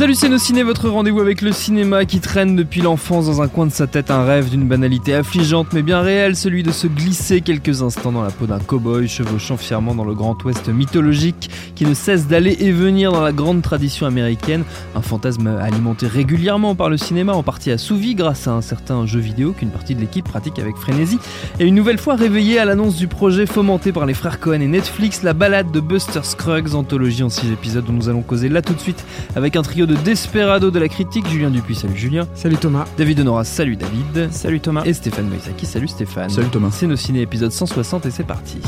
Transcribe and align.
Salut 0.00 0.14
c'est 0.14 0.30
nos 0.30 0.38
ciné, 0.38 0.62
votre 0.62 0.88
rendez-vous 0.88 1.20
avec 1.20 1.42
le 1.42 1.52
cinéma 1.52 2.06
qui 2.06 2.20
traîne 2.20 2.56
depuis 2.56 2.80
l'enfance 2.80 3.26
dans 3.26 3.42
un 3.42 3.48
coin 3.48 3.66
de 3.66 3.70
sa 3.70 3.86
tête 3.86 4.10
un 4.10 4.24
rêve 4.24 4.48
d'une 4.48 4.66
banalité 4.66 5.12
affligeante 5.12 5.74
mais 5.74 5.82
bien 5.82 6.00
réelle, 6.00 6.36
celui 6.36 6.62
de 6.62 6.72
se 6.72 6.86
glisser 6.86 7.42
quelques 7.42 7.82
instants 7.82 8.10
dans 8.10 8.22
la 8.22 8.30
peau 8.30 8.46
d'un 8.46 8.60
cow-boy 8.60 9.06
chevauchant 9.08 9.58
fièrement 9.58 9.94
dans 9.94 10.06
le 10.06 10.14
grand 10.14 10.42
ouest 10.42 10.70
mythologique 10.70 11.50
qui 11.74 11.84
ne 11.84 11.92
cesse 11.92 12.26
d'aller 12.26 12.56
et 12.60 12.72
venir 12.72 13.12
dans 13.12 13.20
la 13.20 13.32
grande 13.32 13.60
tradition 13.60 14.06
américaine, 14.06 14.64
un 14.94 15.02
fantasme 15.02 15.48
alimenté 15.48 16.06
régulièrement 16.06 16.74
par 16.74 16.88
le 16.88 16.96
cinéma 16.96 17.34
en 17.34 17.42
partie 17.42 17.70
assouvi 17.70 18.14
grâce 18.14 18.48
à 18.48 18.52
un 18.52 18.62
certain 18.62 19.04
jeu 19.04 19.20
vidéo 19.20 19.52
qu'une 19.52 19.68
partie 19.68 19.94
de 19.94 20.00
l'équipe 20.00 20.24
pratique 20.24 20.58
avec 20.58 20.76
frénésie. 20.76 21.18
Et 21.58 21.66
une 21.66 21.74
nouvelle 21.74 21.98
fois 21.98 22.14
réveillé 22.14 22.58
à 22.58 22.64
l'annonce 22.64 22.96
du 22.96 23.06
projet 23.06 23.44
fomenté 23.44 23.92
par 23.92 24.06
les 24.06 24.14
frères 24.14 24.40
Cohen 24.40 24.62
et 24.62 24.66
Netflix, 24.66 25.22
la 25.22 25.34
balade 25.34 25.70
de 25.72 25.80
Buster 25.80 26.20
Scruggs, 26.22 26.74
anthologie 26.74 27.22
en 27.22 27.28
6 27.28 27.52
épisodes 27.52 27.84
dont 27.84 27.92
nous 27.92 28.08
allons 28.08 28.22
causer 28.22 28.48
là 28.48 28.62
tout 28.62 28.72
de 28.72 28.80
suite 28.80 29.04
avec 29.36 29.56
un 29.56 29.62
trio 29.62 29.88
de 29.90 29.96
Desperado 29.96 30.70
de 30.70 30.78
la 30.78 30.88
critique, 30.88 31.26
Julien 31.28 31.50
Dupuis, 31.50 31.74
salut 31.74 31.96
Julien. 31.96 32.28
Salut 32.36 32.58
Thomas. 32.58 32.84
David 32.96 33.20
Honora, 33.20 33.42
salut 33.42 33.76
David. 33.76 34.30
Salut 34.30 34.60
Thomas. 34.60 34.84
Et 34.84 34.94
Stéphane 34.94 35.28
Moïsaki, 35.28 35.66
salut 35.66 35.88
Stéphane. 35.88 36.30
Salut 36.30 36.48
Thomas. 36.48 36.70
C'est 36.70 36.86
nos 36.86 36.94
ciné 36.94 37.22
épisode 37.22 37.50
160 37.50 38.06
et 38.06 38.10
c'est 38.12 38.22
parti. 38.22 38.58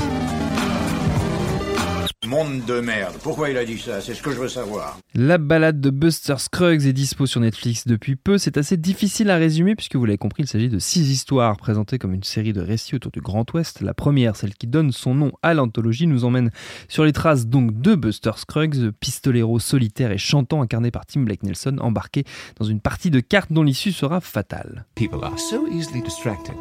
Monde 2.32 2.64
de 2.64 2.80
merde. 2.80 3.16
Pourquoi 3.22 3.50
il 3.50 3.58
a 3.58 3.64
dit 3.66 3.76
ça? 3.76 4.00
C'est 4.00 4.14
ce 4.14 4.22
que 4.22 4.30
je 4.30 4.38
veux 4.38 4.48
savoir. 4.48 4.96
La 5.14 5.36
balade 5.36 5.82
de 5.82 5.90
Buster 5.90 6.36
Scruggs 6.38 6.86
est 6.86 6.94
dispo 6.94 7.26
sur 7.26 7.42
Netflix 7.42 7.86
depuis 7.86 8.16
peu. 8.16 8.38
C'est 8.38 8.56
assez 8.56 8.78
difficile 8.78 9.28
à 9.28 9.36
résumer 9.36 9.76
puisque 9.76 9.96
vous 9.96 10.06
l'avez 10.06 10.16
compris, 10.16 10.44
il 10.44 10.48
s'agit 10.48 10.70
de 10.70 10.78
six 10.78 11.10
histoires 11.10 11.58
présentées 11.58 11.98
comme 11.98 12.14
une 12.14 12.22
série 12.22 12.54
de 12.54 12.62
récits 12.62 12.94
autour 12.94 13.12
du 13.12 13.20
Grand 13.20 13.44
Ouest. 13.52 13.82
La 13.82 13.92
première, 13.92 14.34
celle 14.34 14.54
qui 14.54 14.66
donne 14.66 14.92
son 14.92 15.14
nom 15.14 15.32
à 15.42 15.52
l'anthologie, 15.52 16.06
nous 16.06 16.24
emmène 16.24 16.50
sur 16.88 17.04
les 17.04 17.12
traces 17.12 17.48
donc 17.48 17.78
de 17.82 17.94
Buster 17.94 18.32
Scruggs, 18.36 18.92
pistolero 18.98 19.58
solitaire 19.58 20.10
et 20.10 20.16
chantant 20.16 20.62
incarné 20.62 20.90
par 20.90 21.04
Tim 21.04 21.24
Blake 21.24 21.42
Nelson, 21.42 21.76
embarqué 21.82 22.24
dans 22.58 22.64
une 22.64 22.80
partie 22.80 23.10
de 23.10 23.20
cartes 23.20 23.52
dont 23.52 23.62
l'issue 23.62 23.92
sera 23.92 24.22
fatale. 24.22 24.86
People 24.94 25.22
are 25.22 25.38
so 25.38 25.68
easily 25.70 26.00
distracted. 26.00 26.54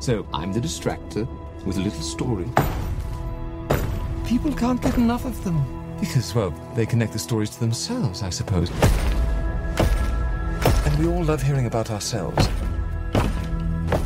So 0.00 0.26
I'm 0.34 0.52
the 0.52 0.60
distractor 0.60 1.28
with 1.64 1.76
a 1.76 1.80
little 1.80 2.02
story. 2.02 2.48
People 4.26 4.52
can't 4.52 4.80
get 4.80 4.96
enough 4.96 5.24
of 5.24 5.42
them. 5.44 5.64
Because, 6.00 6.34
well, 6.34 6.50
they 6.74 6.86
connect 6.86 7.12
the 7.12 7.18
stories 7.18 7.50
to 7.50 7.60
themselves, 7.60 8.22
I 8.22 8.30
suppose. 8.30 8.70
And 10.86 10.98
we 10.98 11.06
all 11.06 11.24
love 11.24 11.42
hearing 11.42 11.66
about 11.66 11.90
ourselves. 11.90 12.48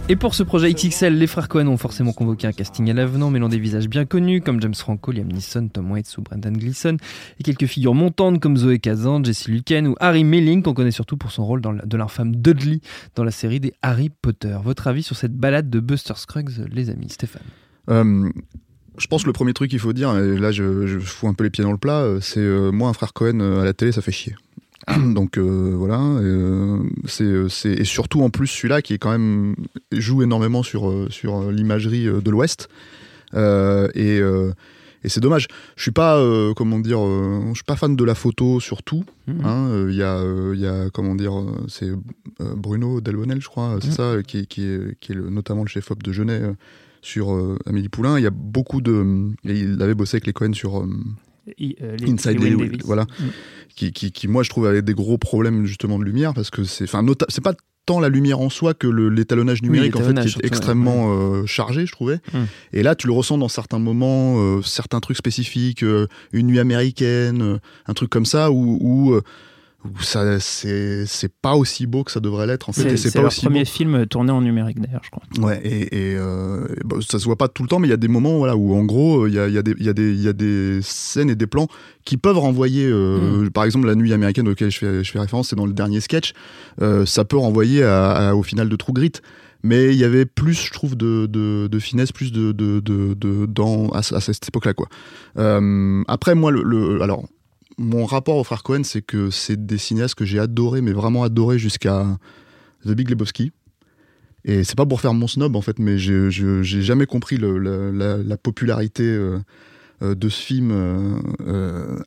Et 0.08 0.14
pour 0.14 0.36
ce 0.36 0.44
projet 0.44 0.72
XXL, 0.72 1.18
les 1.18 1.26
frères 1.26 1.48
Cohen 1.48 1.66
ont 1.66 1.76
forcément 1.76 2.12
convoqué 2.12 2.46
un 2.46 2.52
casting 2.52 2.88
à 2.88 2.94
l'avenant, 2.94 3.28
mêlant 3.28 3.48
des 3.48 3.58
visages 3.58 3.88
bien 3.88 4.04
connus 4.04 4.40
comme 4.40 4.62
James 4.62 4.74
Franco, 4.76 5.10
Liam 5.10 5.26
Neeson, 5.26 5.66
Tom 5.66 5.90
Waits 5.90 6.16
ou 6.16 6.22
Brendan 6.22 6.56
Gleeson, 6.56 6.96
et 7.40 7.42
quelques 7.42 7.66
figures 7.66 7.94
montantes 7.94 8.38
comme 8.38 8.56
Zoé 8.56 8.78
Kazan, 8.78 9.24
Jesse 9.24 9.48
Luken 9.48 9.88
ou 9.88 9.96
Harry 9.98 10.22
Melling, 10.22 10.62
qu'on 10.62 10.74
connaît 10.74 10.92
surtout 10.92 11.16
pour 11.16 11.32
son 11.32 11.44
rôle 11.44 11.60
dans 11.60 11.72
de 11.72 11.96
l'infâme 11.96 12.36
Dudley 12.36 12.78
dans 13.16 13.24
la 13.24 13.32
série 13.32 13.58
des 13.58 13.72
Harry 13.82 14.10
Potter. 14.10 14.56
Votre 14.62 14.86
avis 14.86 15.02
sur 15.02 15.16
cette 15.16 15.34
balade 15.34 15.70
de 15.70 15.80
Buster 15.80 16.14
Scruggs, 16.14 16.52
les 16.70 16.88
amis 16.88 17.08
Stéphane 17.08 17.42
Euh, 17.90 18.30
je 18.98 19.06
pense 19.08 19.22
que 19.22 19.26
le 19.26 19.32
premier 19.32 19.54
truc 19.54 19.70
qu'il 19.70 19.80
faut 19.80 19.92
dire, 19.92 20.16
et 20.16 20.38
là 20.38 20.52
je, 20.52 21.00
fous 21.00 21.26
un 21.26 21.34
peu 21.34 21.42
les 21.42 21.50
pieds 21.50 21.64
dans 21.64 21.72
le 21.72 21.78
plat, 21.78 22.02
euh, 22.02 22.20
c'est 22.20 22.38
euh, 22.38 22.70
moi 22.70 22.88
un 22.88 22.92
frère 22.92 23.12
Cohen 23.12 23.40
à 23.40 23.64
la 23.64 23.72
télé 23.72 23.90
ça 23.90 24.02
fait 24.02 24.12
chier. 24.12 24.36
Donc 25.14 25.36
euh, 25.38 25.74
voilà, 25.76 26.00
euh, 26.00 26.78
c'est, 27.06 27.24
euh, 27.24 27.48
c'est 27.48 27.72
et 27.72 27.84
surtout 27.84 28.22
en 28.22 28.30
plus 28.30 28.46
celui-là 28.46 28.82
qui 28.82 28.94
est 28.94 28.98
quand 28.98 29.10
même 29.10 29.56
joue 29.92 30.22
énormément 30.22 30.62
sur 30.62 30.88
euh, 30.88 31.08
sur 31.10 31.36
euh, 31.42 31.52
l'imagerie 31.52 32.04
de 32.06 32.30
l'Ouest 32.30 32.68
Euh, 33.34 33.88
et 33.94 34.20
et 35.04 35.08
c'est 35.08 35.20
dommage. 35.20 35.46
Je 35.76 35.82
suis 35.82 35.90
pas 35.92 36.20
comment 36.56 36.78
dire, 36.78 37.00
je 37.00 37.54
suis 37.54 37.64
pas 37.64 37.74
fan 37.76 37.96
de 37.96 38.04
la 38.04 38.14
photo 38.14 38.60
surtout. 38.60 39.04
Mhm. 39.26 39.44
hein. 39.44 39.86
Il 39.88 39.94
y 39.96 40.02
a 40.02 40.22
il 40.54 40.60
y 40.60 40.66
a 40.66 40.88
comment 40.90 41.14
dire, 41.16 41.32
c'est 41.68 41.90
Bruno 42.56 43.00
Delbonnel 43.00 43.40
je 43.40 43.48
crois, 43.48 43.78
c'est 43.80 43.88
Mhm. 43.88 43.94
ça, 43.94 44.22
qui, 44.26 44.46
qui 44.46 44.62
est 44.64 44.98
qui 45.00 45.12
est 45.12 45.14
le- 45.16 45.28
notamment 45.30 45.62
le 45.64 45.68
chef 45.68 45.90
op 45.90 46.02
de 46.04 46.12
Genet 46.12 46.40
sur 47.02 47.30
Amélie 47.66 47.88
Poulain. 47.88 48.18
Il 48.18 48.22
y 48.22 48.26
a 48.26 48.30
beaucoup 48.32 48.80
de. 48.80 48.94
Il 49.44 49.80
avait 49.82 49.94
bossé 49.94 50.16
avec 50.16 50.26
les 50.26 50.32
Cohen 50.32 50.54
sur 50.54 50.86
I- 51.58 51.76
euh, 51.82 51.96
les- 51.98 52.10
Inside 52.12 52.40
Llewyn, 52.42 52.66
Davis. 52.66 52.82
voilà, 52.84 53.02
Mm. 53.04 53.24
qui, 53.74 53.92
qui, 53.92 54.12
qui, 54.12 54.28
moi 54.28 54.42
je 54.42 54.50
trouve 54.50 54.66
avait 54.66 54.82
des 54.82 54.94
gros 54.94 55.18
problèmes 55.18 55.64
justement 55.66 55.98
de 55.98 56.04
lumière 56.04 56.34
parce 56.34 56.50
que 56.50 56.64
c'est, 56.64 56.84
enfin, 56.84 57.04
c'est 57.28 57.42
pas 57.42 57.54
tant 57.86 58.00
la 58.00 58.08
lumière 58.08 58.40
en 58.40 58.48
soi 58.50 58.74
que 58.74 58.88
l'étalonnage 58.88 59.62
numérique 59.62 59.94
en 59.94 60.00
fait 60.00 60.12
qui 60.14 60.18
est 60.18 60.22
surtout, 60.28 60.40
ouais, 60.40 60.46
extrêmement 60.48 61.14
euh, 61.14 61.46
chargé, 61.46 61.86
je 61.86 61.92
trouvais. 61.92 62.16
Mm. 62.32 62.38
Et 62.72 62.82
là, 62.82 62.96
tu 62.96 63.06
le 63.06 63.12
ressens 63.12 63.38
dans 63.38 63.46
certains 63.48 63.78
moments, 63.78 64.34
euh, 64.38 64.60
certains 64.62 64.98
trucs 64.98 65.16
spécifiques, 65.16 65.84
euh, 65.84 66.08
une 66.32 66.48
nuit 66.48 66.58
américaine, 66.58 67.60
un 67.86 67.94
truc 67.94 68.10
comme 68.10 68.26
ça 68.26 68.50
où, 68.50 68.78
où 68.80 69.20
ça 70.00 70.38
c'est 70.40 71.32
pas 71.42 71.54
aussi 71.54 71.86
beau 71.86 72.04
que 72.04 72.10
ça 72.10 72.20
devrait 72.20 72.46
l'être 72.46 72.68
en 72.68 72.72
fait. 72.72 72.96
C'est 72.96 73.18
aussi 73.20 73.44
premier 73.46 73.60
beau. 73.60 73.64
film 73.66 74.06
tourné 74.06 74.30
en 74.32 74.40
numérique 74.40 74.80
d'ailleurs, 74.80 75.02
je 75.04 75.10
crois. 75.10 75.22
Ouais, 75.46 75.60
et, 75.64 76.12
et, 76.12 76.16
euh, 76.16 76.66
bah, 76.84 76.96
ça 77.06 77.18
se 77.18 77.24
voit 77.24 77.36
pas 77.36 77.48
tout 77.48 77.62
le 77.62 77.68
temps, 77.68 77.78
mais 77.78 77.86
il 77.88 77.90
y 77.90 77.94
a 77.94 77.98
des 77.98 78.08
moments 78.08 78.38
voilà, 78.38 78.56
où 78.56 78.74
en 78.74 78.84
gros, 78.84 79.26
il 79.26 79.34
y 79.34 79.38
a, 79.38 79.48
il 79.48 79.54
y, 79.54 79.58
a 79.58 79.62
des- 79.62 79.74
y, 79.78 80.22
y 80.22 80.28
a 80.28 80.80
scènes 80.82 81.30
et 81.30 81.34
des 81.36 81.46
plans 81.46 81.68
qui 82.04 82.16
peuvent 82.16 82.38
renvoyer, 82.38 82.86
euh, 82.86 83.48
par 83.50 83.64
exemple, 83.64 83.86
la 83.86 83.94
nuit 83.94 84.12
américaine 84.12 84.48
auquel 84.48 84.70
je 84.70 84.78
fais, 84.78 85.04
je 85.04 85.10
fais 85.10 85.18
référence, 85.18 85.48
c'est 85.48 85.56
dans 85.56 85.66
le 85.66 85.72
dernier 85.72 86.00
sketch, 86.00 86.32
euh, 86.82 87.04
ça 87.06 87.24
peut 87.24 87.36
renvoyer 87.38 87.82
à- 87.82 88.10
à- 88.30 88.34
au 88.34 88.42
final 88.42 88.68
de 88.68 88.76
True 88.76 88.92
Grit. 88.92 89.12
Mais 89.62 89.86
il 89.92 89.98
y 89.98 90.04
avait 90.04 90.26
plus, 90.26 90.52
je 90.54 90.70
trouve, 90.72 90.96
de, 90.96 91.26
de, 91.26 91.66
de 91.66 91.78
finesse, 91.80 92.12
plus 92.12 92.30
de, 92.30 92.52
dans, 93.46 93.88
à, 93.88 93.98
à 93.98 94.20
cette 94.20 94.46
époque-là. 94.48 94.74
quoi. 94.74 94.86
Après, 96.08 96.34
moi, 96.34 96.50
le, 96.52 96.62
le- 96.62 97.02
alors, 97.02 97.26
mon 97.78 98.06
rapport 98.06 98.36
aux 98.36 98.44
frères 98.44 98.62
Cohen, 98.62 98.82
c'est 98.84 99.02
que 99.02 99.30
c'est 99.30 99.66
des 99.66 99.78
cinéastes 99.78 100.14
que 100.14 100.24
j'ai 100.24 100.38
adoré, 100.38 100.80
mais 100.80 100.92
vraiment 100.92 101.22
adoré 101.24 101.58
jusqu'à 101.58 102.18
The 102.84 102.90
Big 102.92 103.08
Lebowski. 103.10 103.52
Et 104.44 104.62
c'est 104.64 104.76
pas 104.76 104.86
pour 104.86 105.00
faire 105.00 105.12
mon 105.12 105.26
snob 105.26 105.56
en 105.56 105.60
fait, 105.60 105.78
mais 105.78 105.98
j'ai 105.98 106.30
jamais 106.62 107.06
compris 107.06 107.36
la, 107.36 107.48
la- 107.92 108.16
la 108.18 108.36
popularité 108.36 109.02
euh, 109.04 109.38
euh, 110.02 110.14
de 110.14 110.28
ce 110.28 110.40
film. 110.40 110.70
euh, 110.72 111.98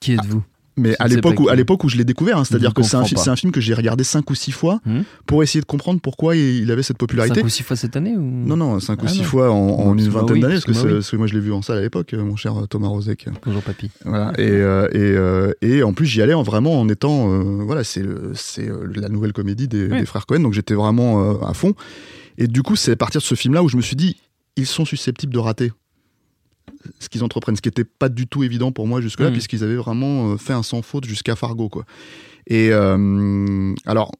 Qui 0.00 0.12
êtes-vous? 0.12 0.42
Mais 0.78 0.94
à 0.98 1.08
l'époque 1.08 1.38
où, 1.40 1.48
à 1.48 1.54
l'époque 1.54 1.84
où 1.84 1.88
je 1.88 1.96
l'ai 1.96 2.04
découvert, 2.04 2.38
hein, 2.38 2.44
c'est-à-dire 2.44 2.70
Je 2.70 2.74
que 2.74 2.82
c'est 2.82 2.96
un, 3.30 3.36
film 3.36 3.52
que 3.52 3.60
j'ai 3.60 3.74
regardé 3.74 4.04
cinq 4.04 4.30
ou 4.30 4.34
six 4.34 4.52
fois 4.52 4.80
Mhm. 4.86 5.04
pour 5.26 5.42
essayer 5.42 5.60
de 5.60 5.66
comprendre 5.66 6.00
pourquoi 6.00 6.36
il 6.36 6.70
avait 6.70 6.82
cette 6.82 6.98
popularité. 6.98 7.36
Cinq 7.40 7.46
ou 7.46 7.48
six 7.48 7.62
fois 7.62 7.76
cette 7.76 7.96
année 7.96 8.16
ou... 8.16 8.20
Non, 8.22 8.56
non, 8.56 8.80
cinq 8.80 9.02
ou 9.02 9.06
Ah 9.06 9.10
six 9.10 9.18
non. 9.18 9.24
fois 9.24 9.50
en, 9.50 9.96
une 9.98 10.08
vingtaine 10.08 10.32
oui, 10.36 10.40
d'années, 10.40 10.54
parce 10.54 10.64
que 10.64 10.72
moi, 10.72 10.80
c'est- 10.80 10.86
oui. 10.88 10.94
parce 10.94 11.10
que 11.10 11.16
moi 11.16 11.26
je 11.26 11.34
l'ai 11.34 11.40
vu 11.40 11.52
en 11.52 11.62
salle 11.62 11.78
à 11.78 11.80
l'époque, 11.82 12.14
euh, 12.14 12.22
mon 12.24 12.36
cher 12.36 12.54
Thomas 12.70 12.88
Rozek. 12.88 13.26
Bonjour 13.44 13.62
papy. 13.62 13.90
Voilà. 14.04 14.32
Et, 14.38 14.48
euh, 14.48 14.88
et, 14.92 14.98
euh, 14.98 15.52
et 15.62 15.82
en 15.82 15.92
plus, 15.92 16.06
j'y 16.06 16.22
allais 16.22 16.34
en 16.34 16.42
vraiment 16.42 16.80
en 16.80 16.88
étant. 16.88 17.32
euh, 17.32 17.62
voilà, 17.64 17.84
c'est 17.84 18.04
c'est 18.34 18.68
euh, 18.68 18.86
la 18.94 19.08
nouvelle 19.08 19.32
comédie 19.32 19.68
des, 19.68 19.86
Oui. 19.88 20.00
des 20.00 20.06
frères 20.06 20.26
Cohen, 20.26 20.40
donc 20.40 20.52
j'étais 20.54 20.74
vraiment 20.74 21.22
euh, 21.22 21.34
à 21.46 21.54
fond. 21.54 21.74
Et 22.38 22.46
du 22.46 22.62
coup, 22.62 22.76
c'est 22.76 22.92
à 22.92 22.96
partir 22.96 23.20
de 23.20 23.26
ce 23.26 23.34
film-là 23.34 23.62
où 23.62 23.68
je 23.68 23.76
me 23.76 23.82
suis 23.82 23.96
dit, 23.96 24.16
ils 24.56 24.66
sont 24.66 24.84
susceptibles 24.84 25.32
de 25.32 25.38
rater. 25.38 25.72
Ce 26.98 27.08
qu'ils 27.08 27.24
entreprennent, 27.24 27.56
ce 27.56 27.62
qui 27.62 27.68
n'était 27.68 27.84
pas 27.84 28.08
du 28.08 28.26
tout 28.26 28.42
évident 28.44 28.72
pour 28.72 28.86
moi 28.86 29.00
jusque-là, 29.00 29.30
Mm. 29.30 29.32
puisqu'ils 29.32 29.64
avaient 29.64 29.76
vraiment 29.76 30.32
euh, 30.32 30.36
fait 30.36 30.52
un 30.52 30.62
sans 30.62 30.82
faute 30.82 31.04
jusqu'à 31.04 31.36
Fargo. 31.36 31.68
Quoi. 31.68 31.84
Et 32.46 32.70
euh, 32.72 33.74
alors, 33.86 34.12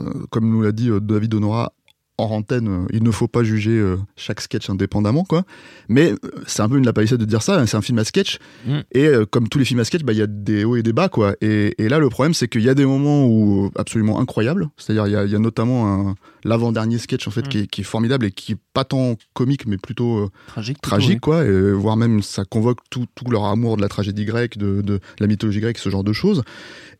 euh, 0.00 0.26
comme 0.30 0.48
nous 0.50 0.62
l'a 0.62 0.72
dit 0.72 0.90
David 1.00 1.34
Honora 1.34 1.72
en 2.20 2.30
antenne, 2.30 2.68
euh, 2.68 2.86
il 2.92 3.02
ne 3.02 3.10
faut 3.10 3.28
pas 3.28 3.42
juger 3.42 3.72
euh, 3.72 3.96
chaque 4.16 4.40
sketch 4.40 4.70
indépendamment, 4.70 5.24
quoi. 5.24 5.44
Mais 5.88 6.12
euh, 6.12 6.16
c'est 6.46 6.62
un 6.62 6.68
peu 6.68 6.78
une 6.78 6.86
lapalissade 6.86 7.18
de 7.18 7.24
dire 7.24 7.42
ça, 7.42 7.58
hein, 7.60 7.66
c'est 7.66 7.76
un 7.76 7.82
film 7.82 7.98
à 7.98 8.04
sketch. 8.04 8.38
Mm. 8.66 8.78
Et 8.92 9.08
comme 9.30 9.48
tous 9.48 9.58
les 9.58 9.64
films 9.64 9.80
à 9.80 9.84
sketch, 9.84 10.02
bah, 10.02 10.12
il 10.12 10.18
y 10.18 10.22
a 10.22 10.26
des 10.26 10.64
hauts 10.64 10.76
et 10.76 10.82
des 10.82 10.92
bas, 10.92 11.08
quoi. 11.08 11.34
Et, 11.40 11.74
et 11.82 11.88
là, 11.88 11.98
le 11.98 12.08
problème, 12.08 12.34
c'est 12.34 12.48
qu'il 12.48 12.62
y 12.62 12.68
a 12.68 12.74
des 12.74 12.86
moments 12.86 13.26
où 13.26 13.70
absolument 13.76 14.20
incroyables. 14.20 14.68
C'est-à-dire, 14.76 15.06
il 15.06 15.12
y 15.12 15.16
a, 15.16 15.24
y 15.24 15.34
a 15.34 15.38
notamment 15.38 16.14
l'avant-dernier 16.44 16.98
sketch, 16.98 17.26
en 17.26 17.30
fait, 17.30 17.40
Mm. 17.40 17.48
qui, 17.48 17.58
est, 17.58 17.66
qui 17.66 17.80
est 17.80 17.84
formidable 17.84 18.26
et 18.26 18.30
qui 18.30 18.52
est 18.52 18.58
pas 18.74 18.84
tant 18.84 19.16
comique, 19.34 19.66
mais 19.66 19.76
plutôt 19.78 20.18
euh, 20.18 20.28
Tragique. 20.46 20.76
plutôt, 20.80 20.90
tragique, 20.96 21.10
oui. 21.14 21.20
quoi, 21.20 21.44
et 21.44 21.72
voire 21.72 21.96
même 21.96 22.22
ça 22.22 22.44
convoque 22.44 22.78
tout, 22.90 23.06
tout 23.14 23.24
leur 23.30 23.44
amour 23.44 23.76
de 23.76 23.82
la 23.82 23.88
tragédie 23.88 24.24
grecque, 24.24 24.58
de, 24.58 24.80
de 24.82 25.00
la 25.18 25.26
mythologie 25.26 25.60
grecque, 25.60 25.78
ce 25.78 25.88
genre 25.88 26.04
de 26.04 26.12
choses. 26.12 26.42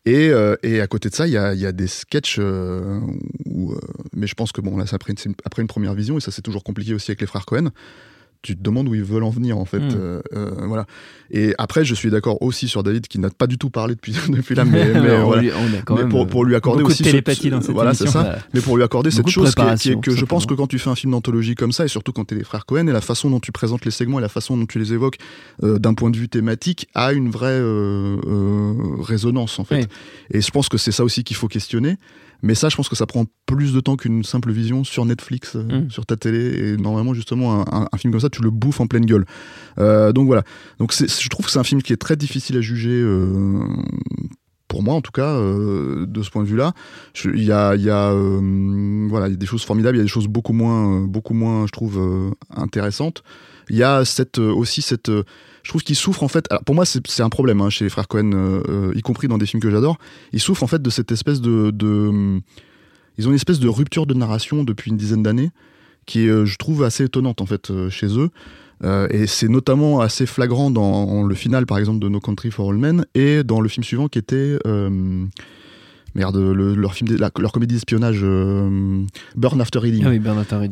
Et, 0.05 0.29
euh, 0.29 0.55
et 0.63 0.81
à 0.81 0.87
côté 0.87 1.09
de 1.09 1.13
ça, 1.15 1.27
il 1.27 1.33
y 1.33 1.37
a, 1.37 1.53
y 1.53 1.65
a 1.65 1.71
des 1.71 1.85
sketchs 1.87 2.37
euh, 2.39 2.99
où, 3.45 3.75
mais 4.15 4.25
je 4.27 4.33
pense 4.33 4.51
que 4.51 4.59
bon, 4.61 4.77
là, 4.77 4.85
c'est 4.87 4.95
après, 5.11 5.29
une- 5.29 5.35
après 5.45 5.61
une 5.61 5.67
première 5.67 5.93
vision, 5.93 6.17
et 6.17 6.21
ça 6.21 6.31
c'est 6.31 6.41
toujours 6.41 6.63
compliqué 6.63 6.93
aussi 6.93 7.11
avec 7.11 7.21
les 7.21 7.27
frères 7.27 7.45
Cohen. 7.45 7.69
Tu 8.43 8.57
te 8.57 8.63
demandes 8.63 8.87
où 8.87 8.95
ils 8.95 9.03
veulent 9.03 9.21
en 9.21 9.29
venir 9.29 9.59
en 9.59 9.65
fait, 9.65 9.77
Mm. 9.77 9.89
Euh, 9.95 10.21
euh, 10.33 10.65
voilà. 10.65 10.87
Et 11.29 11.53
après, 11.59 11.85
je 11.85 11.93
suis 11.93 12.09
d'accord 12.09 12.41
aussi 12.41 12.67
sur 12.67 12.81
David 12.81 13.07
qui 13.07 13.19
n'a 13.19 13.29
pas 13.29 13.45
du 13.45 13.59
tout 13.59 13.69
parlé 13.69 13.93
depuis 13.93 14.13
depuis 14.29 14.55
là, 14.55 14.65
mais, 14.65 14.91
mais, 14.99 15.21
voilà. 15.21 15.41
lui- 15.43 15.51
Mais 15.91 16.09
pour, 16.09 16.25
pour 16.25 16.43
lui 16.43 16.55
accorder 16.55 16.81
aussi 16.81 17.03
ce- 17.03 17.03
télépathie 17.03 17.43
ce- 17.43 17.47
dans 17.49 17.61
cette 17.61 17.71
voilà, 17.75 17.93
c'est 17.93 18.07
ça. 18.07 18.39
Mais 18.55 18.59
pour 18.61 18.77
lui 18.77 18.83
accorder 18.83 19.11
cette 19.11 19.19
Beaucoup 19.25 19.29
chose 19.45 19.53
qui 19.53 19.61
est, 19.61 19.77
qui 19.95 20.01
que 20.01 20.09
je 20.15 20.25
pense 20.25 20.47
que 20.47 20.55
quand 20.55 20.65
tu 20.65 20.79
fais 20.79 20.89
un 20.89 20.95
film 20.95 21.11
d'anthologie 21.11 21.53
comme 21.53 21.71
ça, 21.71 21.85
et 21.85 21.87
surtout 21.87 22.13
quand 22.13 22.25
tu 22.25 22.33
es 22.33 22.37
les 22.39 22.43
frères 22.43 22.65
Cohen, 22.65 22.87
et 22.87 22.91
la 22.91 23.01
façon 23.01 23.29
dont 23.29 23.39
tu 23.39 23.51
présentes 23.51 23.85
les 23.85 23.91
segments 23.91 24.17
et 24.17 24.23
la 24.23 24.27
façon 24.29 24.57
dont 24.57 24.65
tu 24.65 24.79
les 24.79 24.91
évoques 24.91 25.17
euh, 25.61 25.77
d'un 25.77 25.93
point 25.93 26.09
de 26.09 26.17
vue 26.17 26.27
thématique 26.27 26.87
a 26.95 27.13
une 27.13 27.29
vraie 27.29 27.61
résonance 29.01 29.59
en 29.59 29.63
fait. 29.65 29.81
Oui. 29.81 29.87
Et 30.31 30.41
je 30.41 30.51
pense 30.51 30.69
que 30.69 30.77
c'est 30.77 30.91
ça 30.91 31.03
aussi 31.03 31.23
qu'il 31.23 31.35
faut 31.35 31.47
questionner. 31.47 31.97
Mais 32.43 32.55
ça, 32.55 32.69
je 32.69 32.75
pense 32.75 32.89
que 32.89 32.95
ça 32.95 33.05
prend 33.05 33.25
plus 33.45 33.73
de 33.73 33.79
temps 33.79 33.95
qu'une 33.97 34.23
simple 34.23 34.51
vision 34.51 34.83
sur 34.83 35.05
Netflix, 35.05 35.55
euh, 35.55 35.83
Mm. 35.85 35.89
sur 35.91 36.05
ta 36.05 36.15
télé. 36.17 36.39
Et 36.73 36.77
normalement, 36.77 37.13
justement, 37.13 37.61
un, 37.61 37.65
un- 37.81 37.87
un 37.91 37.97
film 37.97 38.11
comme 38.11 38.19
ça, 38.21 38.29
tu 38.29 38.41
le 38.41 38.49
bouffes 38.49 38.79
en 38.81 38.87
pleine 38.87 39.05
gueule. 39.05 39.25
Euh, 39.79 40.11
donc 40.11 40.25
voilà. 40.27 40.43
Donc 40.79 40.93
je 40.93 41.29
trouve 41.29 41.45
que 41.45 41.51
c'est 41.51 41.59
un 41.59 41.63
film 41.63 41.81
qui 41.81 41.93
est 41.93 41.97
très 41.97 42.15
difficile 42.15 42.57
à 42.57 42.61
juger. 42.61 42.91
euh, 43.01 43.59
pour 44.67 44.83
moi, 44.83 44.93
en 44.95 45.01
tout 45.01 45.11
cas, 45.11 45.35
euh, 45.35 46.05
de 46.07 46.23
ce 46.23 46.29
point 46.29 46.43
de 46.43 46.47
vue-là, 46.47 46.71
il 47.25 47.43
y 47.43 47.51
a, 47.51 47.75
y 47.75 47.89
a, 47.89 48.13
voilà, 49.09 49.27
il 49.27 49.31
y 49.31 49.33
a 49.33 49.37
des 49.37 49.45
choses 49.45 49.65
formidables, 49.65 49.97
il 49.97 49.99
y 49.99 50.01
a 50.01 50.05
des 50.05 50.09
choses 50.09 50.27
beaucoup 50.27 50.53
moins, 50.53 51.01
beaucoup 51.01 51.33
moins, 51.33 51.65
je 51.67 51.71
trouve, 51.73 51.99
intéressantes. 52.55 53.21
Il 53.71 53.77
y 53.77 53.83
a 53.83 54.03
cette, 54.05 54.37
euh, 54.37 54.51
aussi 54.53 54.81
cette, 54.81 55.07
euh, 55.09 55.23
je 55.63 55.69
trouve 55.69 55.81
qu'ils 55.81 55.95
souffrent 55.95 56.23
en 56.23 56.27
fait. 56.27 56.47
Pour 56.65 56.75
moi, 56.75 56.85
c'est 56.85 57.23
un 57.23 57.29
problème 57.29 57.61
hein, 57.61 57.69
chez 57.69 57.85
les 57.85 57.89
frères 57.89 58.07
Cohen, 58.09 58.31
euh, 58.33 58.91
y 58.93 59.01
compris 59.01 59.27
dans 59.29 59.37
des 59.37 59.45
films 59.45 59.61
que 59.61 59.71
j'adore. 59.71 59.97
Ils 60.33 60.41
souffrent 60.41 60.63
en 60.63 60.67
fait 60.67 60.81
de 60.81 60.89
cette 60.89 61.11
espèce 61.11 61.39
de, 61.39 61.71
de- 61.71 62.41
ils 63.17 63.27
ont 63.27 63.31
une 63.31 63.35
espèce 63.35 63.59
de 63.59 63.69
rupture 63.69 64.05
de 64.05 64.13
narration 64.13 64.65
depuis 64.65 64.91
une 64.91 64.97
dizaine 64.97 65.23
d'années 65.23 65.51
qui 66.05 66.27
est, 66.27 66.45
je 66.45 66.57
trouve, 66.57 66.83
assez 66.83 67.05
étonnante 67.05 67.39
en 67.41 67.45
fait 67.45 67.71
chez 67.89 68.07
eux. 68.17 68.29
Et 69.11 69.27
c'est 69.27 69.47
notamment 69.47 69.99
assez 69.99 70.25
flagrant 70.25 70.71
dans 70.71 71.21
le 71.23 71.35
final, 71.35 71.67
par 71.67 71.77
exemple, 71.77 71.99
de 71.99 72.09
No 72.09 72.19
Country 72.19 72.49
for 72.49 72.71
All 72.71 72.77
Men 72.77 73.05
et 73.13 73.43
dans 73.43 73.61
le 73.61 73.69
film 73.69 73.83
suivant 73.83 74.07
qui 74.07 74.17
était. 74.17 74.57
Merde, 76.15 76.37
le- 76.37 76.75
leur, 76.75 76.93
film, 76.93 77.15
la- 77.17 77.31
leur 77.39 77.51
comédie 77.51 77.75
d'espionnage 77.75 78.19
euh, 78.23 79.03
Burn 79.35 79.59
After 79.61 79.79
Reading. 79.79 80.03
Ah 80.05 80.09
oui, 80.09 80.19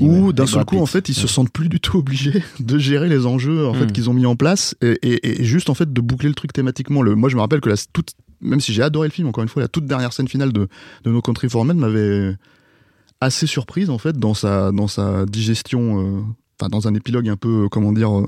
Où 0.02 0.28
ouais, 0.28 0.34
d'un 0.34 0.46
seul 0.46 0.66
coup, 0.66 0.76
Pitt. 0.76 0.82
en 0.84 0.86
fait, 0.86 1.10
ils 1.10 1.14
se 1.14 1.22
Ouais. 1.24 1.28
sentent 1.28 1.52
plus 1.52 1.70
du 1.70 1.80
tout 1.80 1.98
obligés 2.00 2.44
de 2.60 2.78
gérer 2.78 3.10
les 3.10 3.26
enjeux 3.26 3.66
en 3.68 3.74
fait 3.74 3.86
Mm. 3.86 3.92
qu'ils 3.92 4.10
ont 4.10 4.14
mis 4.14 4.26
en 4.26 4.36
place 4.36 4.76
et, 4.82 4.98
et- 5.02 5.42
et 5.42 5.44
juste 5.44 5.70
en 5.70 5.74
fait 5.74 5.92
de 5.92 6.02
boucler 6.02 6.30
le 6.30 6.36
truc 6.36 6.54
thématiquement. 6.54 7.02
Le, 7.02 7.16
moi, 7.16 7.30
je 7.30 7.36
me 7.36 7.42
rappelle 7.42 7.62
que 7.62 7.70
la 7.70 7.76
toute, 7.94 8.12
même 8.42 8.60
si 8.62 8.74
j'ai 8.74 8.82
adoré 8.84 9.08
le 9.08 9.14
film, 9.14 9.28
encore 9.28 9.42
une 9.44 9.50
fois, 9.50 9.62
la 9.62 9.68
toute 9.68 9.86
dernière 9.86 10.14
scène 10.14 10.28
finale 10.28 10.52
de, 10.54 10.68
de 11.04 11.12
No 11.12 11.22
Country 11.22 11.50
for 11.50 11.66
Men 11.66 11.78
m'avait 11.78 12.36
assez 13.22 13.48
surprise 13.48 13.90
en 13.90 13.98
fait 13.98 14.18
dans 14.18 14.34
sa 14.34 14.72
dans 14.72 14.88
sa 14.88 15.26
digestion, 15.26 16.00
euh, 16.00 16.22
enfin 16.60 16.70
dans 16.70 16.88
un 16.88 16.94
épilogue 16.94 17.28
un 17.28 17.36
peu 17.36 17.66
euh, 17.66 17.68
comment 17.70 17.92
dire 17.92 18.18
euh, 18.18 18.28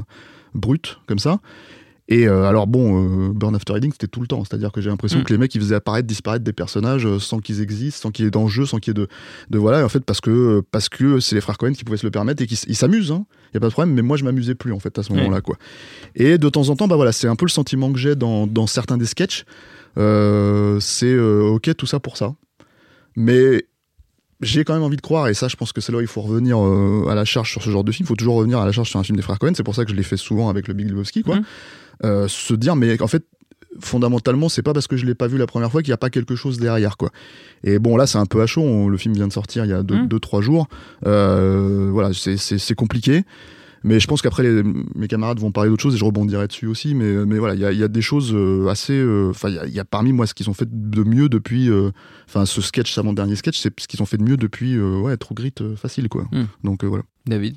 brut 0.53 0.99
comme 1.07 1.19
ça. 1.19 1.39
Et 2.11 2.27
euh, 2.27 2.43
alors 2.43 2.67
bon, 2.67 3.29
euh, 3.29 3.31
Burn 3.33 3.55
After 3.55 3.71
Reading, 3.71 3.91
c'était 3.93 4.07
tout 4.07 4.19
le 4.19 4.27
temps. 4.27 4.43
C'est-à-dire 4.43 4.73
que 4.73 4.81
j'ai 4.81 4.89
l'impression 4.89 5.19
Mm. 5.19 5.23
que 5.23 5.31
les 5.31 5.37
mecs, 5.39 5.55
ils 5.55 5.61
faisaient 5.61 5.75
apparaître, 5.75 6.05
disparaître 6.05 6.43
des 6.43 6.51
personnages 6.51 7.05
euh, 7.05 7.19
sans 7.19 7.39
qu'ils 7.39 7.61
existent, 7.61 8.01
sans 8.01 8.11
qu'il 8.11 8.25
y 8.25 8.27
ait 8.27 8.31
d'enjeu, 8.31 8.65
sans 8.65 8.79
qu'il 8.79 8.91
y 8.91 8.99
ait 8.99 9.01
de, 9.01 9.07
de 9.49 9.57
voilà. 9.57 9.79
Et 9.79 9.83
en 9.83 9.87
fait, 9.87 10.01
parce 10.03 10.19
que 10.19 10.61
parce 10.71 10.89
que 10.89 11.21
c'est 11.21 11.35
les 11.35 11.41
frères 11.41 11.57
Cohen 11.57 11.71
qui 11.71 11.85
pouvaient 11.85 11.97
se 11.97 12.05
le 12.05 12.11
permettre 12.11 12.43
et 12.43 12.47
qui 12.47 12.57
s'amusent. 12.57 13.15
Il 13.15 13.53
y 13.53 13.57
a 13.57 13.59
pas 13.61 13.67
de 13.67 13.71
problème. 13.71 13.95
Mais 13.95 14.01
moi, 14.01 14.17
je 14.17 14.25
m'amusais 14.25 14.55
plus 14.55 14.73
en 14.73 14.79
fait 14.79 14.99
à 14.99 15.03
ce 15.03 15.13
moment-là, 15.13 15.39
quoi. 15.39 15.55
Et 16.15 16.37
de 16.37 16.49
temps 16.49 16.67
en 16.67 16.75
temps, 16.75 16.89
bah 16.89 16.97
voilà, 16.97 17.13
c'est 17.13 17.27
un 17.29 17.37
peu 17.37 17.45
le 17.45 17.51
sentiment 17.51 17.93
que 17.93 17.97
j'ai 17.97 18.15
dans, 18.17 18.45
dans 18.45 18.67
certains 18.67 18.97
des 18.97 19.05
sketchs. 19.05 19.45
Euh, 19.97 20.79
c'est 20.81 21.17
ok 21.17 21.75
tout 21.77 21.85
ça 21.85 22.01
pour 22.01 22.17
ça, 22.17 22.33
mais 23.15 23.65
j'ai 24.41 24.63
quand 24.63 24.73
même 24.73 24.83
envie 24.83 24.97
de 24.97 25.01
croire, 25.01 25.27
et 25.27 25.33
ça, 25.33 25.47
je 25.47 25.55
pense 25.55 25.71
que 25.71 25.81
c'est 25.81 25.91
là 25.91 25.99
où 25.99 26.01
il 26.01 26.07
faut 26.07 26.21
revenir 26.21 26.57
euh, 26.59 27.05
à 27.09 27.15
la 27.15 27.25
charge 27.25 27.51
sur 27.51 27.61
ce 27.61 27.69
genre 27.69 27.83
de 27.83 27.91
film. 27.91 28.05
Il 28.05 28.07
faut 28.07 28.15
toujours 28.15 28.35
revenir 28.35 28.59
à 28.59 28.65
la 28.65 28.71
charge 28.71 28.89
sur 28.89 28.99
un 28.99 29.03
film 29.03 29.15
des 29.15 29.21
frères 29.21 29.37
Cohen. 29.39 29.51
C'est 29.55 29.63
pour 29.63 29.75
ça 29.75 29.85
que 29.85 29.91
je 29.91 29.95
l'ai 29.95 30.03
fait 30.03 30.17
souvent 30.17 30.49
avec 30.49 30.67
le 30.67 30.73
Big 30.73 30.89
Lebowski, 30.89 31.23
quoi. 31.23 31.35
Mhm. 31.35 31.43
Euh, 32.03 32.27
se 32.27 32.53
dire, 32.53 32.75
mais 32.75 33.01
en 33.01 33.07
fait, 33.07 33.25
fondamentalement, 33.79 34.49
c'est 34.49 34.63
pas 34.63 34.73
parce 34.73 34.87
que 34.87 34.97
je 34.97 35.05
l'ai 35.05 35.15
pas 35.15 35.27
vu 35.27 35.37
la 35.37 35.47
première 35.47 35.71
fois 35.71 35.81
qu'il 35.81 35.91
n'y 35.91 35.95
a 35.95 35.97
pas 35.97 36.09
quelque 36.09 36.35
chose 36.35 36.57
derrière, 36.59 36.97
quoi. 36.97 37.09
Et 37.63 37.79
bon, 37.79 37.95
là, 37.95 38.05
c'est 38.07 38.17
un 38.17 38.25
peu 38.25 38.41
à 38.41 38.45
chaud. 38.47 38.61
On- 38.61 38.87
le 38.89 38.97
film 38.97 39.13
vient 39.13 39.27
de 39.27 39.33
sortir 39.33 39.65
il 39.65 39.69
y 39.69 39.73
a 39.73 39.83
deux, 39.83 39.95
Mhm. 39.95 40.07
deux, 40.07 40.19
trois 40.19 40.41
jours. 40.41 40.67
Euh, 41.05 41.89
voilà, 41.91 42.11
c'est- 42.13 42.75
compliqué. 42.75 43.23
Mais 43.83 43.99
je 43.99 44.05
pense 44.07 44.21
qu'après, 44.21 44.43
mes 44.95 45.07
camarades 45.07 45.39
vont 45.39 45.51
parler 45.51 45.69
d'autres 45.71 45.81
choses 45.81 45.95
et 45.95 45.97
je 45.97 46.05
rebondirai 46.05 46.47
dessus 46.47 46.67
aussi. 46.67 46.93
Mais, 46.93 47.25
mais 47.25 47.39
voilà, 47.39 47.55
il 47.55 47.61
y 47.61 47.65
a, 47.65 47.71
il 47.71 47.79
y 47.79 47.83
a 47.83 47.87
des 47.87 48.01
choses 48.03 48.31
euh, 48.33 48.67
assez. 48.67 48.93
euh, 48.93 49.29
Enfin, 49.31 49.49
il 49.49 49.55
y 49.55 49.59
a- 49.59 49.65
il 49.65 49.73
y, 49.73 49.79
a 49.79 49.85
parmi 49.85 50.13
moi 50.13 50.27
ce 50.27 50.35
qu'ils 50.35 50.49
ont 50.51 50.53
fait 50.53 50.67
de 50.69 51.03
mieux 51.03 51.29
depuis. 51.29 51.67
euh, 51.69 51.89
Enfin, 52.27 52.45
ce 52.45 52.61
sketch, 52.61 52.95
avant 52.99 53.11
dernier 53.13 53.35
sketch, 53.35 53.57
c'est 53.57 53.73
ce 53.79 53.87
qu'ils 53.87 54.01
ont 54.03 54.05
fait 54.05 54.17
de 54.17 54.23
mieux 54.23 54.37
depuis. 54.37 54.77
euh, 54.77 54.99
ouais, 54.99 55.17
True 55.17 55.33
Grit 55.33 55.53
euh, 55.61 55.75
facile, 55.75 56.09
quoi. 56.09 56.25
Hmm. 56.31 56.43
Donc 56.63 56.83
euh, 56.83 56.87
voilà. 56.87 57.03
David? 57.25 57.55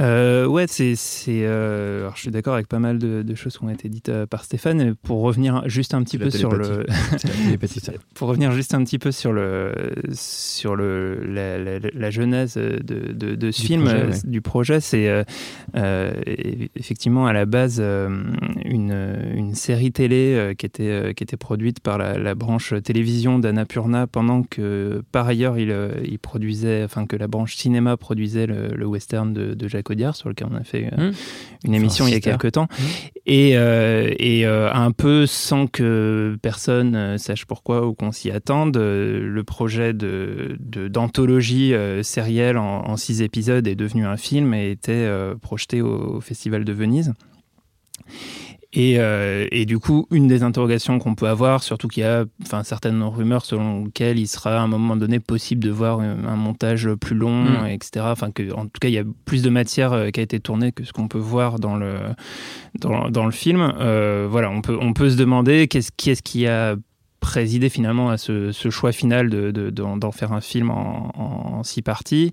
Euh, 0.00 0.46
ouais, 0.46 0.66
c'est. 0.66 0.96
c'est, 0.96 1.42
euh, 1.44 2.00
alors, 2.00 2.16
je 2.16 2.22
suis 2.22 2.30
d'accord 2.30 2.54
avec 2.54 2.66
pas 2.66 2.80
mal 2.80 2.98
de, 2.98 3.22
de 3.22 3.34
choses 3.36 3.56
qui 3.58 3.64
ont 3.64 3.70
été 3.70 3.88
dites 3.88 4.08
euh, 4.08 4.26
par 4.26 4.44
Stéphane. 4.44 4.94
Pour 4.96 5.20
revenir 5.20 5.62
juste 5.68 5.94
un 5.94 6.02
petit 6.02 6.18
C'est 6.18 6.24
peu 6.24 6.30
sur 6.30 6.50
le. 6.52 6.84
pour 8.14 8.28
revenir 8.28 8.50
juste 8.52 8.74
un 8.74 8.82
petit 8.82 8.98
peu 8.98 9.12
sur 9.12 9.32
le 9.32 9.72
sur 10.12 10.74
le 10.74 11.24
la, 11.24 11.58
la- 11.58 11.78
la 11.92 12.10
genèse 12.10 12.54
de, 12.54 12.80
de, 13.12 13.34
de 13.36 13.50
ce 13.50 13.60
Du 13.60 13.66
film 13.66 13.82
projet, 13.84 13.96
euh, 14.02 14.10
ouais. 14.10 14.16
du 14.24 14.40
projet 14.40 14.80
c'est 14.80 15.24
effectivement 16.76 17.26
à 17.26 17.32
la 17.32 17.46
base 17.46 17.80
une, 17.80 19.16
une 19.34 19.54
série 19.54 19.92
télé 19.92 20.54
qui 20.58 20.66
était 20.66 21.14
qui 21.16 21.22
était 21.24 21.36
produite 21.36 21.80
par 21.80 21.98
la, 21.98 22.18
la 22.18 22.34
branche 22.34 22.74
télévision 22.82 23.38
d'Annapurna 23.38 24.06
pendant 24.06 24.42
que 24.42 25.02
par 25.12 25.26
ailleurs 25.28 25.58
il, 25.58 25.74
il 26.04 26.18
produisait 26.18 26.82
enfin 26.84 27.06
que 27.06 27.16
la 27.16 27.28
branche 27.28 27.56
cinéma 27.56 27.96
produisait 27.96 28.46
le, 28.46 28.68
le 28.74 28.86
western 28.86 29.32
de, 29.32 29.54
de 29.54 29.68
Jacques 29.68 29.83
Audiard 29.90 30.16
sur 30.16 30.28
lequel 30.28 30.48
on 30.50 30.56
a 30.56 30.64
fait 30.64 30.90
euh, 30.92 31.10
Mmh. 31.10 31.14
une 31.66 31.74
émission 31.74 32.06
il 32.06 32.12
y 32.12 32.16
a 32.16 32.20
quelques 32.20 32.52
temps 32.52 32.64
Mmh. 32.70 32.82
et, 33.26 33.56
euh, 33.56 34.12
et 34.18 34.46
euh, 34.46 34.72
un 34.72 34.90
peu 34.90 35.26
sans 35.26 35.66
que 35.66 36.36
personne 36.42 37.18
sache 37.18 37.44
pourquoi 37.46 37.86
ou 37.86 37.94
qu'on 37.94 38.12
s'y 38.12 38.30
attende, 38.30 38.76
le 38.76 39.42
projet 39.44 39.92
de, 39.92 40.56
d'anthologie 40.88 41.72
sérielle 42.02 42.58
en, 42.58 42.86
en 42.88 42.96
six 42.96 43.22
épisodes 43.22 43.66
est 43.66 43.74
devenu 43.74 44.06
un 44.06 44.16
film 44.16 44.54
et 44.54 44.70
était 44.70 45.08
projeté 45.40 45.82
au, 45.82 46.16
au 46.16 46.20
Festival 46.20 46.64
de 46.64 46.72
Venise. 46.72 47.14
Et, 48.76 48.96
euh, 48.98 49.46
et 49.52 49.66
du 49.66 49.78
coup, 49.78 50.06
une 50.10 50.26
des 50.26 50.42
interrogations 50.42 50.98
qu'on 50.98 51.14
peut 51.14 51.28
avoir, 51.28 51.62
surtout 51.62 51.86
qu'il 51.86 52.02
y 52.02 52.06
a 52.06 52.24
enfin, 52.42 52.64
certaines 52.64 53.02
rumeurs 53.04 53.44
selon 53.44 53.84
lesquelles 53.84 54.18
il 54.18 54.26
sera 54.26 54.56
à 54.58 54.60
un 54.60 54.66
moment 54.66 54.96
donné 54.96 55.20
possible 55.20 55.62
de 55.62 55.70
voir 55.70 56.00
un, 56.00 56.24
un 56.24 56.36
montage 56.36 56.90
plus 57.00 57.14
long, 57.14 57.44
Mm. 57.44 57.66
etc. 57.68 58.06
Enfin, 58.08 58.32
que, 58.32 58.52
en 58.52 58.64
tout 58.64 58.80
cas, 58.80 58.88
il 58.88 58.94
y 58.94 58.98
a 58.98 59.04
plus 59.24 59.42
de 59.42 59.50
matière 59.50 59.92
euh, 59.92 60.10
qui 60.10 60.18
a 60.18 60.22
été 60.24 60.40
tournée 60.40 60.72
que 60.72 60.82
ce 60.84 60.92
qu'on 60.92 61.06
peut 61.06 61.18
voir 61.18 61.60
dans 61.60 61.76
le, 61.76 61.94
dans, 62.80 63.10
dans 63.10 63.26
le 63.26 63.32
film. 63.32 63.72
Euh, 63.78 64.26
voilà, 64.28 64.50
on 64.50 64.60
peut, 64.60 64.76
on 64.80 64.92
peut 64.92 65.10
se 65.10 65.16
demander 65.16 65.68
qu'est-ce, 65.68 65.90
qu'est-ce 65.96 66.22
qui 66.22 66.46
a 66.48 66.74
présidé 67.24 67.70
finalement 67.70 68.10
à 68.10 68.18
ce, 68.18 68.52
choix 68.68 68.92
final 68.92 69.30
de, 69.30 69.50
de- 69.50 69.70
d'en, 69.70 69.96
d'en 69.96 70.12
faire 70.12 70.32
un 70.32 70.42
film 70.42 70.70
en, 70.70 71.62
six 71.64 71.80
parties. 71.80 72.32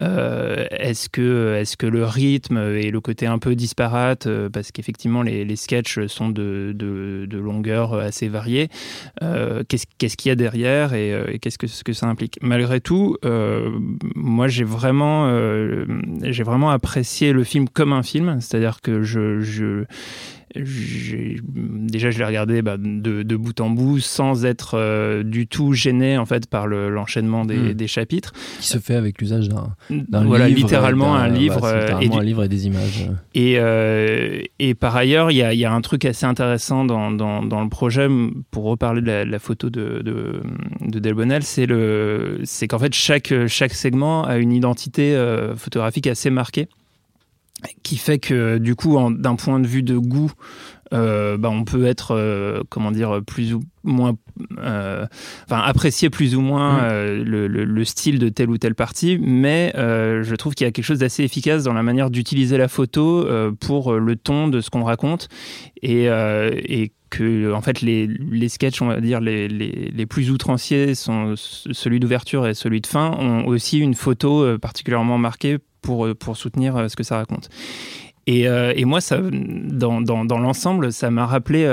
Euh, 0.00 0.64
est-ce, 0.70 1.10
que, 1.10 1.56
est-ce 1.56 1.76
que 1.76 1.86
le 1.86 2.04
rythme 2.06 2.56
et 2.56 2.90
le 2.90 3.00
côté 3.02 3.26
un 3.26 3.38
peu 3.38 3.54
disparate, 3.54 4.26
euh, 4.26 4.48
parce 4.48 4.72
qu'effectivement 4.72 5.22
les, 5.22 5.44
les 5.44 5.56
sketchs 5.56 6.06
sont 6.06 6.30
de, 6.30 6.72
de, 6.74 7.26
de 7.28 7.38
longueur 7.38 7.92
assez 7.92 8.28
variée, 8.28 8.70
euh, 9.22 9.62
qu'est-ce, 9.68 10.16
qu'il 10.16 10.30
y 10.30 10.32
a 10.32 10.36
derrière 10.36 10.94
et, 10.94 11.12
euh, 11.12 11.36
qu'est-ce 11.40 11.58
que, 11.58 11.92
ça 11.92 12.06
implique? 12.06 12.38
Malgré 12.40 12.80
tout, 12.80 13.18
moi 14.14 14.48
j'ai 14.48 14.64
vraiment, 14.64 15.28
j'ai 16.22 16.44
vraiment 16.44 16.70
apprécié 16.70 17.34
le 17.34 17.44
film 17.44 17.68
comme 17.68 17.92
un 17.92 18.02
film, 18.02 18.40
c'est-à-dire 18.40 18.80
que 18.80 19.02
je, 19.02 19.40
je 19.40 19.84
déjà 20.56 22.10
je 22.10 22.18
l'ai 22.18 22.24
regardé 22.24 22.62
bah, 22.62 22.76
de, 22.76 23.22
de, 23.22 23.36
bout 23.36 23.60
en 23.60 23.70
bout 23.70 24.00
sans 24.00 24.44
être 24.44 24.72
euh, 24.74 25.22
du 25.22 25.46
tout 25.46 25.72
gêné 25.72 26.18
en 26.18 26.26
fait 26.26 26.46
par 26.46 26.66
l'enchaînement 26.66 27.44
des, 27.44 27.56
hmm. 27.56 27.74
des, 27.74 27.86
chapitres. 27.86 28.32
Qui 28.60 28.66
se 28.66 28.78
fait 28.78 28.96
avec 28.96 29.20
l'usage 29.20 29.48
d'un 29.48 30.24
voilà, 30.24 30.48
livre 30.48 30.60
littéralement 30.60 31.14
un 31.14 31.28
livre 31.28 31.60
bah, 31.60 32.02
et 32.02 32.12
un 32.12 32.22
livre 32.22 32.44
et 32.44 32.48
des 32.48 32.66
images. 32.66 33.08
Et, 33.34 33.58
et 34.58 34.74
par 34.74 34.96
ailleurs 34.96 35.30
il 35.30 35.36
y 35.36 35.42
a, 35.42 35.54
y 35.54 35.64
a, 35.64 35.72
un 35.72 35.80
truc 35.80 36.04
assez 36.04 36.26
intéressant 36.26 36.84
dans, 36.84 37.10
dans, 37.10 37.42
dans, 37.42 37.62
le 37.62 37.68
projet. 37.68 38.08
Pour 38.50 38.64
reparler 38.64 39.02
de 39.02 39.30
la, 39.30 39.38
photo 39.38 39.70
de, 39.70 40.02
de, 40.02 40.42
de 40.80 40.98
Delbonnel 40.98 41.42
c'est 41.42 41.66
le 41.66 42.40
c'est 42.44 42.66
qu'en 42.66 42.78
fait 42.78 42.94
chaque 42.94 43.32
chaque 43.46 43.74
segment 43.74 44.24
a 44.24 44.38
une 44.38 44.52
identité 44.52 45.16
photographique 45.56 46.06
assez 46.06 46.30
marquée 46.30 46.68
qui 47.82 47.96
fait 47.96 48.18
que 48.18 48.58
du 48.58 48.74
coup, 48.74 48.98
d'un 49.10 49.36
point 49.36 49.60
de 49.60 49.66
vue 49.66 49.82
de 49.82 49.96
goût, 49.96 50.32
euh, 50.92 51.36
bah, 51.36 51.50
on 51.50 51.64
peut 51.64 51.86
être, 51.86 52.16
euh, 52.16 52.62
comment 52.68 52.90
dire, 52.90 53.20
plus 53.24 53.54
ou 53.54 53.62
moins, 53.84 54.16
euh, 54.58 55.06
enfin 55.44 55.60
apprécier 55.60 56.10
plus 56.10 56.34
ou 56.34 56.40
moins 56.40 56.82
mm. 56.82 57.22
le, 57.22 57.46
le, 57.46 57.84
style 57.84 58.18
de 58.18 58.28
telle 58.28 58.50
ou 58.50 58.58
telle 58.58 58.74
partie, 58.74 59.18
mais 59.18 59.72
je 59.76 60.34
trouve 60.34 60.54
qu'il 60.54 60.64
y 60.64 60.68
a 60.68 60.72
quelque 60.72 60.84
chose 60.84 60.98
d'assez 60.98 61.22
efficace 61.22 61.62
dans 61.62 61.72
la 61.72 61.82
manière 61.82 62.10
d'utiliser 62.10 62.58
la 62.58 62.68
photo 62.68 63.26
pour 63.60 63.94
le 63.94 64.16
ton 64.16 64.48
de 64.48 64.60
ce 64.60 64.70
qu'on 64.70 64.84
raconte 64.84 65.28
et, 65.82 66.04
et 66.06 66.92
que 67.08 67.52
en 67.52 67.60
fait 67.60 67.80
les, 67.80 68.06
les 68.06 68.48
sketchs 68.48 68.80
on 68.82 68.86
va 68.86 69.00
dire 69.00 69.20
les, 69.20 69.48
les, 69.48 69.90
les 69.92 70.06
plus 70.06 70.30
outranciers 70.30 70.94
sont 70.94 71.34
celui 71.36 71.98
d'ouverture 71.98 72.46
et 72.46 72.54
celui 72.54 72.80
de 72.80 72.86
fin 72.86 73.10
ont 73.18 73.46
aussi 73.46 73.78
une 73.78 73.94
photo 73.94 74.58
particulièrement 74.58 75.18
marquée 75.18 75.58
pour, 75.82 76.06
euh, 76.06 76.14
pour 76.14 76.36
soutenir 76.36 76.76
euh, 76.76 76.88
ce 76.88 76.96
que 76.96 77.02
ça 77.02 77.16
raconte. 77.16 77.48
Et, 78.26 78.46
euh, 78.46 78.72
et, 78.76 78.84
moi, 78.84 79.00
ça, 79.00 79.18
dans, 79.20 80.00
dans, 80.00 80.24
dans 80.24 80.38
l'ensemble, 80.38 80.92
ça 80.92 81.10
m'a 81.10 81.26
rappelé, 81.26 81.66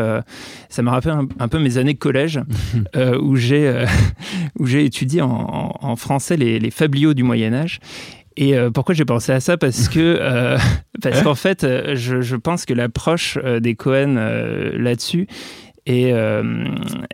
ça 0.70 0.82
m'a 0.82 0.92
rappelé 0.92 1.14
un, 1.40 1.48
peu 1.48 1.60
mes 1.60 1.78
années 1.78 1.94
de 1.94 2.00
collège, 2.00 2.40
où 3.22 3.36
j'ai 3.36 3.86
où 4.60 4.66
j'ai 4.66 4.86
étudié 4.86 5.22
en, 5.22 5.76
en, 5.80 5.96
français 5.98 6.38
les, 6.38 6.58
les, 6.58 6.72
fabliaux 6.72 7.14
du 7.14 7.22
Moyen 7.22 7.54
Âge. 7.54 7.80
Et 8.38 8.56
pourquoi 8.74 8.96
j'ai 8.96 9.06
pensé 9.06 9.34
à 9.34 9.40
ça? 9.40 9.58
Parce 9.58 9.90
que 9.90 10.58
parce 11.02 11.22
qu'en 11.22 11.36
fait, 11.36 11.68
je, 11.96 12.22
je, 12.22 12.36
pense 12.38 12.66
que 12.66 12.74
l'approche 12.74 13.38
des 13.38 13.76
Cohen 13.76 14.16
là-dessus 14.74 15.28
est, 15.88 16.12
euh, 16.12 16.66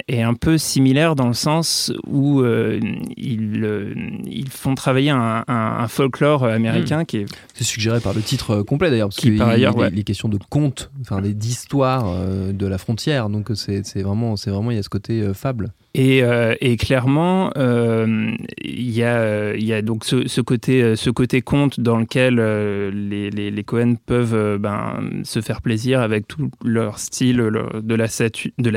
est, 0.08 0.22
un 0.22 0.34
peu 0.34 0.58
similaire 0.58 1.16
dans 1.16 1.28
le 1.28 1.34
sens 1.34 1.94
où 2.08 2.42
euh, 2.42 2.80
ils, 3.16 3.64
euh, 3.64 3.94
ils, 4.26 4.50
font 4.50 4.74
travailler 4.74 5.12
un, 5.12 5.44
un, 5.48 5.88
folklore 5.88 6.44
américain 6.46 7.04
hmm. 7.04 7.06
qui 7.06 7.18
est... 7.18 7.26
C'est 7.54 7.64
suggéré 7.64 8.00
par 8.00 8.14
le 8.14 8.22
titre 8.22 8.64
complet 8.64 8.90
d'ailleurs, 8.90 9.10
parce 9.10 9.18
qu'il 9.18 9.38
par 9.38 9.50
ailleurs, 9.50 9.78
ouais. 9.78 9.92
les, 9.92 10.04
questions 10.04 10.28
de 10.28 10.40
contes, 10.50 10.92
enfin 11.02 11.22
d'histoire 11.22 12.06
de 12.28 12.68
la 12.68 12.78
frontière, 12.78 13.30
donc 13.30 13.52
c'est 13.54 14.02
vraiment, 14.02 14.34
vraiment, 14.34 14.72
il 14.72 14.78
y 14.78 14.80
a 14.80 14.84
ce 14.84 14.90
côté 14.90 15.32
fable. 15.34 15.72
Et, 15.96 16.24
euh, 16.24 16.56
et, 16.60 16.76
clairement, 16.76 17.52
euh, 17.56 18.32
il 18.64 18.90
y, 18.90 19.04
a, 19.04 19.82
donc 19.84 20.06
ce, 20.06 20.28
ce, 20.28 20.42
côté, 20.42 21.42
conte 21.44 21.80
dans 21.80 21.98
lequel 21.98 22.40
euh, 22.40 22.90
les, 22.92 23.64
Cohen 23.64 23.94
peuvent 24.04 24.58
ben, 24.58 25.22
se 25.24 25.40
faire 25.42 25.62
plaisir 25.62 26.02
avec 26.02 26.28
tout 26.28 26.50
leur 26.66 26.98
style 26.98 27.38
de, 27.38 27.96
la 27.96 28.08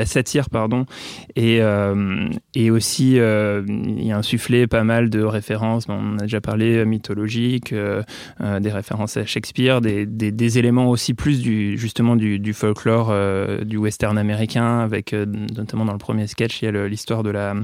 satire. 0.05 0.49
Pardon. 0.51 0.85
Et, 1.35 1.59
aussi, 2.69 3.13
il 3.15 4.03
y 4.03 4.11
a 4.11 4.17
insufflé 4.17 4.67
pas 4.67 4.83
mal 4.83 5.09
de 5.09 5.23
références, 5.23 5.85
on 5.89 6.19
a 6.19 6.21
déjà 6.21 6.39
parlé, 6.39 6.85
mythologiques, 6.85 7.73
des 7.73 8.71
références 8.71 9.17
à 9.17 9.25
Shakespeare, 9.25 9.81
des, 9.81 10.57
éléments 10.59 10.89
aussi 10.89 11.15
plus 11.15 11.41
justement 11.77 12.15
du, 12.15 12.39
du 12.39 12.53
folklore 12.53 13.13
du 13.65 13.77
western 13.77 14.19
américain, 14.19 14.79
avec 14.79 15.13
notamment 15.13 15.85
dans 15.85 15.93
le 15.93 15.97
premier 15.97 16.27
sketch, 16.27 16.61
il 16.61 16.65
y 16.65 16.67
a 16.67 16.87
l'histoire 16.87 17.06
de 17.15 17.29
la 17.29 17.55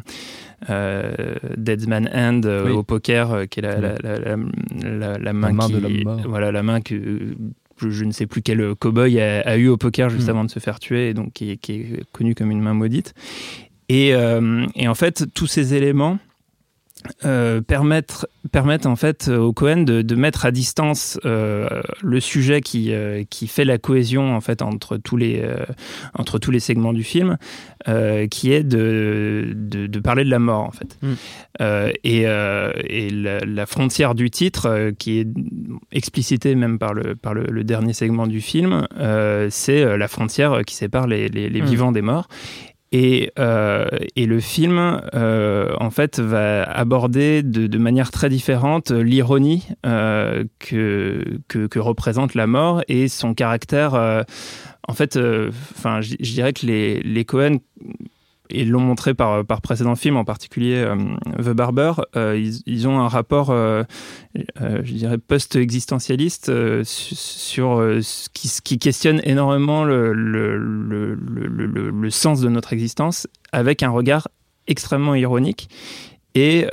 euh, 0.69 1.35
Deadman 1.57 2.09
Hand 2.13 2.45
euh, 2.45 2.69
au 2.71 2.83
poker, 2.83 3.31
euh, 3.31 3.45
qui 3.45 3.59
est 3.59 3.63
la, 3.63 3.77
la, 3.77 5.33
main, 5.33 5.67
qui, 5.67 5.73
de 5.73 6.05
la 6.05 6.15
voilà, 6.25 6.51
la 6.51 6.63
main 6.63 6.81
que 6.81 6.95
je 7.81 8.05
ne 8.05 8.11
sais 8.11 8.27
plus 8.27 8.41
quel 8.41 8.75
cowboy 8.75 9.19
a, 9.19 9.41
a 9.41 9.57
eu 9.57 9.67
au 9.67 9.77
poker 9.77 10.09
juste 10.09 10.27
hmm. 10.27 10.31
avant 10.31 10.43
de 10.45 10.51
se 10.51 10.59
faire 10.59 10.79
tuer, 10.79 11.09
et 11.09 11.13
donc 11.13 11.33
qui, 11.33 11.51
est 11.51 12.11
connu 12.11 12.35
comme 12.35 12.51
une 12.51 12.61
main 12.61 12.73
maudite. 12.73 13.13
Et, 13.89 14.13
et 14.75 14.87
en 14.87 14.95
fait, 14.95 15.25
tous 15.33 15.45
ces 15.45 15.73
éléments 15.75 16.17
euh, 17.25 17.61
permettre, 17.61 18.27
permettre 18.51 18.87
en 18.87 18.95
fait 18.95 19.27
au 19.27 19.53
Cohen 19.53 19.83
de, 19.83 20.01
de 20.01 20.15
mettre 20.15 20.45
à 20.45 20.51
distance 20.51 21.19
euh, 21.25 21.81
le 22.01 22.19
sujet 22.19 22.61
qui, 22.61 22.93
euh, 22.93 23.23
qui 23.29 23.47
fait 23.47 23.65
la 23.65 23.77
cohésion 23.77 24.35
en 24.35 24.41
fait 24.41 24.61
entre 24.61 24.97
tous 24.97 25.17
les, 25.17 25.41
euh, 25.41 25.57
entre 26.13 26.39
tous 26.39 26.51
les 26.51 26.59
segments 26.59 26.93
du 26.93 27.03
film, 27.03 27.37
euh, 27.87 28.27
qui 28.27 28.51
est 28.51 28.63
de, 28.63 29.53
de, 29.55 29.87
de, 29.87 29.99
parler 29.99 30.23
de 30.23 30.29
la 30.29 30.39
mort 30.39 30.61
en 30.61 30.71
fait. 30.71 30.97
Mm. 31.01 31.13
et, 32.03 32.21
et 32.23 33.09
la, 33.09 33.39
la, 33.39 33.65
frontière 33.65 34.15
du 34.15 34.29
titre, 34.29 34.91
qui 34.97 35.19
est 35.19 35.27
explicitée 35.91 36.55
même 36.55 36.79
par 36.79 36.93
le, 36.93 37.15
par 37.15 37.33
le, 37.33 37.45
le 37.45 37.63
dernier 37.63 37.93
segment 37.93 38.27
du 38.27 38.41
film, 38.41 38.87
c'est 39.49 39.97
la 39.97 40.07
frontière 40.07 40.61
qui 40.65 40.75
sépare 40.75 41.07
les, 41.07 41.29
les, 41.29 41.49
les 41.49 41.61
mm. 41.61 41.65
vivants 41.65 41.91
des 41.91 42.01
morts. 42.01 42.27
Et, 42.95 43.31
euh, 43.39 43.87
et, 44.15 44.27
le 44.27 44.39
film, 44.39 45.01
euh, 45.15 45.73
en 45.79 45.89
fait, 45.89 46.19
va 46.19 46.63
aborder 46.63 47.41
de, 47.41 47.77
manière 47.79 48.11
très 48.11 48.29
différente 48.29 48.91
l'ironie 48.91 49.67
euh, 49.83 50.43
que, 50.59 51.79
représente 51.79 52.35
la 52.35 52.45
mort 52.45 52.83
et 52.87 53.07
son 53.07 53.33
caractère. 53.33 53.95
En 54.87 54.93
fait, 54.93 55.17
enfin, 55.17 56.01
je 56.01 56.15
dirais 56.33 56.53
que 56.53 56.67
les 56.67 57.25
Cohen 57.25 57.57
et 58.53 58.65
l'ont 58.65 58.79
montré 58.79 59.13
par, 59.13 59.43
par 59.43 59.61
précédents 59.61 59.95
films, 59.95 60.17
en 60.17 60.25
particulier 60.25 60.75
euh, 60.75 60.95
The 61.37 61.49
Barber, 61.49 61.93
euh, 62.15 62.37
ils, 62.37 62.61
ils, 62.65 62.87
ont 62.87 62.99
un 62.99 63.07
rapport, 63.07 63.49
euh, 63.49 63.83
je 64.33 64.93
dirais, 64.93 65.17
post-existentialiste 65.17 66.51
sur 66.83 67.77
ce 68.01 68.61
qui, 68.61 68.79
questionne 68.79 69.21
énormément 69.23 69.83
le, 69.83 70.13
le, 70.13 70.57
le, 70.57 71.15
le, 71.15 72.09
sens 72.09 72.41
de 72.41 72.49
notre 72.49 72.73
existence 72.73 73.27
avec 73.51 73.83
un 73.83 73.89
regard 73.89 74.27
extrêmement 74.67 75.15
ironique. 75.15 75.69
Et 76.35 76.67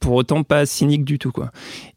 pour 0.00 0.14
autant 0.14 0.42
pas 0.44 0.66
cynique 0.66 1.04
du 1.04 1.18
tout 1.18 1.32
quoi. 1.32 1.50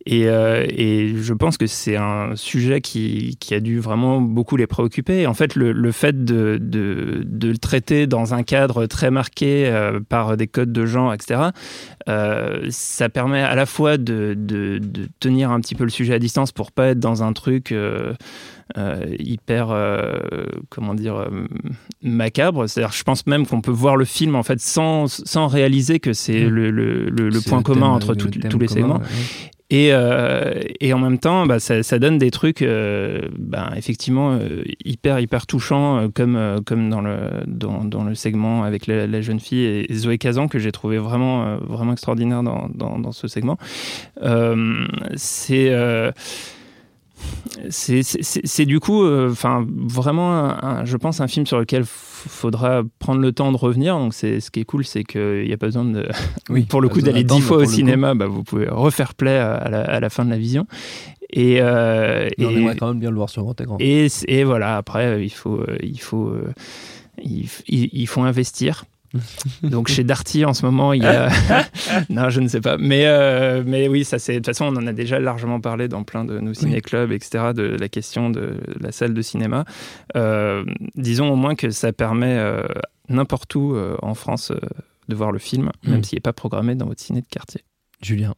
Et, 0.05 0.27
euh, 0.27 0.65
et 0.69 1.13
je 1.15 1.33
pense 1.33 1.57
que 1.57 1.67
c'est 1.67 1.95
un 1.95 2.35
sujet 2.35 2.81
qui, 2.81 3.37
qui, 3.39 3.53
a 3.53 3.59
dû 3.59 3.79
vraiment 3.79 4.19
beaucoup 4.19 4.57
les 4.57 4.65
préoccuper. 4.65 5.27
en 5.27 5.33
fait, 5.33 5.55
le, 5.55 5.71
le 5.71 5.91
fait 5.91 6.25
de, 6.25 6.57
de, 6.59 7.21
de, 7.23 7.49
le 7.49 7.57
traiter 7.57 8.07
dans 8.07 8.33
un 8.33 8.41
cadre 8.41 8.87
très 8.87 9.11
marqué 9.11 9.67
euh, 9.67 9.99
par 9.99 10.37
des 10.37 10.47
codes 10.47 10.71
de 10.71 10.85
genre, 10.85 11.13
etc., 11.13 11.49
euh, 12.09 12.65
ça 12.69 13.09
permet 13.09 13.43
à 13.43 13.53
la 13.53 13.67
fois 13.67 13.97
de, 13.97 14.33
de, 14.35 14.81
tenir 15.19 15.51
un 15.51 15.59
petit 15.59 15.75
peu 15.75 15.83
le 15.83 15.91
sujet 15.91 16.15
à 16.15 16.19
distance 16.19 16.51
pour 16.51 16.71
pas 16.71 16.87
être 16.87 16.99
dans 16.99 17.21
un 17.21 17.33
truc 17.33 17.73
hyper, 19.19 19.71
euh, 19.71 20.19
comment 20.69 20.93
dire, 20.93 21.15
euh, 21.15 21.47
macabre. 22.01 22.67
C'est-à-dire, 22.67 22.93
je 22.93 23.03
pense 23.03 23.25
même 23.27 23.45
qu'on 23.45 23.61
peut 23.61 23.71
voir 23.71 23.95
le 23.95 24.05
film 24.05 24.35
en 24.35 24.43
fait 24.43 24.59
sans, 24.59 25.07
sans 25.07 25.47
réaliser 25.47 25.99
que 25.99 26.13
c'est 26.13 26.45
mmh. 26.45 26.49
le, 26.49 26.71
le, 26.71 27.09
le, 27.09 27.41
point 27.41 27.61
commun 27.61 27.81
thème, 27.81 27.91
entre 27.91 28.15
tout, 28.15 28.29
tous 28.29 28.59
les 28.59 28.67
segments. 28.67 28.99
Ouais. 28.99 29.51
Et, 29.71 29.93
euh, 29.93 30.53
et, 30.81 30.91
en 30.91 30.99
même 30.99 31.17
temps, 31.17 31.45
bah, 31.45 31.61
ça, 31.61 31.81
ça, 31.81 31.97
donne 31.97 32.17
des 32.17 32.29
trucs 32.29 32.61
euh, 32.61 33.29
bah, 33.39 33.71
effectivement 33.77 34.33
euh, 34.33 34.63
hyper 34.83 35.17
hyper 35.21 35.47
touchants, 35.47 36.09
comme 36.13 36.61
comme 36.65 36.89
dans 36.89 36.99
le 36.99 37.17
dans, 37.47 37.85
dans 37.85 38.03
le 38.03 38.13
segment 38.13 38.65
avec 38.65 38.85
la, 38.85 39.07
la, 39.07 39.21
jeune 39.21 39.39
fille 39.39 39.63
et 39.63 39.93
Zoé 39.93 40.17
Kazan 40.17 40.49
que 40.49 40.59
j'ai 40.59 40.73
trouvé 40.73 40.97
vraiment 40.97 41.55
vraiment 41.59 41.93
extraordinaire 41.93 42.43
dans, 42.43 42.69
dans, 42.73 42.99
dans 42.99 43.13
ce 43.13 43.29
segment. 43.29 43.57
c'est 45.15 45.71
c'est 47.69 48.65
du 48.65 48.79
coup, 48.79 49.03
euh, 49.03 49.31
enfin, 49.31 49.65
vraiment, 49.67 50.31
un, 50.63 50.85
je 50.85 50.97
pense, 50.97 51.21
un 51.21 51.27
film 51.27 51.45
sur 51.45 51.59
lequel 51.59 51.83
faudra 51.85 52.83
prendre 52.99 53.21
le 53.21 53.31
temps 53.31 53.51
de 53.51 53.57
revenir. 53.57 53.97
Donc, 53.97 54.13
c'est 54.13 54.39
ce 54.39 54.51
qui 54.51 54.61
est 54.61 54.65
cool, 54.65 54.85
c'est 54.85 55.03
qu'il 55.03 55.45
n'y 55.45 55.53
a 55.53 55.57
pas 55.57 55.67
besoin 55.67 55.85
de, 55.85 56.07
oui, 56.49 56.63
pour 56.69 56.81
le 56.81 56.89
coup, 56.89 57.01
d'aller 57.01 57.23
dix 57.23 57.41
fois 57.41 57.57
au 57.57 57.65
cinéma. 57.65 58.15
Bah, 58.15 58.27
vous 58.27 58.43
pouvez 58.43 58.67
refaire 58.67 59.13
play 59.13 59.37
à 59.37 59.69
la, 59.69 59.81
à 59.81 59.99
la, 59.99 60.09
fin 60.09 60.25
de 60.25 60.29
la 60.29 60.37
vision. 60.37 60.65
Et, 61.31 61.61
euh, 61.61 62.27
et, 62.37 62.45
on 62.45 62.49
aimerait 62.51 62.75
quand 62.75 62.87
même 62.87 62.99
bien 62.99 63.09
le 63.09 63.15
voir 63.15 63.29
sur 63.29 63.43
grand 63.43 63.59
écran. 63.59 63.77
Et, 63.79 64.07
et 64.27 64.43
voilà, 64.43 64.77
après, 64.77 65.23
il 65.23 65.29
faut, 65.29 65.63
il 65.81 65.99
faut, 65.99 66.27
euh, 66.27 66.53
il, 67.23 67.47
il 67.67 68.07
faut 68.07 68.21
investir. 68.21 68.85
Donc 69.63 69.87
chez 69.87 70.03
Darty 70.03 70.45
en 70.45 70.53
ce 70.53 70.65
moment, 70.65 70.93
il 70.93 71.03
y 71.03 71.07
a. 71.07 71.29
non, 72.09 72.29
je 72.29 72.39
ne 72.39 72.47
sais 72.47 72.61
pas. 72.61 72.77
Mais, 72.77 73.05
euh, 73.05 73.63
mais 73.65 73.87
oui, 73.87 74.03
ça 74.03 74.19
c'est. 74.19 74.33
De 74.33 74.37
toute 74.39 74.47
façon, 74.47 74.65
on 74.65 74.75
en 74.77 74.87
a 74.87 74.93
déjà 74.93 75.19
largement 75.19 75.59
parlé 75.59 75.87
dans 75.87 76.03
plein 76.03 76.25
de 76.25 76.39
nos 76.39 76.53
ciné-clubs, 76.53 77.11
etc., 77.11 77.51
de 77.53 77.63
la 77.63 77.89
question 77.89 78.29
de 78.29 78.57
la 78.79 78.91
salle 78.91 79.13
de 79.13 79.21
cinéma. 79.21 79.65
Euh, 80.15 80.63
disons 80.95 81.29
au 81.31 81.35
moins 81.35 81.55
que 81.55 81.69
ça 81.71 81.91
permet 81.93 82.37
euh, 82.37 82.63
n'importe 83.09 83.53
où 83.55 83.75
en 84.01 84.13
France 84.13 84.51
de 85.07 85.15
voir 85.15 85.31
le 85.31 85.39
film, 85.39 85.71
même 85.83 85.99
mm. 85.99 86.03
s'il 86.03 86.15
n'est 86.17 86.21
pas 86.21 86.33
programmé 86.33 86.75
dans 86.75 86.85
votre 86.85 87.01
ciné 87.01 87.21
de 87.21 87.27
quartier. 87.27 87.61
Julien. 88.01 88.35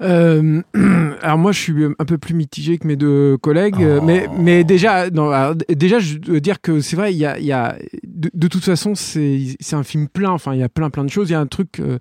Euh, 0.00 0.62
alors 1.22 1.38
moi, 1.38 1.52
je 1.52 1.60
suis 1.60 1.84
un 1.98 2.04
peu 2.04 2.18
plus 2.18 2.34
mitigé 2.34 2.78
que 2.78 2.86
mes 2.86 2.96
deux 2.96 3.36
collègues, 3.38 3.82
euh, 3.82 4.00
mais, 4.02 4.26
mais 4.38 4.64
déjà, 4.64 5.10
non, 5.10 5.30
alors, 5.30 5.54
déjà, 5.68 5.98
je 5.98 6.18
veux 6.26 6.40
dire 6.40 6.60
que 6.60 6.80
c'est 6.80 6.96
vrai, 6.96 7.12
il 7.12 7.18
y 7.18 7.26
a, 7.26 7.38
il 7.38 7.44
y 7.44 7.52
a 7.52 7.76
de, 8.02 8.30
de 8.32 8.48
toute 8.48 8.64
façon, 8.64 8.94
c'est 8.94 9.40
c'est 9.60 9.76
un 9.76 9.82
film 9.84 10.08
plein. 10.08 10.30
Enfin, 10.30 10.54
il 10.54 10.60
y 10.60 10.64
a 10.64 10.68
plein, 10.68 10.90
plein 10.90 11.04
de 11.04 11.10
choses. 11.10 11.30
Il 11.30 11.32
y 11.32 11.36
a 11.36 11.40
un 11.40 11.46
truc. 11.46 11.80
euh, 11.80 11.98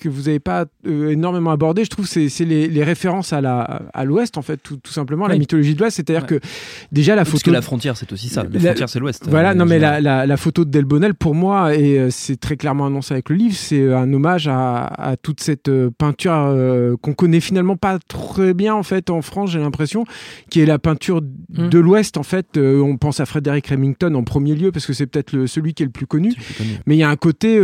que 0.00 0.08
vous 0.08 0.22
n'avez 0.22 0.40
pas 0.40 0.64
euh, 0.86 1.10
énormément 1.10 1.50
abordé, 1.52 1.84
je 1.84 1.90
trouve, 1.90 2.06
c'est 2.06 2.28
les, 2.44 2.66
les 2.68 2.84
références 2.84 3.32
à 3.32 3.40
la 3.40 3.82
à 3.94 4.04
l'Ouest 4.04 4.36
en 4.38 4.42
fait, 4.42 4.56
tout, 4.56 4.76
tout 4.78 4.92
simplement, 4.92 5.26
la 5.28 5.38
mythologie 5.38 5.74
de 5.74 5.80
l'Ouest. 5.80 5.96
C'est-à-dire 5.96 6.22
Ouais. 6.22 6.38
que 6.40 6.46
déjà 6.90 7.14
la 7.14 7.22
Parce 7.22 7.30
photo 7.30 7.44
que 7.44 7.50
la 7.50 7.62
frontière, 7.62 7.96
c'est 7.96 8.12
aussi 8.12 8.28
ça. 8.28 8.42
La, 8.42 8.48
La- 8.50 8.60
frontière, 8.60 8.88
c'est 8.88 8.98
l'Ouest. 8.98 9.26
voilà, 9.28 9.50
euh, 9.50 9.54
non 9.54 9.64
mais 9.66 9.78
la, 9.78 10.00
la, 10.00 10.26
la 10.26 10.36
photo 10.36 10.64
de 10.64 10.70
Delbonnel, 10.70 11.14
pour 11.14 11.34
moi, 11.34 11.74
et 11.76 11.98
euh, 11.98 12.08
c'est 12.10 12.38
très 12.40 12.56
clairement 12.56 12.86
annoncé 12.86 13.14
avec 13.14 13.28
le 13.28 13.36
livre, 13.36 13.54
c'est 13.54 13.92
un 13.92 14.12
hommage 14.12 14.48
à, 14.48 14.84
à 14.86 15.16
toute 15.16 15.40
cette 15.40 15.70
peinture 15.98 16.96
qu'on 17.02 17.14
connaît 17.14 17.40
finalement 17.40 17.76
pas 17.76 17.98
très 18.08 18.54
bien 18.54 18.74
en 18.74 18.82
fait 18.82 19.10
en 19.10 19.22
France, 19.22 19.50
j'ai 19.52 19.58
l'impression, 19.60 20.04
qui 20.50 20.60
est 20.60 20.66
la 20.66 20.78
peinture 20.78 21.20
Mm. 21.52 21.68
de 21.68 21.78
l'Ouest 21.80 22.16
en 22.16 22.22
fait. 22.22 22.56
On 22.56 22.96
pense 22.96 23.18
à 23.20 23.26
Frédéric 23.26 23.66
Remington 23.68 24.14
en 24.14 24.22
premier 24.22 24.54
lieu 24.54 24.70
parce 24.70 24.86
que 24.86 24.92
c'est 24.92 25.06
peut-être 25.06 25.46
celui 25.46 25.74
qui 25.74 25.82
est 25.82 25.86
le 25.86 25.90
plus 25.92 26.06
connu. 26.06 26.30
C'est 26.32 26.36
plus 26.44 26.54
connu. 26.54 26.70
Mais 26.86 26.94
il 26.94 26.98
y 26.98 27.02
a 27.02 27.08
un 27.10 27.16
côté 27.16 27.60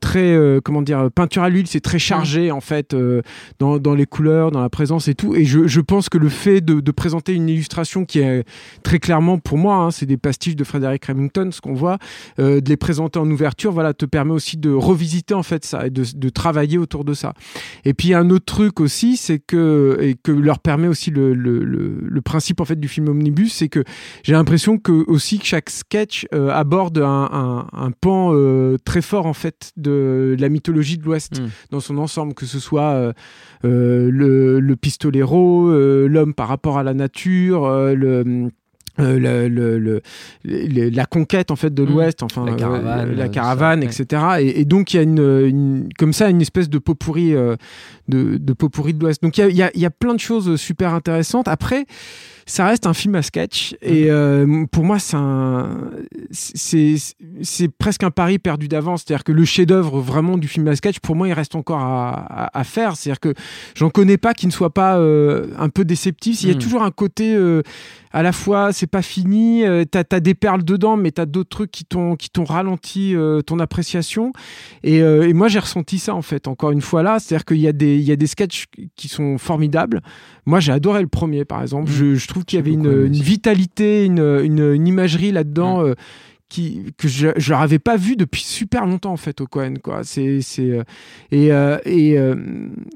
très, 0.00 0.38
comment 0.64 0.82
dire, 0.82 1.03
peinture 1.10 1.42
à 1.42 1.48
l'huile, 1.48 1.66
c'est 1.66 1.80
très 1.80 1.98
chargé 1.98 2.50
en 2.50 2.60
fait 2.60 2.94
euh, 2.94 3.22
dans, 3.58 3.78
dans 3.78 3.94
les 3.94 4.06
couleurs, 4.06 4.50
dans 4.50 4.60
la 4.60 4.70
présence 4.70 5.08
et 5.08 5.14
tout. 5.14 5.34
Et 5.34 5.44
je, 5.44 5.66
je 5.66 5.80
pense 5.80 6.08
que 6.08 6.18
le 6.18 6.28
fait 6.28 6.60
de, 6.60 6.80
de 6.80 6.90
présenter 6.92 7.34
une 7.34 7.48
illustration 7.48 8.04
qui 8.04 8.20
est 8.20 8.44
très 8.82 8.98
clairement, 8.98 9.38
pour 9.38 9.58
moi, 9.58 9.76
hein, 9.76 9.90
c'est 9.90 10.06
des 10.06 10.16
pastiches 10.16 10.56
de 10.56 10.64
Frédéric 10.64 11.04
Remington, 11.06 11.50
ce 11.50 11.60
qu'on 11.60 11.74
voit, 11.74 11.98
euh, 12.38 12.60
de 12.60 12.68
les 12.68 12.76
présenter 12.76 13.18
en 13.18 13.30
ouverture, 13.30 13.72
voilà, 13.72 13.94
te 13.94 14.06
permet 14.06 14.32
aussi 14.32 14.56
de 14.56 14.70
revisiter 14.70 15.34
en 15.34 15.42
fait 15.42 15.64
ça 15.64 15.86
et 15.86 15.90
de, 15.90 16.04
de 16.14 16.28
travailler 16.28 16.78
autour 16.78 17.04
de 17.04 17.14
ça. 17.14 17.34
Et 17.84 17.94
puis 17.94 18.14
un 18.14 18.30
autre 18.30 18.44
truc 18.44 18.80
aussi, 18.80 19.16
c'est 19.16 19.38
que 19.38 19.98
et 20.00 20.14
que 20.14 20.32
leur 20.32 20.58
permet 20.58 20.88
aussi 20.88 21.10
le, 21.10 21.34
le, 21.34 21.64
le, 21.64 21.98
le 22.00 22.20
principe 22.22 22.60
en 22.60 22.64
fait 22.64 22.78
du 22.78 22.88
film 22.88 23.08
omnibus, 23.08 23.52
c'est 23.52 23.68
que 23.68 23.84
j'ai 24.22 24.32
l'impression 24.32 24.78
que 24.78 25.04
aussi 25.08 25.38
que 25.38 25.46
chaque 25.46 25.70
sketch 25.70 26.26
euh, 26.34 26.50
aborde 26.50 26.98
un, 26.98 27.28
un, 27.32 27.66
un 27.72 27.90
pan 27.90 28.30
euh, 28.32 28.76
très 28.84 29.02
fort 29.02 29.26
en 29.26 29.32
fait 29.32 29.72
de 29.76 30.36
la 30.38 30.48
mythologie 30.48 30.93
de 30.98 31.04
l'Ouest 31.04 31.40
Mm. 31.40 31.48
dans 31.70 31.80
son 31.80 31.98
ensemble, 31.98 32.34
que 32.34 32.46
ce 32.46 32.58
soit 32.58 32.90
euh, 32.92 33.12
euh, 33.64 34.10
le, 34.10 34.60
le 34.60 34.76
pistolero, 34.76 35.68
euh, 35.70 36.06
l'homme 36.08 36.34
par 36.34 36.48
rapport 36.48 36.78
à 36.78 36.82
la 36.82 36.94
nature, 36.94 37.68
le 37.68 38.48
euh, 39.00 39.18
le, 39.18 39.48
le- 39.48 39.78
le- 39.80 40.02
le- 40.44 40.88
la 40.90 41.04
conquête 41.04 41.50
en 41.50 41.56
fait 41.56 41.74
de 41.74 41.82
Mm. 41.82 41.86
l'Ouest, 41.88 42.22
enfin 42.22 42.44
La 42.46 42.52
euh, 42.52 42.54
caravane, 42.56 43.14
la 43.16 43.28
caravane, 43.28 43.80
tout 43.86 43.90
ça, 43.90 44.02
etc. 44.04 44.22
Et, 44.40 44.60
et 44.60 44.64
donc 44.64 44.94
il 44.94 44.98
y 44.98 45.00
a 45.00 45.02
une, 45.02 45.18
une- 45.18 45.88
comme 45.98 46.12
ça 46.12 46.30
une 46.30 46.40
espèce 46.40 46.68
de 46.70 46.78
pot 46.78 46.94
pourri 46.94 47.34
euh, 47.34 47.56
de, 48.06 48.36
de 48.36 48.52
pot 48.52 48.68
pourri 48.68 48.94
de 48.94 49.00
l'Ouest. 49.02 49.20
Donc 49.20 49.36
il 49.36 49.40
y 49.40 49.44
a, 49.44 49.50
y 49.50 49.62
a- 49.62 49.76
y 49.76 49.84
a 49.84 49.90
plein 49.90 50.14
de 50.14 50.20
choses 50.20 50.54
super 50.60 50.94
intéressantes. 50.94 51.48
Après, 51.48 51.86
ça 52.46 52.66
reste 52.66 52.86
un 52.86 52.92
film 52.94 53.14
à 53.14 53.22
sketch 53.22 53.74
et 53.80 54.10
euh, 54.10 54.66
pour 54.70 54.84
moi 54.84 54.98
c'est 54.98 55.16
un 55.16 55.80
c'est 56.30 56.96
c'est 57.42 57.68
presque 57.68 58.02
un 58.02 58.10
pari 58.10 58.38
perdu 58.38 58.68
d'avance. 58.68 59.02
C'est-à-dire 59.06 59.24
que 59.24 59.32
le 59.32 59.44
chef-d'œuvre 59.44 60.00
vraiment 60.00 60.36
du 60.38 60.48
film 60.48 60.68
à 60.68 60.76
sketch 60.76 60.98
pour 61.00 61.16
moi 61.16 61.28
il 61.28 61.32
reste 61.32 61.54
encore 61.54 61.80
à, 61.80 62.10
à- 62.10 62.58
à 62.58 62.64
faire. 62.64 62.96
C'est-à-dire 62.96 63.20
que 63.20 63.34
j'en 63.74 63.90
connais 63.90 64.16
pas 64.18 64.34
qui 64.34 64.46
ne 64.46 64.52
soit 64.52 64.72
pas 64.74 64.98
euh, 64.98 65.48
un 65.58 65.68
peu 65.68 65.84
déceptif 65.84 66.42
il 66.42 66.48
y 66.48 66.52
a 66.52 66.54
Mm. 66.54 66.58
toujours 66.58 66.82
un 66.82 66.90
côté 66.90 67.34
euh, 67.34 67.62
à 68.12 68.22
la 68.22 68.32
fois 68.32 68.72
c'est 68.72 68.86
pas 68.86 69.02
fini 69.02 69.64
t'as 69.90 70.04
as 70.12 70.20
des 70.20 70.34
perles 70.34 70.62
dedans 70.64 70.96
mais 70.96 71.10
t'as 71.10 71.26
d'autres 71.26 71.48
trucs 71.48 71.70
qui 71.72 71.84
t'ont 71.84 72.16
ralenti 72.44 73.14
ton 73.46 73.58
appréciation. 73.58 74.32
Et, 74.84 74.98
et 74.98 75.32
moi 75.32 75.48
j'ai 75.48 75.58
ressenti 75.58 75.98
ça 75.98 76.14
en 76.14 76.22
fait 76.22 76.46
encore 76.46 76.70
une 76.70 76.80
fois 76.82 77.02
là. 77.02 77.18
C'est-à-dire 77.18 77.44
qu'il 77.44 77.58
y 77.58 77.68
a 77.68 77.72
des 77.72 77.96
il 77.96 78.02
y 78.04 78.12
a 78.12 78.16
des 78.16 78.26
sketchs 78.26 78.66
qui 78.96 79.08
sont 79.08 79.38
formidables. 79.38 80.00
Moi, 80.46 80.60
j'ai 80.60 80.72
adoré 80.72 81.00
le 81.00 81.08
premier, 81.08 81.46
par 81.46 81.62
exemple. 81.62 81.90
Je, 81.90 82.16
je 82.16 82.28
trouve 82.34 82.44
qu'il 82.44 82.58
y 82.58 82.62
avait 82.62 82.72
une, 82.72 83.06
vitalité, 83.12 84.04
une, 84.04 84.18
une, 84.42 84.72
une 84.74 84.86
imagerie 84.86 85.32
là-dedans 85.32 85.84
euh, 85.84 85.94
qui, 86.50 86.92
que 86.98 87.08
je 87.08 87.28
je 87.36 87.50
leur 87.50 87.62
avais 87.62 87.78
pas 87.80 87.96
vu 87.96 88.16
depuis 88.16 88.42
super 88.42 88.86
longtemps, 88.86 89.12
en 89.12 89.16
fait, 89.16 89.40
au 89.40 89.46
Cohen. 89.46 89.74
Quoi. 89.82 90.04
C'est, 90.04 90.40
c'est, 90.40 90.70
euh, 90.70 90.82
et, 91.32 91.50
euh, 91.52 91.78
et, 91.84 92.16
euh, 92.18 92.36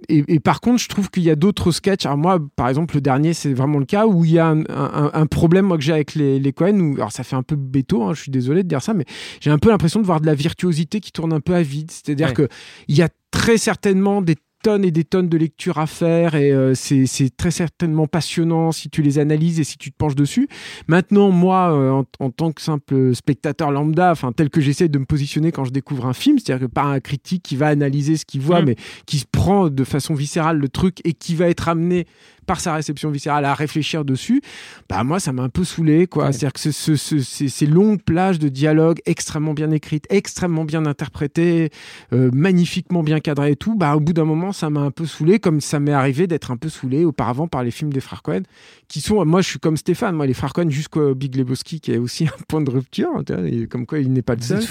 et, 0.08 0.22
et 0.28 0.38
par 0.38 0.60
contre, 0.60 0.78
je 0.80 0.88
trouve 0.88 1.10
qu'il 1.10 1.22
y 1.24 1.30
a 1.30 1.34
d'autres 1.34 1.72
sketchs. 1.72 2.04
Alors, 2.06 2.18
moi, 2.18 2.38
par 2.56 2.68
exemple, 2.68 2.94
le 2.94 3.00
dernier, 3.00 3.32
c'est 3.32 3.52
vraiment 3.54 3.78
le 3.78 3.84
cas 3.86 4.06
où 4.06 4.24
il 4.24 4.32
y 4.32 4.38
a 4.38 4.46
un, 4.48 4.60
un- 4.68 5.10
un 5.12 5.26
problème 5.26 5.64
moi, 5.66 5.76
que 5.78 5.82
j'ai 5.82 5.92
avec 5.94 6.14
les, 6.14 6.38
les 6.38 6.52
Cohen. 6.52 6.78
Où, 6.78 6.94
alors, 6.96 7.10
ça 7.10 7.24
fait 7.24 7.36
un 7.36 7.42
peu 7.42 7.56
béto, 7.56 8.04
hein, 8.04 8.12
je 8.14 8.22
suis 8.22 8.30
désolé 8.30 8.62
de 8.62 8.68
dire 8.68 8.82
ça, 8.82 8.92
mais 8.94 9.06
j'ai 9.40 9.50
un 9.50 9.58
peu 9.58 9.70
l'impression 9.70 10.00
de 10.00 10.06
voir 10.06 10.20
de 10.20 10.26
la 10.26 10.34
virtuosité 10.34 11.00
qui 11.00 11.10
tourne 11.10 11.32
un 11.32 11.40
peu 11.40 11.54
à 11.54 11.62
vide. 11.62 11.90
C'est-à-dire 11.90 12.28
Ouais. 12.28 12.34
que 12.34 12.48
il 12.86 12.96
y 12.96 13.02
a 13.02 13.08
très 13.30 13.56
certainement 13.58 14.22
des 14.22 14.36
tonnes 14.62 14.84
et 14.84 14.90
des 14.90 15.04
tonnes 15.04 15.28
de 15.28 15.36
lectures 15.36 15.78
à 15.78 15.86
faire 15.86 16.34
et 16.34 16.52
euh, 16.52 16.74
c'est 16.74 17.36
très 17.36 17.50
certainement 17.50 18.06
passionnant 18.06 18.72
si 18.72 18.90
tu 18.90 19.02
les 19.02 19.18
analyses 19.18 19.60
et 19.60 19.64
si 19.64 19.78
tu 19.78 19.90
te 19.90 19.96
penches 19.96 20.14
dessus. 20.14 20.48
Maintenant, 20.86 21.30
moi, 21.30 21.72
euh, 21.72 21.90
en, 21.90 22.04
en 22.20 22.30
tant 22.30 22.52
que 22.52 22.60
simple 22.60 23.14
spectateur 23.14 23.70
lambda, 23.70 24.10
enfin 24.12 24.32
tel 24.32 24.50
que 24.50 24.60
j'essaie 24.60 24.88
de 24.88 24.98
me 24.98 25.04
positionner 25.04 25.52
quand 25.52 25.64
je 25.64 25.70
découvre 25.72 26.06
un 26.06 26.12
film, 26.12 26.38
c'est-à-dire 26.38 26.66
que 26.68 26.72
pas 26.72 26.82
un 26.82 27.00
critique 27.00 27.42
qui 27.42 27.56
va 27.56 27.68
analyser 27.68 28.16
ce 28.16 28.24
qu'il 28.24 28.40
voit, 28.40 28.62
Mm. 28.62 28.64
mais 28.66 28.76
qui 29.06 29.18
se 29.18 29.26
prend 29.30 29.68
de 29.68 29.84
façon 29.84 30.14
viscérale 30.14 30.58
le 30.58 30.68
truc 30.68 31.00
et 31.04 31.12
qui 31.12 31.34
va 31.34 31.48
être 31.48 31.68
amené 31.68 32.06
par 32.48 32.60
sa 32.60 32.74
réception 32.74 33.10
viscérale 33.12 33.44
à 33.44 33.54
réfléchir 33.54 34.04
dessus, 34.04 34.40
bah 34.88 35.04
moi 35.04 35.20
ça 35.20 35.32
m'a 35.32 35.42
un 35.42 35.48
peu 35.50 35.62
saoulé 35.62 36.08
quoi. 36.08 36.24
Ouais. 36.26 36.32
C'est-à-dire 36.32 36.52
que 36.54 36.58
ce- 36.60 36.72
ce- 36.72 36.96
ce- 36.96 37.18
ces, 37.20 37.48
ces 37.48 37.66
longues 37.66 38.02
plages 38.02 38.40
de 38.40 38.48
dialogue 38.48 38.98
extrêmement 39.06 39.54
bien 39.54 39.70
écrites, 39.70 40.06
extrêmement 40.10 40.64
bien 40.64 40.84
interprétées, 40.86 41.70
euh, 42.12 42.30
magnifiquement 42.32 43.02
bien 43.04 43.20
cadrées 43.20 43.52
et 43.52 43.56
tout, 43.56 43.76
bah 43.76 43.94
au 43.94 44.00
bout 44.00 44.12
d'un 44.14 44.24
moment 44.24 44.50
ça 44.52 44.70
m'a 44.70 44.80
un 44.80 44.90
peu 44.90 45.06
saoulé, 45.06 45.38
comme 45.38 45.60
ça 45.60 45.78
m'est 45.78 45.92
arrivé 45.92 46.26
d'être 46.26 46.50
un 46.50 46.56
peu 46.56 46.68
saoulé 46.68 47.04
auparavant 47.04 47.46
par 47.46 47.62
les 47.62 47.70
films 47.70 47.92
des 47.92 48.00
frères 48.00 48.22
Cohen, 48.22 48.42
qui 48.88 49.00
sont, 49.00 49.24
moi 49.24 49.42
je 49.42 49.48
suis 49.50 49.58
comme 49.58 49.76
Stéphane, 49.76 50.16
moi 50.16 50.26
les 50.26 50.34
frères 50.34 50.54
Cohen 50.54 50.70
jusqu'au 50.70 51.14
Big 51.14 51.36
Lebowski 51.36 51.80
qui 51.80 51.92
est 51.92 51.98
aussi 51.98 52.24
un 52.26 52.42
point 52.48 52.62
de 52.62 52.70
rupture, 52.70 53.10
et 53.46 53.66
comme 53.66 53.84
quoi 53.86 53.98
il 53.98 54.10
n'est 54.12 54.22
pas 54.22 54.34
le 54.34 54.40
seul. 54.42 54.64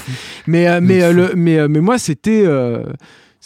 Mais, 0.47 0.67
euh, 0.67 0.79
mais, 0.81 1.03
euh, 1.03 1.13
le, 1.13 1.33
mais, 1.35 1.67
mais 1.67 1.79
moi, 1.79 1.99
c'était. 1.99 2.43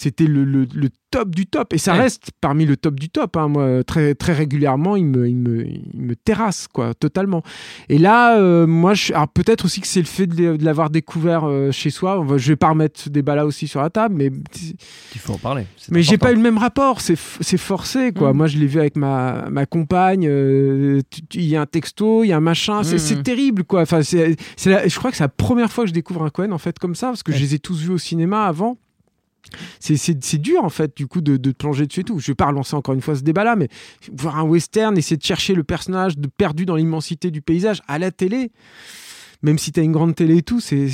C'était 0.01 0.25
le, 0.25 0.43
le- 0.43 0.67
le 0.73 0.89
top 1.11 1.35
du 1.35 1.45
top 1.45 1.73
et 1.73 1.77
ça 1.77 1.93
Ouais. 1.93 1.99
reste 1.99 2.31
parmi 2.39 2.65
le 2.65 2.77
top 2.77 2.97
du 2.99 3.09
top 3.09 3.35
hein. 3.35 3.49
moi 3.49 3.83
très 3.83 4.15
très 4.15 4.31
régulièrement 4.33 4.95
il 4.95 5.05
me 5.05 5.27
il 5.27 5.35
me, 5.35 5.65
il 5.67 5.83
me 6.01 6.15
terrasse 6.15 6.67
quoi 6.69 6.93
totalement 6.93 7.43
et 7.89 7.97
là 7.97 8.37
euh, 8.39 8.65
moi 8.65 8.93
je, 8.93 9.11
alors 9.13 9.27
peut-être 9.27 9.65
aussi 9.65 9.81
que 9.81 9.87
c'est 9.87 9.99
le 9.99 10.05
fait 10.05 10.25
de, 10.27 10.57
l'avoir 10.63 10.89
découvert 10.89 11.43
euh, 11.43 11.71
chez 11.71 11.89
soi 11.89 12.25
je 12.37 12.47
vais 12.47 12.55
pas 12.55 12.69
remettre 12.69 12.99
ce 12.99 13.09
débat 13.09 13.35
là 13.35 13.45
aussi 13.45 13.67
sur 13.67 13.81
la 13.81 13.89
table 13.89 14.15
mais 14.17 14.31
Il 15.13 15.19
faut 15.19 15.33
en 15.33 15.37
parler. 15.37 15.65
mais 15.91 16.01
j'ai 16.01 16.17
pas 16.17 16.31
eu 16.31 16.35
le 16.35 16.41
même 16.41 16.57
rapport, 16.57 17.01
c'est 17.01 17.15
forcé 17.57 18.11
quoi. 18.13 18.33
Mm. 18.33 18.37
Moi 18.37 18.47
je 18.47 18.57
l'ai 18.57 18.67
vu 18.67 18.79
avec 18.79 18.95
ma, 18.95 19.49
ma 19.49 19.65
compagne, 19.65 20.25
euh, 20.27 21.01
il 21.33 21.43
y 21.45 21.55
a 21.57 21.61
un 21.61 21.65
texto, 21.65 22.23
il 22.23 22.27
y 22.27 22.31
a 22.33 22.37
un 22.37 22.41
machin, 22.41 22.83
c'est 22.83 22.95
Mm. 22.95 22.99
c'est 22.99 23.23
terrible 23.23 23.63
quoi. 23.65 23.81
Enfin, 23.81 24.01
c'est 24.01 24.35
je 24.57 24.95
crois 24.97 25.11
que 25.11 25.17
c'est 25.17 25.23
la 25.23 25.27
première 25.29 25.71
fois 25.71 25.83
que 25.83 25.89
je 25.89 25.93
découvre 25.93 26.23
un 26.23 26.29
Cohen 26.29 26.51
en 26.53 26.57
fait 26.57 26.79
comme 26.79 26.95
ça, 26.95 27.07
parce 27.07 27.21
que 27.23 27.31
Ouais. 27.31 27.37
je 27.37 27.43
les 27.43 27.55
ai 27.55 27.59
tous 27.59 27.79
vus 27.81 27.91
au 27.91 27.97
cinéma 27.97 28.45
avant. 28.45 28.77
C'est- 29.79 29.97
C'est 29.97 30.23
c'est 30.23 30.37
dur 30.37 30.63
en 30.63 30.69
fait 30.69 30.95
du 30.95 31.07
coup 31.07 31.21
de, 31.21 31.37
plonger 31.51 31.85
dessus 31.87 32.01
et 32.01 32.03
tout. 32.03 32.19
Je 32.19 32.27
vais 32.31 32.35
pas 32.35 32.47
relancer 32.47 32.75
encore 32.75 32.93
une 32.95 33.01
fois 33.01 33.15
ce 33.15 33.21
débat 33.21 33.43
là, 33.43 33.55
mais 33.55 33.67
voir 34.15 34.37
un 34.39 34.43
western, 34.43 34.97
essayer 34.97 35.17
de 35.17 35.23
chercher 35.23 35.53
le 35.55 35.63
personnage 35.63 36.17
de 36.17 36.27
perdu 36.27 36.65
dans 36.65 36.75
l'immensité 36.75 37.31
du 37.31 37.41
paysage 37.41 37.81
à 37.87 37.99
la 37.99 38.11
télé, 38.11 38.51
même 39.41 39.57
si 39.57 39.71
t'as 39.71 39.81
une 39.83 39.91
grande 39.91 40.15
télé 40.15 40.37
et 40.37 40.41
tout, 40.43 40.59
c'est 40.59 40.87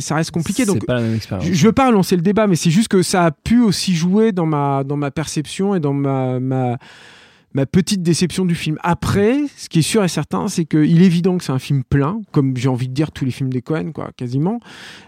ça 0.00 0.14
reste 0.16 0.30
compliqué. 0.30 0.64
Donc 0.66 0.78
C'est 0.80 0.86
pas 0.86 0.94
la 0.96 1.00
même 1.02 1.14
expérience. 1.14 1.46
je, 1.48 1.52
je 1.54 1.66
veux 1.66 1.72
pas 1.72 1.90
lancer 1.90 2.16
le 2.16 2.22
débat, 2.22 2.46
mais 2.46 2.56
c'est 2.56 2.70
juste 2.70 2.88
que 2.88 3.02
ça 3.02 3.24
a 3.24 3.30
pu 3.30 3.60
aussi 3.60 3.94
jouer 3.94 4.32
dans 4.32 4.46
ma, 4.46 4.84
dans 4.84 4.96
ma 4.96 5.10
perception 5.10 5.74
et 5.74 5.80
dans 5.80 5.94
ma, 5.94 6.38
ma, 6.38 6.78
ma 7.54 7.66
petite 7.66 8.02
déception 8.02 8.44
du 8.44 8.54
film. 8.54 8.78
Après, 8.82 9.36
ce 9.56 9.68
qui 9.68 9.78
est 9.78 9.82
sûr 9.82 10.02
et 10.04 10.08
certain, 10.08 10.48
c'est 10.48 10.64
qu'il 10.64 11.00
est 11.02 11.06
évident 11.06 11.38
que 11.38 11.44
c'est 11.44 11.52
un 11.52 11.58
film 11.60 11.82
plein, 11.88 12.20
comme 12.32 12.56
j'ai 12.56 12.68
envie 12.68 12.88
de 12.88 12.92
dire 12.94 13.12
tous 13.12 13.24
les 13.24 13.30
films 13.30 13.50
des 13.50 13.62
Cohen, 13.62 13.92
quoi, 13.94 14.10
quasiment, 14.16 14.58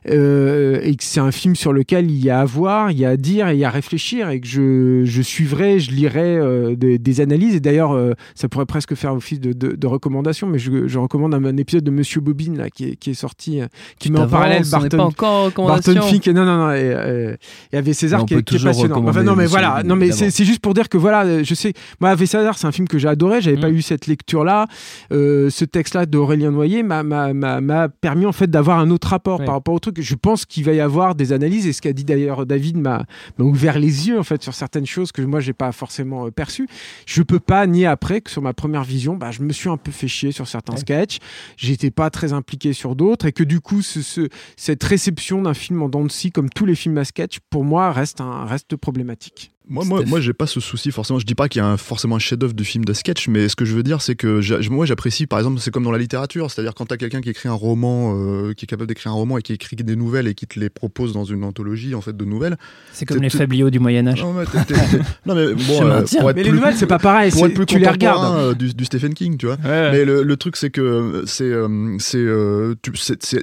euh, 0.09 0.79
et 0.83 0.95
que 0.97 1.03
c'est 1.05 1.21
un 1.21 1.33
film 1.33 1.57
sur 1.57 1.73
lequel 1.73 2.11
il 2.11 2.25
y 2.25 2.31
a 2.31 2.41
à 2.41 2.45
voir, 2.45 2.91
il 2.91 2.99
y 2.99 3.05
a 3.05 3.11
à 3.11 3.17
dire 3.17 3.49
et 3.49 3.55
il 3.55 3.59
y 3.59 3.65
a 3.65 3.69
à 3.69 3.71
réfléchir, 3.71 4.29
et 4.31 4.41
que 4.41 4.47
je, 4.47 5.03
je 5.05 5.23
suivrai, 5.23 5.79
je 5.81 5.91
lirai 5.91 6.37
euh, 6.37 6.77
des, 6.77 6.99
des 6.99 7.21
analyses, 7.21 7.55
et 7.57 7.61
d'ailleurs, 7.61 7.93
euh, 7.93 8.13
ça 8.35 8.49
pourrait 8.49 8.67
presque 8.67 8.95
faire 8.95 9.13
office 9.15 9.41
de, 9.41 9.53
de, 9.53 9.75
de 9.75 9.87
recommandation, 9.87 10.47
mais 10.47 10.59
je, 10.59 10.87
je 10.87 10.99
recommande 10.99 11.35
un, 11.35 11.45
un 11.45 11.57
épisode 11.57 11.85
de 11.85 11.91
Monsieur 11.91 12.21
Bobine, 12.21 12.57
là, 12.59 12.71
qui 12.71 12.85
est, 12.91 12.97
qui 12.97 13.11
est 13.11 13.15
sorti, 13.15 13.61
qui 13.99 14.11
met 14.13 14.19
en 14.21 14.29
parallèle 14.29 14.63
Barton, 14.71 14.97
pas 14.97 15.05
encore. 15.05 15.67
Barton 15.69 15.93
Fink, 16.03 16.29
et 16.29 16.33
non, 16.33 16.45
non, 16.45 16.59
non, 16.69 16.73
et, 16.73 17.37
et 17.73 17.77
Ave 17.77 17.93
César 17.93 18.25
qui, 18.25 18.35
est- 18.35 18.43
qui 18.43 18.59
passionnant. 18.59 19.05
Enfin, 19.09 19.23
non, 19.23 19.35
mais 19.37 19.47
voilà, 19.47 19.83
non, 19.85 19.97
mais 19.97 20.13
c'est 20.13 20.45
juste 20.45 20.61
pour 20.61 20.75
dire 20.75 20.89
que 20.89 20.97
voilà, 20.99 21.43
je 21.43 21.55
sais, 21.55 21.73
moi, 22.01 22.11
César, 22.41 22.59
c'est 22.59 22.67
un 22.67 22.73
film 22.73 22.89
que 22.89 22.99
j'ai 22.99 23.09
adoré, 23.09 23.41
j'avais 23.41 23.61
pas 23.61 23.71
Mm. 23.71 23.75
eu 23.77 23.83
cette 23.83 24.07
lecture-là. 24.07 24.67
Euh, 25.13 25.51
ce 25.51 25.65
texte-là 25.65 26.07
d'Aurélien 26.07 26.51
Noyer 26.51 26.83
m'a- 26.83 27.89
permis 28.01 28.27
en 28.27 28.33
fait 28.33 28.51
d'avoir 28.51 28.79
un 28.79 28.91
autre 28.91 29.09
rapport 29.09 29.41
Ouais. 29.41 29.47
par 29.47 29.55
rapport 29.55 29.75
au 29.75 29.79
truc. 29.79 30.01
Je 30.01 30.15
pense 30.15 30.45
qu'il 30.47 30.65
va 30.65 30.73
y 30.73 30.81
avoir 30.81 31.15
des 31.15 31.33
analyses, 31.33 31.67
et 31.67 31.73
ce 31.73 31.81
qu'a 31.83 31.93
dit 31.93 32.05
d'ailleurs 32.05 32.47
David 32.47 32.77
m'a 32.77 33.05
m'a 33.39 33.45
ouvert 33.45 33.79
les 33.79 34.09
yeux 34.09 34.19
en 34.19 34.23
fait 34.23 34.43
sur 34.43 34.55
certaines 34.55 34.87
choses 34.87 35.13
que 35.13 35.23
moi, 35.23 35.41
j'ai 35.41 35.53
pas 35.53 35.73
forcément 35.73 36.27
euh, 36.27 36.31
perçues. 36.31 36.69
Je 37.07 37.23
peux 37.23 37.41
pas 37.41 37.67
nier 37.67 37.87
après 37.87 38.21
que 38.21 38.31
sur 38.31 38.43
ma 38.43 38.53
première 38.55 38.85
vision, 38.85 39.17
bah, 39.17 39.31
je 39.31 39.43
me 39.43 39.53
suis 39.53 39.69
un 39.69 39.77
peu 39.77 39.91
fait 39.91 40.09
chier 40.09 40.33
sur 40.33 40.47
certains 40.49 40.75
Ouais. 40.75 40.79
sketchs, 40.81 41.19
j'étais 41.57 41.91
pas 41.91 42.11
très 42.11 42.33
impliqué 42.33 42.73
sur 42.73 42.95
d'autres, 42.97 43.27
et 43.27 43.33
que 43.33 43.45
du 43.45 43.61
coup, 43.61 43.83
ce- 43.83 44.03
ce, 44.03 44.29
cette 44.57 44.83
réception 44.85 45.43
d'un 45.43 45.55
film 45.55 45.83
en 45.83 45.89
dents 45.89 46.05
de 46.05 46.11
scie, 46.11 46.31
comme 46.33 46.51
tous 46.51 46.67
les 46.67 46.75
films 46.75 46.99
à 46.99 47.05
sketch, 47.05 47.39
pour 47.51 47.65
moi, 47.65 47.93
reste, 47.93 48.21
un, 48.21 48.45
reste 48.45 48.77
problématique. 48.77 49.51
Moi, 49.69 49.85
moi, 49.85 50.03
moi, 50.07 50.21
j'ai 50.21 50.33
pas 50.33 50.47
ce 50.47 50.61
souci 50.61 50.93
forcément. 50.93 51.19
Je 51.19 51.27
dis 51.27 51.35
pas 51.35 51.49
qu'il 51.49 51.61
y 51.61 51.65
a 51.65 51.67
un- 51.67 51.77
forcément 51.77 52.15
un 52.15 52.21
chef-d'œuvre 52.21 52.55
du 52.55 52.65
film 52.65 52.85
de 52.85 52.93
sketch, 52.93 53.27
mais 53.27 53.49
ce 53.49 53.57
que 53.57 53.65
je 53.65 53.75
veux 53.75 53.83
dire, 53.83 54.01
c'est 54.01 54.15
que 54.15 54.41
moi, 54.71 54.87
j'apprécie, 54.87 55.27
par 55.27 55.41
exemple, 55.41 55.59
c'est 55.61 55.73
comme 55.73 55.83
dans 55.83 55.91
la 55.91 55.99
littérature, 55.99 56.51
c'est-à-dire 56.51 56.73
quand 56.75 56.87
t'as 56.87 56.97
quelqu'un 56.97 57.21
qui 57.21 57.31
écrit 57.31 57.49
un 57.49 57.53
roman, 57.55 58.15
euh, 58.17 58.53
qui 58.53 58.65
est 58.65 58.69
capable 58.69 58.87
d'écrire 58.87 59.11
un 59.11 59.17
roman 59.17 59.39
et 59.39 59.43
qui 59.43 59.53
écrit 59.53 59.75
des 59.75 59.97
nouvelles 59.97 60.29
et 60.29 60.35
qui 60.35 60.47
te 60.47 60.61
les 60.61 60.71
propose 60.71 61.13
dans 61.13 61.25
une 61.25 61.43
anthologie 61.43 61.97
en 61.97 62.01
fait 62.01 62.17
de 62.17 62.25
nouvelles. 62.25 62.57
C'est 62.93 63.07
comme 63.07 63.21
les 63.21 63.29
fabliaux 63.31 63.71
du 63.71 63.81
Moyen 63.81 64.07
Âge. 64.07 64.23
Non, 64.23 64.35
mais, 64.35 64.45
t'es- 64.47 64.65
t'es- 64.67 64.75
t'es- 64.75 64.99
non, 65.27 65.35
mais 65.35 65.53
bon, 65.55 65.59
Je 65.59 65.83
euh, 65.85 66.03
pour 66.21 66.31
être 66.31 66.37
Mais 66.37 66.43
les 66.45 66.51
plus- 66.51 66.59
nouvelles, 66.59 66.77
c'est 66.77 66.87
pas 66.87 67.01
pareil. 67.01 67.33
pour 67.33 67.41
c'est- 67.41 67.47
être 67.49 67.55
plus 67.55 67.67
Tu 67.67 67.79
les 67.81 67.89
regardes. 67.89 68.39
euh, 68.39 68.55
du, 68.55 68.73
du 68.73 68.85
Stephen 68.85 69.15
King, 69.15 69.37
tu 69.37 69.47
vois. 69.47 69.57
Ouais. 69.65 69.91
Mais 69.91 70.05
le, 70.05 70.23
le 70.23 70.37
truc, 70.37 70.57
c'est 70.57 70.71
que 70.71 71.25
c'est- 71.27 71.51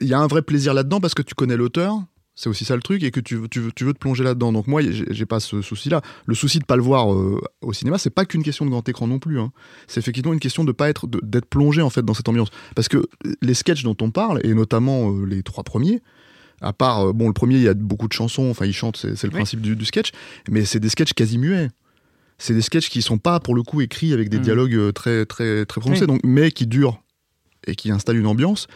il 0.02 0.08
y 0.08 0.14
a 0.14 0.20
un 0.20 0.28
vrai 0.28 0.42
plaisir 0.42 0.74
là-dedans 0.74 1.02
parce 1.02 1.14
que 1.16 1.22
tu 1.22 1.36
connais 1.36 1.58
l'auteur. 1.58 1.98
C'est 2.36 2.50
aussi 2.50 2.66
ça 2.66 2.76
le 2.76 2.82
truc 2.82 3.04
et 3.04 3.12
que 3.12 3.20
tu, 3.20 3.36
veux- 3.36 3.48
tu, 3.48 3.62
tu 3.76 3.84
veux 3.84 3.94
te 3.94 4.00
plonger 4.00 4.24
là-dedans. 4.24 4.52
Donc 4.52 4.66
moi, 4.68 4.82
j'ai 4.82 5.26
pas 5.28 5.40
ce 5.40 5.62
souci-là. 5.62 6.02
Le 6.26 6.34
souci 6.34 6.58
de 6.60 6.66
pas 6.66 6.76
le 6.76 6.82
voir 6.82 7.14
euh, 7.14 7.40
au 7.62 7.74
cinéma, 7.74 8.00
c'est 8.00 8.10
pas 8.10 8.26
qu'une 8.26 8.42
question 8.42 8.66
de 8.66 8.72
grand 8.72 8.88
écran 8.90 9.06
non 9.08 9.20
plus. 9.20 9.40
hein. 9.40 9.52
C'est 9.88 10.00
effectivement 10.00 10.34
une 10.34 10.40
question 10.40 10.64
de 10.64 10.72
pas 10.72 10.90
être, 10.90 11.08
d'être 11.08 11.46
plongé 11.46 11.82
en 11.84 11.92
fait 11.92 12.04
dans 12.04 12.16
cette 12.16 12.28
ambiance. 12.30 12.50
Parce 12.76 12.88
que 12.88 13.06
les 13.44 13.54
sketchs 13.54 13.84
dont 13.84 13.96
on 14.02 14.10
parle 14.10 14.40
et 14.44 14.54
notamment 14.56 15.12
euh, 15.12 15.26
les 15.26 15.44
trois 15.44 15.64
premiers. 15.64 16.02
À 16.62 16.72
part, 16.74 17.10
euh, 17.10 17.14
bon, 17.14 17.28
le 17.28 17.34
premier, 17.34 17.56
il 17.58 17.62
y 17.64 17.68
a 17.68 17.74
beaucoup 17.74 18.08
de 18.08 18.14
chansons, 18.14 18.50
enfin, 18.50 18.66
il 18.66 18.74
chante, 18.74 18.96
c'est 18.98 19.10
le 19.24 19.30
Oui. 19.30 19.36
principe 19.36 19.60
du, 19.62 19.76
du 19.76 19.86
sketch, 19.86 20.12
mais 20.50 20.64
c'est 20.66 20.80
des 20.80 20.88
sketchs 20.90 21.14
quasi 21.14 21.38
muets. 21.38 21.68
C'est 22.40 22.54
des 22.56 22.62
sketchs 22.62 22.90
qui 22.90 23.02
sont 23.02 23.18
pas, 23.20 23.40
pour 23.40 23.54
le 23.54 23.64
coup, 23.64 23.82
écrits 23.82 24.12
avec 24.14 24.30
des 24.30 24.40
Mm. 24.40 24.42
dialogues 24.42 24.94
très, 24.94 25.26
très, 25.26 25.66
très 25.66 25.82
prononcés, 25.82 26.02
Oui. 26.02 26.08
donc, 26.08 26.22
mais 26.24 26.52
qui 26.52 26.66
durent 26.66 27.00
et 27.68 27.76
qui 27.76 27.92
installent 27.92 28.18
une 28.18 28.28
ambiance 28.28 28.68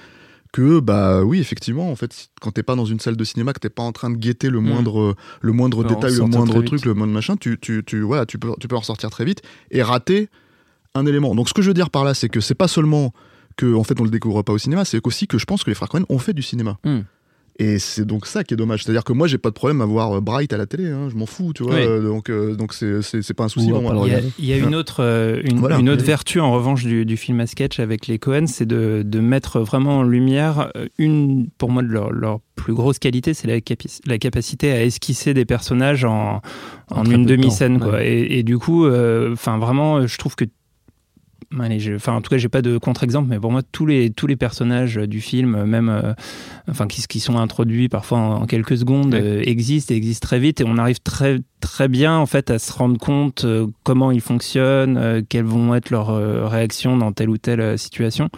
que, 0.58 0.80
bah 0.80 1.24
oui, 1.24 1.40
effectivement, 1.40 1.92
en 1.92 1.96
fait, 1.96 2.30
quand 2.42 2.50
t'es 2.52 2.64
pas 2.64 2.76
dans 2.76 2.86
une 2.86 3.00
salle 3.00 3.16
de 3.16 3.24
cinéma, 3.24 3.54
que 3.54 3.60
t'es 3.60 3.70
pas 3.70 3.84
en 3.84 3.92
train 3.92 4.10
de 4.10 4.16
guetter 4.18 4.50
le 4.50 4.60
Mm. 4.60 4.64
moindre, 4.66 5.16
le 5.40 5.52
moindre 5.52 5.84
détail, 5.84 6.16
le 6.16 6.24
moindre 6.26 6.64
truc, 6.64 6.74
vite. 6.74 6.86
le 6.86 6.96
moindre 6.96 7.14
machin, 7.14 7.38
tu, 7.38 7.60
tu, 7.60 7.84
tu, 7.86 8.02
voilà, 8.02 8.26
tu, 8.26 8.40
peux, 8.40 8.50
tu 8.60 8.68
peux 8.68 8.76
en 8.76 8.82
sortir 8.82 9.12
très 9.12 9.24
vite 9.24 9.44
et 9.70 9.84
rater 9.84 10.30
un 10.96 11.06
élément. 11.06 11.36
Donc, 11.36 11.48
ce 11.48 11.54
que 11.54 11.62
je 11.62 11.68
veux 11.68 11.76
dire 11.76 11.92
par 11.92 12.04
là, 12.04 12.16
c'est 12.16 12.28
que 12.28 12.40
c'est 12.40 12.56
pas 12.56 12.68
seulement 12.68 13.14
que, 13.56 13.76
en 13.76 13.84
fait, 13.84 14.02
on 14.02 14.04
le 14.04 14.10
découvre 14.10 14.42
pas 14.42 14.52
au 14.54 14.58
cinéma, 14.58 14.84
c'est 14.84 15.00
aussi 15.06 15.28
que 15.28 15.38
je 15.38 15.46
pense 15.46 15.64
que 15.64 15.70
les 15.70 15.76
frères 15.76 15.90
Cohen 15.90 16.06
ont 16.10 16.18
fait 16.18 16.34
du 16.34 16.42
cinéma. 16.42 16.80
Mm. 16.84 17.02
Et 17.60 17.80
c'est 17.80 18.06
donc 18.06 18.28
ça 18.28 18.44
qui 18.44 18.54
est 18.54 18.58
dommage. 18.58 18.84
C'est-à-dire 18.84 19.04
que 19.04 19.14
moi, 19.14 19.26
j'ai 19.28 19.40
pas 19.40 19.50
de 19.50 19.56
problème 19.56 19.82
à 19.82 19.86
voir 19.86 20.18
euh, 20.18 20.22
Bright 20.22 20.54
à 20.54 20.58
la 20.58 20.68
télé, 20.68 20.90
hein, 20.92 21.08
je 21.10 21.16
m'en 21.16 21.26
fous, 21.26 21.54
tu 21.56 21.64
vois. 21.64 21.74
Oui. 21.74 21.82
euh, 21.82 22.02
donc, 22.04 22.30
euh, 22.30 22.56
donc 22.56 22.72
c'est, 22.74 23.02
c'est, 23.02 23.24
c'est 23.24 23.34
pas 23.34 23.46
un 23.46 23.50
souci 23.50 23.70
le 23.70 23.76
Il 24.06 24.12
y 24.12 24.16
a, 24.16 24.20
il 24.38 24.46
y 24.46 24.54
a 24.54 24.58
une 24.58 24.76
autre, 24.76 24.98
euh, 25.04 25.42
une, 25.44 25.58
Voilà. 25.58 25.80
une 25.80 25.90
autre 25.90 26.02
Oui. 26.02 26.08
vertu 26.08 26.40
en 26.40 26.52
revanche 26.52 26.84
du, 26.86 27.04
du 27.04 27.18
film 27.18 27.40
à 27.40 27.48
sketch 27.48 27.80
avec 27.80 28.06
les 28.06 28.20
Cohen, 28.20 28.46
c'est 28.46 28.68
de, 28.68 29.02
de 29.04 29.20
mettre 29.20 29.60
vraiment 29.60 29.98
en 30.00 30.04
lumière 30.04 30.72
une, 31.00 31.48
pour 31.58 31.72
moi, 31.72 31.82
de 31.82 31.88
leur, 31.88 32.12
leur 32.12 32.40
plus 32.56 32.74
grosse 32.76 33.00
qualité, 33.00 33.34
c'est 33.34 33.48
la, 33.48 33.58
capi- 33.60 34.02
la 34.06 34.18
capacité 34.20 34.72
à 34.72 34.84
esquisser 34.84 35.34
des 35.34 35.46
personnages 35.46 36.06
en, 36.06 36.42
En 36.92 37.06
une 37.06 37.24
de 37.26 37.36
demi-scène. 37.36 37.80
temps, 37.80 37.90
quoi. 37.90 38.04
Et, 38.04 38.38
et 38.40 38.44
du 38.44 38.58
coup, 38.60 38.86
euh, 38.86 39.34
enfin 39.34 39.58
vraiment, 39.58 40.06
je 40.06 40.18
trouve 40.18 40.36
que 40.36 40.46
Allez, 41.60 41.96
enfin, 41.96 42.14
en 42.14 42.22
tout 42.22 42.30
cas, 42.30 42.38
j'ai 42.38 42.50
pas 42.50 42.62
de 42.62 42.78
contre-exemple, 42.78 43.28
mais 43.30 43.40
pour 43.40 43.52
moi, 43.52 43.62
tous 43.72 43.86
les, 43.86 44.10
tous 44.10 44.28
les 44.28 44.36
personnages 44.36 44.96
du 44.96 45.22
film, 45.22 45.64
même 45.64 45.88
euh, 45.88 46.14
enfin, 46.70 46.88
qui, 46.88 47.02
qui 47.08 47.20
sont 47.22 47.38
introduits 47.38 47.88
parfois 47.88 48.18
en, 48.18 48.42
en 48.42 48.46
quelques 48.46 48.78
secondes, 48.78 49.14
Ouais. 49.14 49.22
euh, 49.24 49.42
existent 49.46 49.94
et 49.94 49.98
existent 49.98 50.28
très 50.28 50.40
vite. 50.40 50.60
Et 50.60 50.66
on 50.68 50.78
arrive 50.78 51.00
très, 51.00 51.40
très 51.62 51.88
bien 51.88 52.18
en 52.18 52.26
fait, 52.26 52.52
à 52.52 52.60
se 52.60 52.74
rendre 52.74 52.98
compte 53.00 53.46
euh, 53.46 53.66
comment 53.84 54.12
ils 54.12 54.20
fonctionnent, 54.22 55.24
quelles 55.30 55.46
vont 55.46 55.74
être 55.74 55.90
leurs 55.90 56.50
réactions 56.50 56.98
dans 56.98 57.14
telle 57.14 57.30
ou 57.30 57.38
telle 57.38 57.78
situation. 57.80 58.30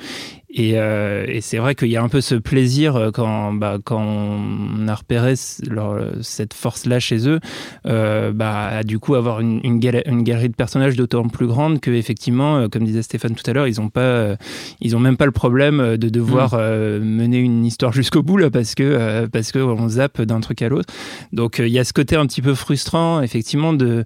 Et, 0.52 0.80
euh, 0.80 1.26
et 1.28 1.42
c'est 1.42 1.58
vrai 1.58 1.76
qu'il 1.76 1.90
y 1.90 1.96
a 1.98 2.02
un 2.02 2.10
peu 2.10 2.22
ce 2.22 2.34
plaisir 2.34 2.96
euh, 2.96 3.12
quand, 3.12 3.54
bah, 3.54 3.78
quand 3.84 4.02
on 4.02 4.88
a 4.88 4.96
repéré 4.96 5.36
leur- 5.70 6.02
cette 6.22 6.56
force-là 6.56 7.00
chez 7.00 7.28
eux, 7.30 7.40
euh, 7.86 8.32
bah, 8.32 8.66
à 8.80 8.84
du 8.84 8.98
coup 8.98 9.14
avoir 9.14 9.42
une, 9.42 9.60
une, 9.64 9.80
gal- 9.80 10.02
une 10.08 10.24
galerie 10.24 10.50
de 10.50 10.56
personnages 10.56 10.96
d'autant 10.96 11.28
plus 11.28 11.46
grande 11.46 11.80
que 11.80 11.92
effectivement, 11.92 12.58
euh, 12.58 12.68
comme 12.68 12.84
disait 12.84 13.04
Stéphane 13.04 13.36
tout 13.36 13.48
à 13.48 13.54
l'heure, 13.54 13.68
ils 13.68 13.80
ont 13.80 13.90
pas, 13.90 14.00
euh, 14.02 14.36
ils 14.82 14.96
ont 14.96 15.00
même 15.00 15.18
pas 15.18 15.28
le 15.28 15.32
problème 15.32 15.98
de 15.98 16.10
devoir 16.10 16.56
euh, 16.56 17.00
mener 17.00 17.38
une 17.38 17.64
histoire 17.64 17.94
jusqu'au 17.94 18.24
bout 18.24 18.38
là, 18.38 18.50
parce 18.50 18.74
que 18.74 18.82
euh, 18.84 19.28
parce 19.32 19.52
que 19.52 19.60
on 19.60 19.88
zappe 19.88 20.20
d'un 20.24 20.40
truc 20.40 20.64
à 20.64 20.70
l'autre. 20.70 20.92
Donc 21.32 21.60
il 21.60 21.68
y 21.70 21.78
a 21.78 21.84
ce 21.84 21.94
côté 21.94 22.16
un 22.16 22.26
petit 22.26 22.42
peu 22.42 22.56
frustrant, 22.56 23.22
effectivement, 23.22 23.74
de, 23.74 24.04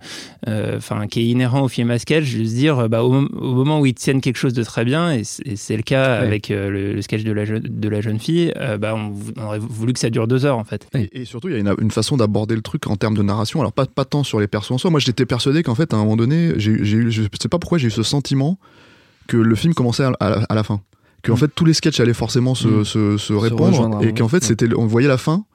euh, 0.49 0.75
enfin, 0.75 1.07
qui 1.07 1.21
est 1.21 1.25
inhérent 1.27 1.61
au 1.61 1.67
film 1.69 1.89
à 1.89 1.99
sketch, 1.99 2.35
de 2.35 2.43
se 2.43 2.53
dire, 2.53 2.89
bah, 2.89 3.01
au, 3.03 3.11
mom- 3.13 3.29
au 3.33 3.53
moment 3.53 3.79
où 3.79 3.85
ils 3.85 3.93
tiennent 3.93 4.19
quelque 4.19 4.35
chose 4.37 4.53
de 4.53 4.63
très 4.63 4.83
bien, 4.83 5.09
et 5.13 5.23
c'est 5.23 5.47
et 5.47 5.55
c'est 5.55 5.77
le 5.77 5.83
cas 5.83 6.21
Ouais. 6.32 6.32
Avec 6.33 6.51
euh, 6.51 6.69
le, 6.69 6.93
le 6.93 7.01
sketch 7.01 7.23
de 7.23 7.31
la, 7.31 7.45
jeune- 7.45 7.61
de 7.63 7.89
la 7.89 8.01
jeune 8.01 8.19
fille, 8.19 8.51
euh, 8.57 8.77
bah, 8.77 8.95
on, 8.95 9.13
aurait 9.41 9.59
voulu 9.59 9.93
que 9.93 9.99
ça 9.99 10.09
dure 10.09 10.27
deux 10.27 10.45
heures 10.45 10.57
en 10.57 10.63
fait. 10.63 10.87
Et, 10.95 11.21
et 11.21 11.25
surtout, 11.25 11.47
il 11.49 11.53
y 11.53 11.57
a 11.57 11.59
une, 11.59 11.73
une 11.79 11.91
façon 11.91 12.17
d'aborder 12.17 12.55
le 12.55 12.61
truc 12.61 12.87
en 12.87 12.95
termes 12.95 13.15
de 13.15 13.21
narration. 13.23 13.59
Alors, 13.61 13.71
pas, 13.73 13.85
pas 13.85 14.05
tant 14.05 14.23
sur 14.23 14.39
les 14.39 14.47
persos 14.47 14.71
en 14.71 14.77
soi. 14.77 14.89
Moi, 14.91 14.99
j'étais 14.99 15.25
persuadé 15.25 15.63
qu'en 15.63 15.75
fait, 15.75 15.93
à 15.93 15.97
un 15.97 15.99
moment 16.01 16.17
donné, 16.17 16.53
j'ai 16.57 16.71
eu, 16.71 17.11
je 17.11 17.23
sais 17.41 17.49
pas 17.49 17.59
pourquoi, 17.59 17.77
j'ai 17.77 17.87
eu 17.87 17.91
ce 17.91 18.03
sentiment 18.03 18.57
que 19.27 19.37
le 19.37 19.55
film 19.55 19.73
commençait 19.73 20.03
à, 20.03 20.11
à- 20.19 20.43
à 20.49 20.55
la 20.55 20.63
fin. 20.63 20.81
Qu'en 21.23 21.33
Mm. 21.33 21.37
fait, 21.37 21.47
tous 21.55 21.63
les 21.65 21.73
sketchs 21.73 21.99
allaient 22.01 22.13
forcément 22.13 22.55
se, 22.55 22.67
Mm. 22.67 22.83
se, 22.85 23.17
se 23.17 23.33
répondre. 23.33 23.99
et 24.03 24.13
qu'en 24.13 24.27
fait, 24.27 24.37
Ouais. 24.37 24.47
c'était, 24.47 24.67
on 24.75 24.85
voyait 24.87 25.07
la 25.07 25.17
fin. 25.17 25.45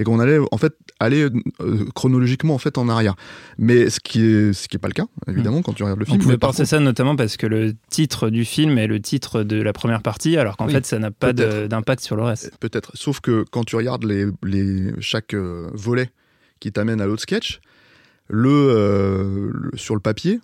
Et 0.00 0.04
qu'on 0.04 0.18
allait 0.18 0.38
en 0.50 0.56
fait 0.56 0.72
aller 0.98 1.28
euh, 1.60 1.84
chronologiquement 1.94 2.54
en 2.54 2.58
fait 2.58 2.78
en 2.78 2.88
arrière, 2.88 3.14
mais 3.58 3.90
ce 3.90 4.00
qui 4.00 4.24
est 4.24 4.52
ce 4.54 4.66
qui 4.66 4.76
est 4.76 4.78
pas 4.80 4.88
le 4.88 4.94
cas 4.94 5.04
évidemment 5.28 5.60
quand 5.62 5.74
tu 5.74 5.82
regardes 5.82 5.98
le 6.00 6.04
On 6.08 6.12
film. 6.12 6.18
pouvait 6.22 6.34
Mais 6.34 6.38
par 6.38 6.50
penser 6.50 6.64
ça 6.64 6.80
notamment 6.80 7.16
parce 7.16 7.36
que 7.36 7.46
le 7.46 7.74
titre 7.90 8.30
du 8.30 8.44
film 8.46 8.78
est 8.78 8.86
le 8.86 8.98
titre 9.00 9.42
de 9.42 9.60
la 9.60 9.72
première 9.74 10.00
partie, 10.02 10.36
alors 10.38 10.56
qu'en 10.56 10.66
Oui, 10.66 10.72
fait 10.72 10.86
ça 10.86 10.98
n'a 10.98 11.10
pas 11.10 11.32
d'impact 11.34 12.02
sur 12.02 12.16
le 12.16 12.22
reste. 12.22 12.56
Peut-être. 12.60 12.92
Sauf 12.94 13.20
que 13.20 13.44
quand 13.50 13.64
tu 13.64 13.76
regardes 13.76 14.04
les, 14.04 14.24
les, 14.42 14.90
chaque 15.00 15.34
euh, 15.34 15.68
volet 15.74 16.10
qui 16.60 16.72
t'amène 16.72 17.00
à 17.02 17.06
l'autre 17.06 17.22
sketch, 17.22 17.60
le, 18.28 18.48
euh, 18.50 19.50
le- 19.52 19.76
sur 19.76 19.94
le 19.94 20.00
papier, 20.00 20.40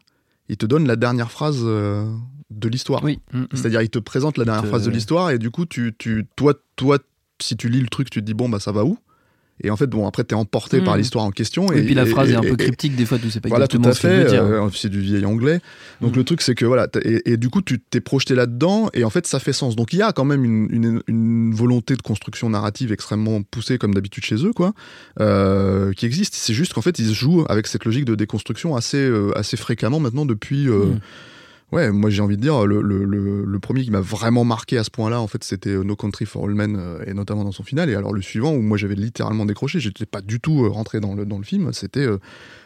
il 0.51 0.57
te 0.59 0.67
donne 0.67 0.87
la 0.87 0.97
dernière 0.97 1.31
phrase 1.31 1.61
euh, 1.63 2.05
de 2.51 2.69
l'histoire. 2.69 3.03
Oui. 3.03 3.21
Mm, 3.33 3.39
mm. 3.41 3.47
C'est-à-dire, 3.55 3.81
il 3.83 3.89
te 3.91 3.99
présente 3.99 4.37
la 4.39 4.45
dernière 4.45 4.65
te- 4.65 4.69
phrase 4.69 4.85
de 4.85 4.91
l'histoire 4.91 5.31
et 5.31 5.39
du 5.39 5.51
coup, 5.51 5.65
tu, 5.67 5.95
tu, 5.99 6.27
toi, 6.37 6.55
toi, 6.77 6.99
si 7.41 7.57
tu 7.57 7.69
lis 7.69 7.81
le 7.81 7.89
truc, 7.89 8.11
tu 8.11 8.21
te 8.21 8.25
dis 8.25 8.35
bon, 8.35 8.49
bah 8.49 8.61
ça 8.61 8.73
va 8.73 8.85
où? 8.85 8.99
Et 9.65 9.71
en 9.71 9.77
fait, 9.77 9.87
bon, 9.87 10.07
après, 10.07 10.23
t'es 10.25 10.35
emporté 10.35 10.81
Mm. 10.81 10.85
par 10.85 10.97
l'histoire 10.99 11.25
en 11.25 11.31
question. 11.31 11.73
Et, 11.73 11.83
puis 11.83 11.95
la 11.95 12.05
phrase 12.05 12.29
et- 12.29 12.33
est 12.33 12.37
un 12.37 12.43
peu 12.43 12.57
cryptique 12.57 12.95
des 12.95 13.07
fois, 13.07 13.19
tu 13.19 13.31
sais 13.31 13.41
pas 13.41 13.49
voilà, 13.49 13.67
tout 13.67 13.81
à 13.85 13.93
ce 13.95 14.01
fait. 14.01 14.09
euh, 14.35 14.69
c'est 14.75 14.91
du 14.91 15.01
vieil 15.01 15.25
anglais. 15.25 15.61
Donc 16.03 16.13
Mm. 16.13 16.17
le 16.19 16.25
truc, 16.25 16.43
c'est 16.43 16.55
que 16.55 16.67
voilà, 16.67 16.89
et, 17.03 17.37
du 17.39 17.49
coup, 17.49 17.63
tu 17.63 17.81
t'es 17.81 18.01
projeté 18.01 18.35
là-dedans, 18.35 18.91
et 18.93 19.03
en 19.05 19.11
fait, 19.11 19.27
ça 19.27 19.39
fait 19.41 19.55
sens. 19.55 19.75
Donc 19.77 19.93
il 19.95 19.99
y 19.99 20.03
a 20.03 20.13
quand 20.13 20.25
même 20.27 20.45
une, 20.45 20.69
une- 20.71 21.03
une 21.07 21.55
volonté 21.55 21.97
de 21.97 22.03
construction 22.03 22.51
narrative 22.51 22.93
extrêmement 22.93 23.43
poussée, 23.43 23.79
comme 23.79 23.95
d'habitude 23.95 24.25
chez 24.25 24.37
eux, 24.45 24.53
quoi, 24.53 24.75
euh, 25.21 25.93
qui 25.93 26.05
existe. 26.07 26.35
C'est 26.35 26.55
juste 26.55 26.75
qu'en 26.75 26.83
fait, 26.83 26.99
ils 26.99 27.15
jouent 27.15 27.45
avec 27.49 27.67
cette 27.67 27.85
logique 27.85 28.05
de 28.05 28.15
déconstruction 28.15 28.77
assez, 28.77 28.99
euh, 28.99 29.31
assez 29.37 29.57
fréquemment 29.57 30.01
maintenant 30.01 30.27
depuis. 30.27 30.67
Mm. 30.67 31.01
Ouais, 31.73 31.91
moi 31.91 32.11
j'ai 32.11 32.23
envie 32.23 32.37
de 32.37 32.43
dire, 32.43 32.65
le, 32.65 32.81
le- 32.81 33.05
le- 33.05 33.45
le 33.45 33.59
premier 33.59 33.83
qui 33.83 33.91
m'a 33.91 34.01
vraiment 34.01 34.45
marqué 34.45 34.79
à 34.79 34.85
ce 34.85 34.91
point-là, 34.91 35.21
en 35.21 35.27
fait, 35.27 35.43
c'était 35.43 35.71
euh, 35.71 35.83
No 35.83 35.97
Country 35.97 36.25
for 36.25 36.45
All 36.45 36.55
Men, 36.55 36.77
euh, 36.79 37.05
et 37.07 37.13
notamment 37.13 37.43
dans 37.43 37.51
son 37.51 37.65
final. 37.65 37.91
Et 37.91 37.97
alors 37.97 38.13
le 38.13 38.23
suivant, 38.23 38.53
où 38.55 38.61
moi 38.63 38.79
j'avais 38.79 38.95
littéralement 38.95 39.45
décroché, 39.47 39.81
j'étais 39.81 40.07
pas 40.07 40.21
du 40.21 40.39
tout 40.39 40.65
euh, 40.65 40.69
rentré 40.69 41.01
dans 41.01 41.15
le, 41.15 41.27
dans 41.27 41.39
le 41.39 41.45
film, 41.45 41.73
c'était 41.73 42.07
euh, 42.07 42.19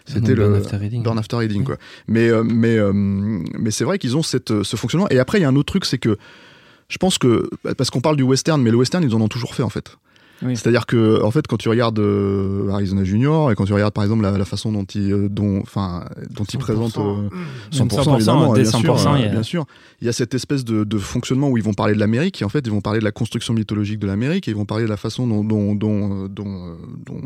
c'était 0.04 0.34
Burn 0.34 0.50
le 0.52 0.56
After 0.58 0.76
Reading. 0.76 1.02
Burn 1.02 1.18
After 1.18 1.36
Reading, 1.36 1.64
quoi. 1.64 1.78
Mais, 2.08 2.28
mais, 2.44 2.78
mais 2.92 3.70
c'est 3.70 3.84
vrai 3.84 3.98
qu'ils 3.98 4.16
ont 4.16 4.22
cette, 4.22 4.62
ce 4.62 4.76
fonctionnement. 4.76 5.08
Et 5.10 5.18
après, 5.18 5.38
il 5.38 5.42
y 5.42 5.44
a 5.44 5.48
un 5.48 5.56
autre 5.56 5.72
truc, 5.72 5.84
c'est 5.86 5.98
que 5.98 6.18
je 6.88 6.98
pense 6.98 7.16
que, 7.18 7.48
parce 7.78 7.88
qu'on 7.90 8.00
parle 8.00 8.16
du 8.16 8.22
western, 8.24 8.60
mais 8.60 8.70
le 8.70 8.76
western, 8.76 9.02
ils 9.04 9.14
en 9.14 9.20
ont 9.20 9.28
toujours 9.28 9.54
fait, 9.54 9.62
en 9.62 9.68
fait. 9.70 9.96
Oui. 10.42 10.56
C'est-à-dire 10.56 10.86
que, 10.86 11.22
en 11.22 11.30
fait, 11.30 11.46
quand 11.46 11.58
tu 11.58 11.68
regardes 11.68 11.98
euh, 11.98 12.70
Arizona 12.70 13.04
Junior 13.04 13.52
et 13.52 13.54
quand 13.54 13.66
tu 13.66 13.72
regardes, 13.74 13.92
par 13.92 14.04
exemple, 14.04 14.22
la, 14.22 14.36
la 14.38 14.44
façon 14.44 14.72
dont 14.72 14.84
il, 14.84 15.12
euh, 15.12 15.28
dont, 15.28 15.60
enfin, 15.60 16.06
dont 16.30 16.44
il 16.44 16.58
présente 16.58 16.96
euh, 16.98 17.28
100%, 17.72 17.88
100%, 17.88 18.14
évidemment, 18.16 18.52
dès 18.54 18.62
bien, 18.62 18.70
100%, 18.70 18.80
sûr, 18.98 19.16
il 19.16 19.22
y 19.22 19.24
a- 19.26 19.28
bien 19.28 19.42
sûr. 19.42 19.66
Il 20.00 20.06
y 20.06 20.08
a 20.08 20.12
cette 20.14 20.32
espèce 20.34 20.64
de, 20.64 20.84
de 20.84 20.98
fonctionnement 20.98 21.48
où 21.50 21.58
ils 21.58 21.62
vont 21.62 21.74
parler 21.74 21.92
de 21.94 21.98
l'Amérique 22.00 22.40
et 22.40 22.44
en 22.46 22.48
fait 22.48 22.60
ils 22.66 22.70
vont 22.72 22.80
parler 22.80 23.00
de 23.00 23.04
la 23.04 23.12
construction 23.12 23.52
mythologique 23.52 23.98
de 23.98 24.06
l'Amérique 24.06 24.48
et 24.48 24.52
ils 24.52 24.56
vont 24.56 24.64
parler 24.64 24.84
de 24.84 24.88
la 24.88 24.96
façon 24.96 25.26
dont, 25.26 25.44
dont, 25.44 25.74
dont, 25.74 26.24
euh, 26.24 26.28
dont, 26.28 26.46
euh, 26.68 26.74
dont 27.04 27.20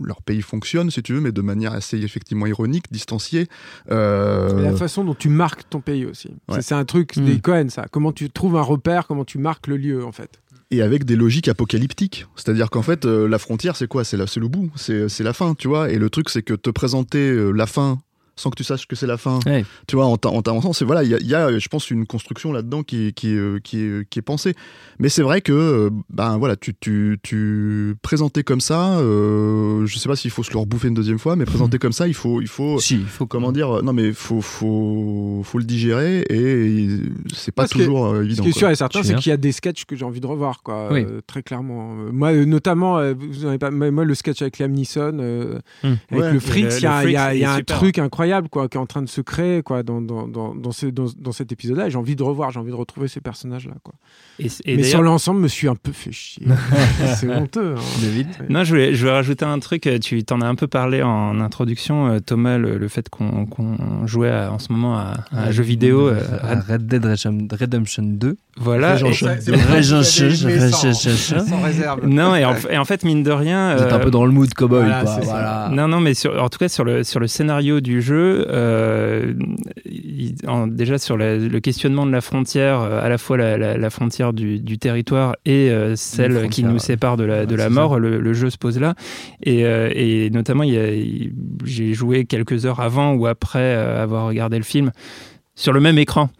leur 0.00 0.22
pays 0.22 0.40
fonctionne, 0.42 0.90
si 0.92 1.02
tu 1.02 1.12
veux, 1.14 1.20
mais 1.20 1.32
de 1.32 1.42
manière 1.42 1.72
assez 1.72 1.98
effectivement 1.98 2.46
ironique, 2.46 2.84
distanciée. 2.92 3.48
Euh, 3.90 4.56
Et 4.60 4.62
la 4.62 4.76
façon 4.76 5.04
dont 5.04 5.14
tu 5.14 5.28
marques 5.28 5.64
ton 5.68 5.80
pays 5.80 6.06
aussi. 6.06 6.28
Ouais. 6.48 6.62
C'est- 6.62 6.74
un 6.74 6.84
truc 6.84 7.18
des 7.18 7.40
Cohen, 7.40 7.66
ça. 7.68 7.86
Comment 7.90 8.12
tu 8.12 8.30
trouves 8.30 8.56
un 8.56 8.62
repère, 8.62 9.06
comment 9.08 9.24
tu 9.24 9.38
marques 9.38 9.66
le 9.66 9.76
lieu, 9.76 10.04
en 10.04 10.12
fait. 10.12 10.40
Et 10.70 10.82
avec 10.82 11.04
des 11.04 11.16
logiques 11.16 11.48
apocalyptiques. 11.48 12.26
C'est-à-dire 12.36 12.70
qu'en 12.70 12.82
fait, 12.82 13.04
euh, 13.04 13.28
la 13.28 13.38
frontière, 13.38 13.76
c'est 13.76 13.88
quoi? 13.88 14.04
C'est 14.04 14.16
le 14.16 14.48
bout, 14.48 14.70
c'est 14.76 15.08
c'est 15.08 15.24
la 15.24 15.32
fin, 15.32 15.54
tu 15.54 15.68
vois? 15.68 15.90
Et 15.90 15.98
le 15.98 16.10
truc, 16.10 16.30
c'est 16.30 16.42
que 16.42 16.54
te 16.54 16.70
présenter 16.70 17.30
euh, 17.30 17.50
la 17.50 17.66
fin 17.66 17.98
sans 18.40 18.50
que 18.50 18.56
tu 18.56 18.64
saches 18.64 18.86
que 18.86 18.96
c'est 18.96 19.06
la 19.06 19.16
fin. 19.16 19.38
Ouais. 19.46 19.64
Tu 19.86 19.96
vois, 19.96 20.06
en 20.06 20.16
t'a- 20.16 20.30
en 20.30 20.42
t'avançant, 20.42 20.72
c'est 20.72 20.84
voilà, 20.84 21.02
il 21.04 21.10
y 21.10 21.14
a, 21.14 21.18
il 21.20 21.26
y 21.28 21.34
a, 21.34 21.58
je 21.58 21.68
pense, 21.68 21.90
une 21.90 22.06
construction 22.06 22.52
là-dedans 22.52 22.82
qui, 22.82 23.12
euh, 23.24 23.58
qui, 23.62 23.80
est, 23.80 24.08
qui 24.08 24.18
est 24.18 24.22
pensée. 24.22 24.54
Mais 24.98 25.08
c'est 25.08 25.22
vrai 25.22 25.40
que, 25.40 25.52
euh, 25.52 25.90
ben 26.10 26.38
voilà, 26.38 26.56
tu, 26.56 26.74
tu, 26.78 27.18
tu 27.22 27.94
présenter 28.02 28.42
comme 28.42 28.60
ça, 28.60 28.98
euh, 28.98 29.86
je 29.86 29.98
sais 29.98 30.08
pas 30.08 30.16
s'il 30.16 30.30
faut 30.30 30.42
se 30.42 30.52
le 30.52 30.58
rebouffer 30.58 30.88
une 30.88 30.94
deuxième 30.94 31.18
fois, 31.18 31.36
mais 31.36 31.44
présenter 31.44 31.78
comme 31.78 31.92
ça, 31.92 32.08
il 32.08 32.14
faut, 32.14 32.40
il 32.40 32.48
faut, 32.48 32.78
Si, 32.78 32.94
il 32.96 33.04
faut 33.06 33.26
comment 33.26 33.52
dire, 33.52 33.70
euh, 33.78 33.82
non 33.82 33.92
mais 33.92 34.12
faut, 34.12 34.40
faut, 34.40 35.42
faut 35.44 35.58
le 35.58 35.64
digérer 35.64 36.24
et 36.30 36.88
c'est 37.34 37.52
pas 37.52 37.62
Parce 37.62 37.72
que- 37.72 37.78
toujours 37.78 38.06
euh, 38.06 38.20
Ce 38.20 38.24
évident. 38.24 38.42
qui 38.44 38.48
est 38.50 38.52
sûr 38.58 38.70
et 38.70 38.74
certain, 38.74 39.02
c'est 39.02 39.14
qu'il 39.16 39.30
y 39.30 39.32
a 39.32 39.36
des 39.36 39.52
sketchs 39.52 39.84
que 39.84 39.96
j'ai 39.96 40.04
envie 40.04 40.20
de 40.20 40.26
revoir, 40.26 40.62
quoi. 40.62 40.88
Oui. 40.92 41.04
euh, 41.06 41.20
très 41.26 41.42
clairement. 41.42 41.94
Euh, 41.98 42.10
Moi, 42.12 42.32
euh, 42.32 42.44
notamment, 42.44 42.98
euh, 42.98 43.14
vous 43.18 43.44
en 43.44 43.48
avez 43.48 43.58
pas, 43.58 43.70
moi, 43.70 44.04
le 44.04 44.14
sketch 44.14 44.42
avec 44.42 44.58
Liam 44.58 44.72
Neeson, 44.72 45.18
euh, 45.20 45.58
Hmm. 45.82 45.94
avec 46.10 46.22
Ouais. 46.24 46.32
le 46.32 46.40
Fritz, 46.40 46.74
le- 46.74 46.78
il 46.80 46.82
y 46.82 46.86
a, 46.86 47.02
le 47.02 47.08
il 47.10 47.12
y 47.12 47.16
a- 47.16 47.24
Fritz, 47.26 47.36
il 47.36 47.40
y 47.40 47.44
a 47.44 47.50
il 47.54 47.58
est 47.58 47.60
un 47.60 47.62
truc 47.62 47.98
incroyable, 47.98 48.29
quoi, 48.50 48.68
qui 48.68 48.76
est 48.76 48.80
en 48.80 48.86
train 48.86 49.02
de 49.02 49.08
se 49.08 49.20
créer, 49.20 49.62
quoi, 49.62 49.82
dans, 49.82 50.00
dans, 50.00 50.26
dans, 50.28 50.54
dans, 50.54 50.72
ce- 50.72 50.86
dans, 50.86 51.06
dans 51.18 51.32
cet 51.32 51.52
épisode-là. 51.52 51.86
Et 51.86 51.90
j'ai 51.90 51.98
envie 51.98 52.16
de 52.16 52.22
revoir, 52.22 52.50
j'ai 52.50 52.60
envie 52.60 52.70
de 52.70 52.76
retrouver 52.76 53.08
ces 53.08 53.20
personnages-là, 53.20 53.74
quoi. 53.82 53.94
Et, 54.38 54.46
et 54.64 54.76
Mais 54.76 54.82
sur 54.84 55.02
l'ensemble, 55.02 55.38
je 55.40 55.42
me 55.44 55.48
suis 55.48 55.68
un 55.68 55.74
peu 55.76 55.92
fait 55.92 56.12
chier. 56.12 56.46
c'est 57.16 57.28
honteux. 57.28 57.74
hein. 57.76 57.80
David 58.02 58.28
Non, 58.48 58.64
je 58.64 58.70
voulais, 58.70 58.94
je 58.94 59.00
voulais 59.00 59.12
rajouter 59.12 59.44
un 59.44 59.58
truc. 59.58 59.86
euh, 59.86 59.98
Tu 59.98 60.22
t'en 60.24 60.40
as 60.40 60.46
un 60.46 60.54
peu 60.54 60.66
parlé 60.66 61.02
en 61.02 61.40
introduction, 61.40 62.08
euh, 62.08 62.18
Thomas, 62.20 62.58
le, 62.58 62.78
le 62.78 62.88
fait 62.88 63.08
qu'on 63.08 63.46
qu'on 63.46 64.06
jouait 64.06 64.30
à- 64.30 64.52
en 64.52 64.58
ce 64.58 64.72
moment 64.72 64.96
à, 64.98 65.14
à 65.32 65.44
un 65.46 65.50
jeu 65.50 65.62
vidéo. 65.62 66.08
euh, 66.08 66.20
à 66.42 66.60
Red 66.60 66.86
Dead 66.86 67.04
Redemption- 67.04 67.48
Redemption 67.58 68.02
2. 68.04 68.36
voilà. 68.58 68.96
Et- 69.08 69.12
Sans 71.48 71.62
réserve. 71.62 72.06
non, 72.06 72.34
et 72.34 72.44
en, 72.44 72.54
et 72.70 72.78
en 72.78 72.84
fait, 72.84 73.04
mine 73.04 73.22
de 73.22 73.30
rien. 73.30 73.76
Vous 73.76 73.82
êtes 73.82 73.92
un 73.92 73.98
peu 73.98 74.10
dans 74.10 74.24
le 74.24 74.32
mood 74.32 74.52
cowboy, 74.54 74.80
voilà, 74.80 75.02
quoi. 75.02 75.68
Non, 75.70 75.88
non, 75.88 76.00
mais 76.00 76.14
sur, 76.14 76.42
en 76.42 76.48
tout 76.48 76.58
cas 76.58 76.68
sur 76.68 76.84
le, 76.84 77.04
sur 77.04 77.20
le 77.20 77.26
scénario 77.26 77.80
du 77.80 78.00
jeu, 78.02 78.19
euh, 78.20 79.32
il- 79.86 80.34
en- 80.46 80.66
déjà 80.66 80.98
sur 80.98 81.16
la- 81.16 81.36
le 81.36 81.60
questionnement 81.60 82.06
de 82.06 82.12
la 82.12 82.20
frontière, 82.20 82.80
euh, 82.80 83.00
à 83.02 83.08
la 83.08 83.18
fois 83.18 83.36
la, 83.36 83.56
la- 83.58 83.76
la 83.76 83.90
frontière 83.90 84.32
du, 84.32 84.58
du 84.60 84.78
territoire 84.78 85.36
et 85.44 85.70
euh, 85.70 85.96
celle 85.96 86.48
qui 86.48 86.62
nous 86.64 86.78
sépare 86.78 87.16
de 87.16 87.24
la, 87.24 87.46
de 87.46 87.56
Ouais, 87.56 87.68
mort, 87.68 87.98
le, 87.98 88.20
le 88.20 88.32
jeu 88.32 88.50
se 88.50 88.58
pose 88.58 88.78
là. 88.78 88.94
Et, 89.42 89.64
euh, 89.66 89.90
et 89.94 90.30
notamment, 90.30 90.64
j'ai 91.64 91.92
joué 91.94 92.24
quelques 92.24 92.66
heures 92.66 92.80
avant 92.80 93.14
ou 93.14 93.26
après 93.26 93.74
avoir 93.74 94.26
regardé 94.26 94.56
le 94.56 94.64
film 94.64 94.90
sur 95.54 95.72
le 95.72 95.80
même 95.80 95.98
écran 95.98 96.30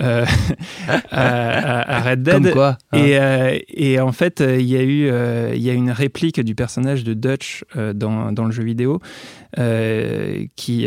euh, 0.00 0.24
à, 1.10 2.00
Red 2.02 2.22
Dead. 2.22 2.42
Comme 2.42 2.50
quoi 2.52 2.78
hein. 2.92 2.98
Et, 2.98 3.18
euh, 3.18 3.58
et 3.68 4.00
en 4.00 4.12
fait, 4.12 4.40
il 4.40 4.62
y 4.66 4.76
a 4.76 4.82
eu 4.82 5.08
euh, 5.10 5.52
il 5.54 5.62
y 5.62 5.68
a 5.70 5.74
une 5.74 5.90
réplique 5.90 6.40
du 6.40 6.54
personnage 6.54 7.04
de 7.04 7.14
Dutch 7.14 7.64
dans, 7.94 8.32
dans 8.32 8.44
le 8.44 8.50
jeu 8.52 8.62
vidéo 8.64 9.00
qui, 10.56 10.86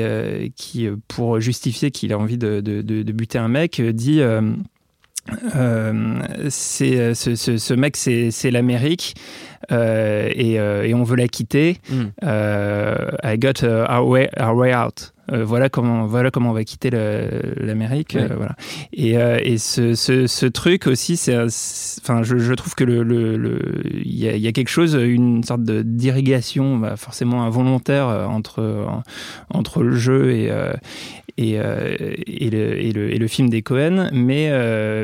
qui, 0.55 0.89
pour 1.07 1.39
justifier 1.39 1.91
qu'il 1.91 2.11
a 2.13 2.17
envie 2.17 2.37
de, 2.37 2.61
de, 2.61 2.81
de- 2.81 3.03
de 3.03 3.11
buter 3.11 3.37
un 3.37 3.47
mec, 3.49 3.79
dit 3.81 4.21
euh, 4.21 4.41
c'est 6.49 7.13
ce, 7.13 7.35
ce, 7.35 7.57
ce 7.57 7.73
mec, 7.73 7.95
c'est 7.97 8.51
l'Amérique. 8.51 9.15
euh, 9.71 10.29
et, 10.35 10.59
euh, 10.59 10.83
et 10.83 10.93
on 10.93 11.03
veut 11.03 11.15
la 11.15 11.27
quitter. 11.27 11.77
Mm. 11.89 12.03
Euh, 12.23 12.95
I 13.23 13.37
got 13.39 13.63
uh, 13.63 13.85
our, 13.89 14.07
way, 14.07 14.29
our 14.39 14.55
way 14.55 14.73
out. 14.73 15.11
Euh, 15.31 15.43
voilà 15.43 15.69
comment 15.69 16.05
voilà 16.05 16.29
comment 16.31 16.51
on 16.51 16.53
va 16.53 16.63
quitter 16.63 16.89
l'Amérique. 16.91 18.15
Euh, 18.15 18.29
voilà. 18.35 18.55
Et, 18.93 19.17
euh, 19.17 19.39
et 19.43 19.57
ce, 19.57 19.95
ce, 19.95 20.27
ce 20.27 20.45
truc 20.45 20.87
aussi, 20.87 21.17
c'est, 21.17 21.35
enfin, 21.35 22.21
je, 22.23 22.37
je 22.37 22.53
trouve 22.53 22.75
que 22.75 22.83
le, 22.83 23.03
le, 23.03 23.35
le- 23.37 23.81
il 24.03 24.15
y, 24.15 24.27
a, 24.27 24.35
il 24.35 24.41
y 24.41 24.47
a 24.47 24.51
quelque 24.51 24.69
chose, 24.69 24.93
une 24.93 25.43
sorte 25.43 25.63
de 25.63 25.81
d'irrigation, 25.81 26.77
bah, 26.77 26.95
forcément 26.95 27.43
involontaire 27.43 28.07
entre 28.29 28.63
en- 28.87 29.03
entre 29.49 29.81
le 29.83 29.95
jeu 29.95 30.31
et 30.31 30.51
et, 31.37 31.55
et, 31.55 32.49
le, 32.49 32.79
et, 32.81 32.91
le, 32.93 33.13
et 33.13 33.17
le 33.17 33.27
film 33.27 33.49
des 33.49 33.61
Cohen, 33.61 34.09
mais 34.13 34.49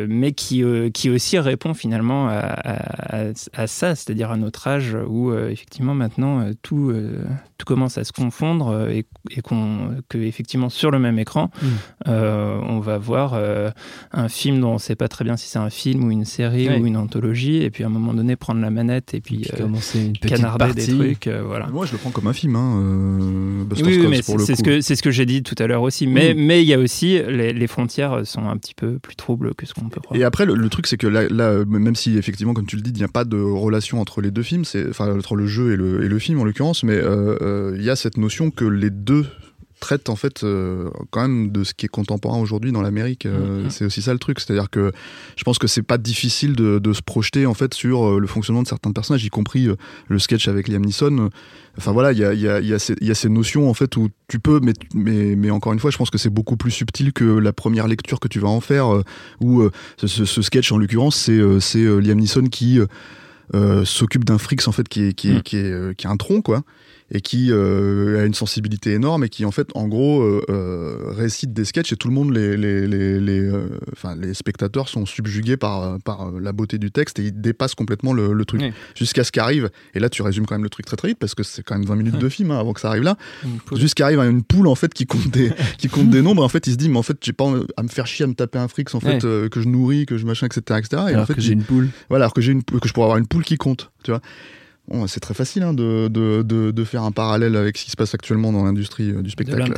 mais, 0.08 0.32
qui, 0.32 0.64
qui 0.94 1.10
aussi 1.10 1.38
répond 1.40 1.74
finalement 1.74 2.30
à, 2.30 3.26
à, 3.54 3.68
ça, 3.68 3.96
c'est-à-dire 3.96 4.32
à 4.32 4.38
notre 4.38 4.66
âge 4.68 4.96
où 5.08 5.34
effectivement 5.34 5.94
maintenant 5.94 6.50
tout, 6.62 6.94
tout 7.58 7.66
commence 7.66 7.98
à 7.98 8.06
se 8.06 8.14
confondre 8.14 8.88
et, 8.90 9.06
et 9.36 9.42
qu'on, 9.42 9.98
que 10.12 10.18
effectivement 10.20 10.70
sur 10.70 10.92
le 10.92 11.00
même 11.00 11.18
écran, 11.20 11.50
Mm. 11.62 11.68
euh, 12.10 12.60
on 12.68 12.80
va 12.80 12.98
voir 12.98 13.34
euh, 13.36 13.72
un 14.12 14.28
film 14.30 14.60
dont 14.60 14.72
on 14.72 14.74
ne 14.76 14.80
sait 14.80 14.96
pas 14.96 15.08
très 15.08 15.24
bien 15.24 15.38
si 15.38 15.48
c'est 15.50 15.60
un 15.60 15.70
film 15.70 16.04
ou 16.04 16.12
une 16.12 16.26
série 16.26 16.68
Ouais. 16.68 16.80
ou 16.80 16.86
une 16.86 16.98
anthologie, 16.98 17.64
et 17.64 17.70
puis 17.70 17.84
à 17.84 17.88
un 17.88 17.90
moment 17.90 18.14
donné 18.14 18.36
prendre 18.36 18.62
la 18.62 18.70
manette 18.70 19.14
et 19.14 19.22
puis, 19.22 19.38
Puis 19.38 19.52
euh, 19.54 19.58
commencer 19.64 20.00
une 20.00 20.14
petite 20.14 20.36
canarder 20.38 20.66
partie. 20.66 20.88
des 20.92 20.98
trucs, 20.98 21.28
euh, 21.28 21.42
voilà. 21.46 21.68
Moi, 21.68 21.86
je 21.86 21.94
le 21.94 21.98
prends 21.98 22.12
comme 22.12 22.28
un 22.28 22.34
film. 22.34 22.56
Hein, 22.56 22.80
euh, 22.82 23.64
Oui, 23.84 23.98
oui, 24.00 24.08
mais 24.10 24.22
c'est 24.22 24.56
ce 24.56 24.64
que 24.64 24.82
c'est 24.82 24.96
ce 24.96 25.04
que 25.04 25.12
j'ai 25.12 25.26
dit 25.26 25.44
tout 25.44 25.56
à 25.60 25.68
l'heure 25.68 25.82
aussi. 25.84 26.08
Mais 26.08 26.34
mais 26.36 26.62
il 26.62 26.68
y 26.68 26.74
a 26.74 26.80
aussi 26.80 27.20
les, 27.28 27.54
les 27.54 27.68
frontières 27.68 28.26
sont 28.26 28.48
un 28.48 28.58
petit 28.58 28.74
peu 28.76 29.00
plus 29.00 29.16
troubles 29.16 29.54
que 29.56 29.66
ce 29.66 29.74
qu'on 29.74 29.90
peut 29.90 30.02
croire. 30.02 30.20
Et 30.20 30.24
après, 30.24 30.46
le, 30.46 30.56
le 30.56 30.70
truc, 30.70 30.88
c'est 30.88 30.98
que 30.98 31.08
là, 31.08 31.28
là, 31.30 31.64
même 31.66 31.96
si 31.96 32.18
effectivement, 32.18 32.54
comme 32.54 32.66
tu 32.66 32.76
le 32.76 32.82
dis, 32.82 32.92
il 32.92 32.98
n'y 32.98 33.04
a 33.04 33.08
pas 33.08 33.24
de 33.26 33.40
relation 33.42 34.02
entre 34.02 34.22
les 34.22 34.32
deux 34.32 34.44
films, 34.44 34.66
c'est 34.66 34.90
enfin 34.90 35.16
entre 35.16 35.36
le 35.36 35.46
jeu 35.48 35.74
et 35.74 35.76
le, 35.78 36.04
et 36.04 36.08
le 36.10 36.20
film 36.20 36.40
en 36.40 36.44
l'occurrence, 36.44 36.84
mais 36.84 36.94
euh, 36.96 37.38
euh, 37.42 37.76
il 37.78 37.84
y 37.84 37.90
a 37.90 37.96
cette 37.96 38.18
notion 38.18 38.52
que 38.52 38.66
les 38.66 38.90
deux 38.90 39.26
traitent 39.82 40.08
en 40.10 40.16
fait 40.16 40.44
euh, 40.46 40.90
quand 41.10 41.22
même 41.24 41.52
de 41.52 41.66
ce 41.66 41.74
qui 41.74 41.86
est 41.88 41.90
contemporain 41.90 42.40
aujourd'hui 42.40 42.72
dans 42.72 42.82
l'Amérique. 42.82 43.26
Euh, 43.26 43.64
Mhm. 43.64 43.70
C'est 43.70 43.84
aussi 43.84 44.02
ça 44.02 44.14
le 44.14 44.20
truc, 44.20 44.40
c'est-à-dire 44.40 44.70
que 44.70 44.94
je 45.36 45.44
pense 45.44 45.58
que 45.58 45.68
c'est 45.68 45.82
pas 45.82 45.98
difficile 45.98 46.56
de, 46.56 46.80
de 46.80 46.94
se 46.94 47.02
projeter 47.02 47.46
en 47.46 47.54
fait 47.54 47.74
sur 47.74 48.06
euh, 48.08 48.20
le 48.20 48.28
fonctionnement 48.28 48.64
de 48.64 48.68
certains 48.70 48.92
personnages, 48.94 49.26
y 49.26 49.30
compris 49.30 49.68
le 50.08 50.20
sketch 50.20 50.48
avec 50.48 50.68
Liam 50.70 50.86
Neeson. 50.86 51.30
Enfin 51.78 51.92
voilà, 51.92 52.12
il 52.14 52.20
y 52.20 52.24
a, 52.26 52.34
y, 52.34 52.48
a, 52.48 52.60
y, 52.62 52.74
a 52.74 52.80
ces- 52.80 52.96
il 53.02 53.08
y 53.08 53.12
a 53.12 53.16
ces 53.16 53.30
notions 53.30 53.70
en 53.70 53.74
fait 53.74 53.98
où 53.98 54.10
tu 54.28 54.40
peux, 54.40 54.60
mais, 54.62 54.74
mais, 54.94 55.36
mais 55.36 55.50
encore 55.52 55.74
une 55.74 55.80
fois, 55.80 55.90
je 55.92 55.98
pense 55.98 56.10
que 56.10 56.18
c'est 56.18 56.30
beaucoup 56.30 56.56
plus 56.58 56.72
subtil 56.72 57.12
que 57.12 57.24
la 57.26 57.52
première 57.54 57.88
lecture 57.88 58.20
que 58.20 58.28
tu 58.28 58.40
vas 58.40 58.50
en 58.50 58.62
faire. 58.62 58.88
où 59.42 59.68
ce, 59.98 60.26
sketch 60.42 60.72
en 60.72 60.78
l'occurrence, 60.78 61.16
c'est 61.16 61.78
Liam 62.02 62.20
Neeson 62.20 62.46
qui 62.46 62.80
s'occupe 63.84 64.26
d'un 64.26 64.38
fric 64.38 64.66
en 64.68 64.72
fait 64.72 64.88
qui 64.88 65.04
est 65.08 65.14
qui 65.14 65.30
est, 65.30 65.34
Mm. 65.40 65.42
qui 65.44 65.58
est, 65.58 65.96
qui 65.98 66.08
a 66.08 66.10
un 66.10 66.18
tronc 66.18 66.42
quoi 66.42 66.64
et 67.14 67.20
qui 67.20 67.52
euh, 67.52 68.22
a 68.22 68.24
une 68.26 68.34
sensibilité 68.34 68.94
énorme 68.94 69.26
et 69.26 69.30
qui 69.30 69.44
en 69.44 69.52
fait 69.52 69.68
en 69.76 69.88
gros 69.88 70.22
euh, 70.22 70.42
euh, 70.50 70.96
récite 71.12 71.52
des 71.52 71.66
sketchs 71.66 71.92
et 71.92 71.98
tout 71.98 72.08
le 72.08 72.14
monde 72.14 72.34
les 72.34 72.56
les 72.56 72.88
les 72.88 73.20
les, 73.20 73.40
euh, 73.42 73.68
enfin 73.92 74.16
les 74.16 74.34
spectateurs 74.34 74.88
sont 74.88 75.06
subjugués 75.06 75.58
par 75.58 76.00
par 76.00 76.30
euh, 76.30 76.40
la 76.40 76.54
beauté 76.54 76.78
du 76.78 76.90
texte 76.90 77.20
et 77.20 77.24
ils 77.24 77.42
dépassent 77.42 77.76
complètement 77.76 78.14
le, 78.14 78.32
le 78.32 78.46
truc 78.46 78.62
Oui. 78.62 78.72
jusqu'à 78.96 79.24
ce 79.26 79.32
qu'arrive 79.34 79.70
et 79.94 80.00
là 80.00 80.10
tu 80.10 80.22
résumes 80.22 80.46
quand 80.46 80.56
même 80.56 80.64
le 80.64 80.70
truc 80.70 80.86
très 80.86 80.96
très 80.96 81.10
vite 81.10 81.18
parce 81.20 81.36
que 81.36 81.44
c'est 81.44 81.64
quand 81.64 81.78
même 81.78 81.86
20 81.86 81.96
minutes 81.98 82.18
de 82.18 82.30
film 82.30 82.52
hein, 82.52 82.60
avant 82.60 82.72
que 82.74 82.80
ça 82.80 82.88
arrive 82.90 83.04
là 83.04 83.18
jusqu'à 83.76 84.06
arrive 84.06 84.20
à 84.22 84.26
une 84.28 84.44
poule 84.44 84.68
en 84.68 84.76
fait 84.76 84.94
qui 84.94 85.06
compte 85.06 85.30
des 85.32 85.52
qui 85.78 85.90
compte 85.90 86.10
des 86.10 86.22
nombres 86.22 86.44
en 86.44 86.50
fait 86.50 86.66
il 86.68 86.72
se 86.72 86.78
dit 86.78 86.88
mais 86.88 86.98
en 86.98 87.04
fait 87.04 87.18
j'ai 87.22 87.34
pas 87.34 87.52
à 87.76 87.84
me 87.84 87.90
faire 87.90 88.08
chier 88.08 88.24
à 88.24 88.28
me 88.28 88.34
taper 88.36 88.58
un 88.60 88.68
fric 88.68 88.94
en 88.96 89.00
fait 89.02 89.12
Ouais. 89.26 89.50
que 89.50 89.60
je 89.62 89.68
nourris 89.68 90.06
que 90.06 90.18
je 90.18 90.26
machin 90.26 90.48
etc 90.48 90.80
etc 90.80 90.88
et 90.92 90.96
Alors 91.10 91.24
en 91.24 91.26
fait 91.26 91.34
que 91.34 91.42
j'ai 91.42 91.52
une 91.54 91.64
poule. 91.64 91.90
voilà, 92.10 92.26
alors 92.26 92.34
que 92.34 92.40
j'ai 92.40 92.54
une 92.54 92.64
que 92.64 92.88
je 92.88 92.94
pourrais 92.94 93.06
avoir 93.08 93.18
une 93.18 93.28
poule 93.28 93.44
qui 93.44 93.58
compte, 93.58 93.92
tu 94.04 94.12
vois. 94.12 94.22
Bon, 94.92 95.08
c'est 95.08 95.20
très 95.22 95.34
facile 95.34 95.64
hein, 95.64 95.74
de, 95.74 96.10
de, 96.10 96.42
de, 96.42 96.72
de 96.72 96.84
faire 96.84 97.04
un 97.04 97.12
parallèle 97.12 97.56
avec 97.56 97.78
ce 97.78 97.86
qui 97.86 97.92
se 97.92 97.96
passe 97.96 98.14
actuellement 98.14 98.52
dans 98.52 98.64
l'industrie 98.66 99.12
euh, 99.12 99.22
du 99.22 99.30
spectacle. 99.30 99.72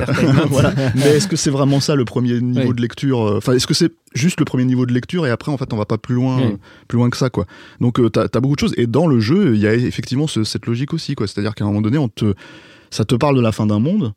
voilà. 0.48 0.72
Mais 0.96 1.02
est-ce 1.16 1.28
que 1.28 1.36
c'est 1.36 1.50
vraiment 1.50 1.78
ça 1.80 1.94
le 1.94 2.04
premier 2.04 2.40
niveau 2.40 2.70
Oui. 2.70 2.74
de 2.74 2.80
lecture 2.82 3.20
euh, 3.22 3.36
Enfin, 3.38 3.52
est-ce 3.52 3.66
que 3.68 3.74
c'est 3.74 3.92
juste 4.14 4.40
le 4.40 4.44
premier 4.44 4.64
niveau 4.64 4.86
de 4.86 4.92
lecture 4.92 5.26
et 5.26 5.30
après 5.30 5.52
en 5.52 5.56
fait 5.56 5.72
on 5.72 5.76
va 5.76 5.84
pas 5.86 5.98
plus 5.98 6.14
loin, 6.16 6.38
Oui. 6.40 6.56
plus 6.88 6.96
loin 6.98 7.10
que 7.10 7.16
ça 7.16 7.30
quoi. 7.30 7.46
Donc 7.80 8.00
euh, 8.00 8.08
t'as 8.10 8.24
as 8.32 8.40
beaucoup 8.40 8.54
de 8.56 8.60
choses 8.60 8.74
et 8.76 8.86
dans 8.88 9.06
le 9.06 9.20
jeu 9.20 9.54
il 9.54 9.60
y 9.60 9.66
a 9.68 9.74
effectivement 9.74 10.26
ce- 10.26 10.42
cette 10.44 10.66
logique 10.66 10.92
aussi 10.94 11.14
quoi. 11.14 11.26
C'est-à-dire 11.28 11.54
qu'à 11.54 11.64
un 11.64 11.68
moment 11.68 11.80
donné 11.82 11.98
on 11.98 12.08
te 12.08 12.34
ça 12.90 13.04
te 13.04 13.14
parle 13.14 13.36
de 13.36 13.40
la 13.40 13.52
fin 13.52 13.66
d'un 13.66 13.78
monde. 13.80 14.12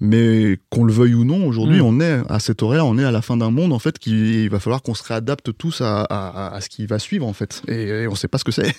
Mais 0.00 0.58
qu'on 0.70 0.84
le 0.84 0.92
veuille 0.92 1.14
ou 1.14 1.24
non, 1.24 1.46
aujourd'hui, 1.46 1.78
Mm. 1.78 1.84
on 1.84 2.00
est 2.00 2.18
à 2.28 2.38
cette 2.38 2.62
horaire, 2.62 2.86
on 2.86 2.98
est 2.98 3.04
à 3.04 3.10
la 3.10 3.22
fin 3.22 3.36
d'un 3.36 3.50
monde 3.50 3.72
en 3.72 3.78
fait, 3.78 3.98
qui 3.98 4.44
il 4.44 4.50
va 4.50 4.60
falloir 4.60 4.82
qu'on 4.82 4.94
se 4.94 5.02
réadapte 5.02 5.56
tous 5.56 5.80
à, 5.80 6.02
à- 6.02 6.54
à 6.54 6.60
ce 6.60 6.68
qui 6.68 6.86
va 6.86 6.98
suivre 6.98 7.26
en 7.26 7.32
fait, 7.32 7.62
et, 7.68 7.88
et 8.02 8.08
on 8.08 8.14
sait 8.14 8.28
pas 8.28 8.38
ce 8.38 8.44
que 8.44 8.52
c'est. 8.52 8.74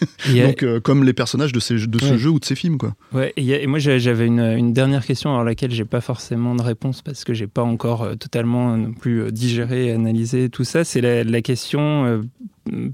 Donc, 0.46 0.64
euh, 0.64 0.80
comme 0.80 1.04
les 1.04 1.14
personnages 1.14 1.52
de, 1.54 1.60
ces, 1.60 1.88
de 1.88 2.00
ce 2.00 2.18
jeu 2.18 2.30
ou 2.30 2.40
de 2.40 2.46
ces 2.46 2.56
films, 2.56 2.78
quoi. 2.78 2.94
Ouais, 3.14 3.34
et, 3.38 3.64
a- 3.64 3.68
moi 3.68 3.80
j'avais 3.80 4.28
une, 4.28 4.40
une 4.42 4.74
dernière 4.74 5.06
question 5.06 5.38
à 5.40 5.44
laquelle 5.44 5.72
j'ai 5.72 5.86
pas 5.86 6.02
forcément 6.02 6.54
de 6.56 6.62
réponse 6.62 7.02
parce 7.02 7.24
que 7.24 7.34
j'ai 7.34 7.48
pas 7.48 7.64
encore 7.64 8.04
euh, 8.04 8.16
totalement 8.16 8.74
euh, 8.74 8.78
non 8.78 8.94
plus 8.94 9.32
digéré 9.32 9.88
et 9.88 9.92
analysé 9.94 10.50
tout 10.50 10.64
ça. 10.64 10.84
C'est 10.84 11.02
la, 11.02 11.24
la 11.24 11.42
question 11.42 12.06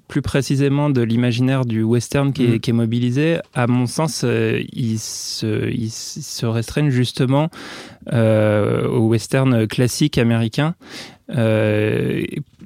plus 0.07 0.21
précisément 0.21 0.89
de 0.89 1.01
l'imaginaire 1.01 1.65
du 1.65 1.83
western 1.83 2.33
qui, 2.33 2.45
est, 2.45 2.59
qui 2.59 2.69
est 2.69 2.73
mobilisé. 2.73 3.39
À 3.53 3.67
mon 3.67 3.85
sens, 3.85 4.23
euh, 4.23 4.61
ils 4.71 4.99
se, 4.99 5.69
ils 5.69 5.91
se 5.91 6.45
restreignent 6.45 6.89
justement 6.89 7.49
euh, 8.11 8.87
au 8.87 9.07
western 9.07 9.67
classique 9.67 10.17
américain. 10.17 10.75
euh, 11.29 12.23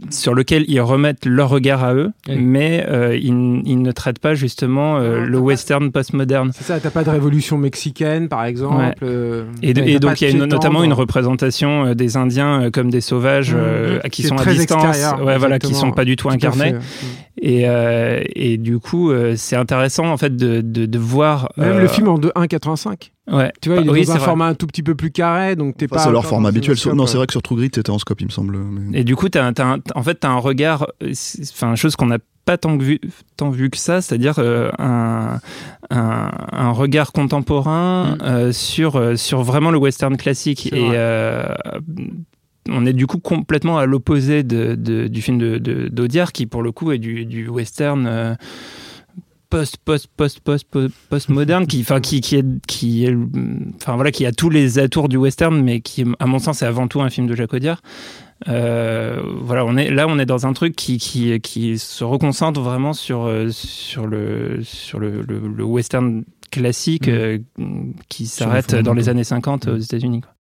sur 0.09 0.33
lequel 0.33 0.63
ils 0.67 0.79
remettent 0.81 1.25
leur 1.25 1.49
regard 1.49 1.83
à 1.83 1.93
eux, 1.93 2.11
Oui. 2.27 2.35
mais 2.39 2.85
euh, 2.87 3.15
ils, 3.15 3.61
ils 3.65 3.81
ne 3.81 3.91
traitent 3.91 4.19
pas 4.19 4.33
justement 4.35 4.97
euh, 4.97 5.21
Non, 5.21 5.25
le 5.25 5.39
western 5.39 5.91
postmoderne. 5.91 6.51
C'est 6.53 6.63
ça, 6.63 6.79
t'as 6.79 6.89
pas 6.89 7.03
de 7.03 7.09
révolution 7.09 7.57
mexicaine, 7.57 8.27
par 8.29 8.45
exemple. 8.45 8.77
Ouais. 8.77 8.93
euh, 9.03 9.43
Et, 9.61 9.73
donc 9.99 10.21
il 10.21 10.27
y 10.27 10.27
a 10.27 10.33
une- 10.33 10.45
notamment 10.45 10.83
une 10.83 10.93
représentation 10.93 11.87
euh, 11.87 11.93
des 11.93 12.17
Indiens 12.17 12.63
euh, 12.63 12.69
comme 12.71 12.89
des 12.89 13.01
sauvages 13.01 13.53
euh, 13.57 13.95
Mhm. 14.03 14.09
qui 14.09 14.23
sont 14.23 14.35
à 14.37 14.45
distance, 14.45 14.97
ouais, 15.23 15.37
voilà, 15.37 15.59
qui 15.59 15.73
sont 15.73 15.91
pas 15.91 16.05
du 16.05 16.15
tout 16.15 16.29
incarnés. 16.29 16.75
Et, 17.39 17.63
euh, 17.67 18.23
et 18.35 18.57
du 18.57 18.79
coup, 18.79 19.11
euh, 19.11 19.33
c'est 19.37 19.55
intéressant 19.55 20.07
en 20.11 20.17
fait 20.17 20.35
de, 20.35 20.61
de, 20.61 20.85
de 20.87 20.99
voir. 20.99 21.51
Même 21.57 21.73
euh, 21.73 21.81
le 21.81 21.87
film 21.87 22.07
en 22.07 22.17
1,85. 22.17 23.11
Ouais. 23.29 23.51
Tu 23.61 23.69
vois, 23.69 23.79
il 23.79 23.83
est 23.83 23.85
Bah, 23.87 23.91
oui, 23.93 24.05
dans 24.05 24.11
un 24.11 24.13
c'est 24.13 24.19
vrai. 24.19 24.25
format 24.25 24.45
un 24.47 24.53
tout 24.55 24.67
petit 24.67 24.83
peu 24.83 24.95
plus 24.95 25.11
carré, 25.11 25.55
donc 25.55 25.75
t'es 25.77 25.85
Enfin, 25.85 25.95
pas. 25.97 26.03
c'est 26.05 26.11
leur 26.11 26.25
format 26.25 26.49
habituel. 26.49 26.75
un 26.75 26.79
scope, 26.79 26.93
non, 26.93 27.07
c'est 27.07 27.17
vrai 27.17 27.27
que 27.27 27.33
sur 27.33 27.41
True 27.41 27.55
Grit, 27.57 27.69
c'était 27.73 27.89
en 27.89 27.99
scope, 27.99 28.21
il 28.21 28.27
me 28.27 28.31
semble. 28.31 28.57
mais- 28.57 28.99
Et 28.99 29.03
du 29.03 29.15
coup, 29.15 29.27
t'as, 29.29 29.51
t'as 29.51 29.73
un- 29.75 29.79
en 29.95 30.03
fait, 30.03 30.19
tu 30.21 30.27
as 30.27 30.29
un 30.31 30.37
regard, 30.37 30.87
euh, 31.03 31.09
c'est- 31.13 31.41
enfin, 31.51 31.75
chose 31.75 31.95
qu'on 31.97 32.05
n'a 32.05 32.19
pas 32.45 32.57
tant 32.57 32.77
vu, 32.77 33.01
tant 33.35 33.49
vu 33.49 33.69
que 33.69 33.77
ça, 33.77 34.01
c'est-à-dire 34.01 34.35
euh, 34.39 34.69
un, 34.79 35.39
un, 35.89 36.31
un 36.53 36.71
regard 36.71 37.11
contemporain 37.11 38.11
Mm. 38.11 38.17
euh, 38.23 38.51
sur, 38.53 38.95
euh, 38.95 39.17
sur 39.17 39.43
vraiment 39.43 39.71
le 39.71 39.77
western 39.77 40.15
classique. 40.15 40.67
Et 40.71 40.91
euh, 40.93 41.43
on 42.69 42.85
est 42.85 42.93
du 42.93 43.07
coup 43.07 43.19
complètement 43.19 43.77
à 43.77 43.85
l'opposé 43.85 44.43
de, 44.43 44.75
de- 44.75 45.07
du 45.09 45.21
film 45.21 45.37
de, 45.37 45.57
de- 45.57 45.89
d'Audiard, 45.89 46.31
qui 46.31 46.45
pour 46.45 46.63
le 46.63 46.71
coup 46.71 46.93
est 46.93 46.97
du, 46.99 47.25
du 47.25 47.49
western. 47.49 48.05
euh, 48.07 48.35
post 49.49 49.77
post 49.77 50.07
post 50.15 50.39
post 50.41 50.67
post 51.09 51.29
moderne 51.29 51.67
qui 51.67 51.81
enfin 51.81 51.99
qui 52.01 52.21
qui 52.21 52.35
est 52.35 52.45
qui 52.67 53.05
est 53.05 53.15
enfin 53.75 53.95
voilà 53.95 54.11
qui 54.11 54.25
a 54.25 54.31
tous 54.31 54.49
les 54.49 54.77
atours 54.79 55.07
du 55.09 55.17
western 55.17 55.61
mais 55.63 55.79
qui 55.81 56.03
à 56.19 56.25
mon 56.25 56.39
sens 56.39 56.61
est 56.61 56.65
avant 56.65 56.87
tout 56.87 57.01
un 57.01 57.09
film 57.09 57.27
de 57.27 57.35
Jacques 57.35 57.53
Audiard 57.53 57.81
euh, 58.47 59.19
voilà, 59.41 59.65
on 59.65 59.77
est 59.77 59.89
là, 59.89 60.05
on 60.07 60.19
est 60.19 60.27
dans 60.27 60.45
un 60.45 60.53
truc 60.53 60.75
qui, 60.75 60.99
qui, 60.99 61.39
qui 61.41 61.79
se 61.79 62.03
reconcentre 62.03 62.61
vraiment 62.61 62.93
sur, 62.93 63.23
euh, 63.25 63.49
sur, 63.49 64.05
le, 64.05 64.59
sur 64.63 64.99
le, 64.99 65.23
le, 65.23 65.39
le 65.39 65.63
western 65.63 66.23
classique 66.51 67.07
Mhm. 67.07 67.13
euh, 67.15 67.37
qui 68.09 68.27
s'arrête 68.27 68.73
le 68.73 68.83
dans 68.83 68.93
les 68.93 69.09
années 69.09 69.23
50 69.23 69.67
aux 69.67 69.71
Mhm. 69.77 69.81
États-Unis. 69.81 70.21
quoi. 70.21 70.31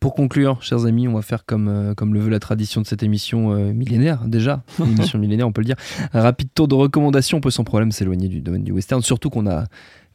Pour 0.00 0.14
conclure, 0.14 0.62
chers 0.62 0.86
amis, 0.86 1.08
on 1.08 1.14
va 1.14 1.22
faire 1.22 1.44
comme, 1.44 1.66
euh, 1.66 1.94
comme 1.94 2.14
le 2.14 2.20
veut 2.20 2.30
la 2.30 2.38
tradition 2.38 2.80
de 2.80 2.86
cette 2.86 3.02
émission 3.02 3.52
euh, 3.52 3.72
millénaire, 3.72 4.26
déjà, 4.26 4.62
une 4.78 4.92
émission 4.92 5.18
millénaire, 5.18 5.48
on 5.48 5.52
peut 5.52 5.60
le 5.60 5.66
dire. 5.66 5.76
Un 6.12 6.22
rapide 6.22 6.50
tour 6.54 6.68
de 6.68 6.76
recommandations, 6.76 7.38
on 7.38 7.40
peut 7.40 7.50
sans 7.50 7.64
problème 7.64 7.90
s'éloigner 7.90 8.28
du 8.28 8.40
domaine 8.40 8.62
du 8.62 8.70
western, 8.70 9.02
surtout 9.02 9.28
qu'on 9.28 9.48
a, 9.48 9.64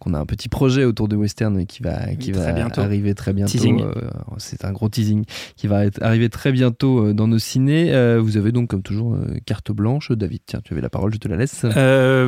qu'on 0.04 0.14
a 0.14 0.20
un 0.20 0.26
petit 0.26 0.50
projet 0.50 0.84
autour 0.86 1.08
de 1.08 1.16
western 1.16 1.66
qui 1.66 1.82
va, 1.82 2.14
qui 2.20 2.32
très 2.32 2.42
va 2.44 2.52
bientôt. 2.52 2.82
arriver 2.82 3.14
très 3.16 3.32
bientôt. 3.34 3.52
Teasing. 3.52 3.82
Euh, 3.82 3.94
C'est 4.38 4.66
un 4.66 4.72
gros 4.72 4.90
teasing 4.90 5.24
qui 5.56 5.68
va 5.68 5.86
être- 5.86 6.02
arriver 6.04 6.30
très 6.30 6.52
bientôt 6.52 7.08
euh, 7.08 7.14
dans 7.14 7.28
nos 7.28 7.40
ciné. 7.40 7.94
Euh, 7.94 8.20
vous 8.22 8.38
avez 8.38 8.52
donc, 8.52 8.70
comme 8.70 8.82
toujours, 8.84 9.14
euh, 9.16 9.38
carte 9.46 9.72
blanche. 9.72 10.12
David, 10.12 10.42
tiens, 10.46 10.62
tu 10.64 10.74
avais 10.74 10.82
la 10.82 10.90
parole, 10.90 11.14
je 11.14 11.18
te 11.20 11.28
la 11.28 11.38
laisse. 11.38 11.66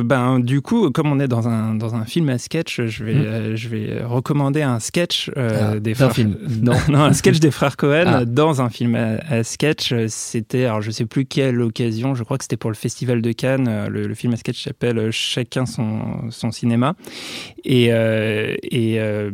Ben, 0.04 0.40
du 0.40 0.60
coup, 0.62 0.90
comme 0.90 1.10
on 1.10 1.20
est 1.20 1.28
dans 1.28 1.48
un, 1.48 1.74
dans 1.74 1.94
un 1.94 2.04
film 2.04 2.28
à 2.28 2.38
sketch, 2.38 2.80
je 2.86 3.04
vais, 3.04 3.14
euh, 3.14 3.56
je 3.56 3.68
vais 3.68 4.02
recommander 4.04 4.62
un 4.62 4.78
sketch 4.80 5.30
Ah, 5.36 5.78
des 5.78 5.94
frères. 5.94 6.12
film. 6.12 6.36
Non, 6.62 6.72
non, 6.88 7.00
un 7.00 7.12
sketch 7.12 7.38
des 7.40 7.50
frères 7.50 7.76
Cohen 7.76 8.04
Ah. 8.06 8.24
dans 8.24 8.60
un 8.62 8.70
film 8.70 8.94
à, 8.94 9.16
à 9.28 9.42
sketch. 9.44 9.92
C'était, 10.08 10.64
alors 10.64 10.80
je 10.82 10.90
sais 10.90 11.04
plus 11.06 11.26
quelle 11.26 11.60
occasion, 11.60 12.14
je 12.14 12.22
crois 12.24 12.38
que 12.38 12.44
c'était 12.44 12.56
pour 12.56 12.70
le 12.70 12.76
Festival 12.76 13.20
de 13.22 13.32
Cannes. 13.32 13.86
Le, 13.88 14.06
le 14.06 14.14
film 14.14 14.32
à 14.32 14.36
sketch 14.36 14.64
s'appelle 14.64 15.10
Chacun 15.10 15.66
son, 15.66 16.30
son 16.30 16.50
cinéma. 16.50 16.94
Et, 17.66 17.92
euh, 17.92 18.54
et 18.62 19.00
euh, 19.00 19.30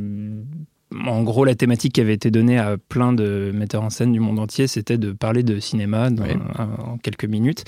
en 1.07 1.22
gros, 1.22 1.44
la 1.44 1.55
thématique 1.55 1.94
qui 1.94 2.00
avait 2.00 2.14
été 2.14 2.31
donnée 2.31 2.59
à 2.59 2.76
plein 2.76 3.12
de 3.12 3.50
metteurs 3.55 3.83
en 3.83 3.90
scène 3.90 4.12
du 4.12 4.20
monde 4.20 4.38
entier, 4.38 4.66
c'était 4.66 4.98
de 4.98 5.12
parler 5.12 5.42
de 5.42 5.59
cinéma 5.61 6.11
dans- 6.11 6.24
Oui. 6.24 6.31
en 6.59 6.98
quelques 6.98 7.24
minutes. 7.24 7.64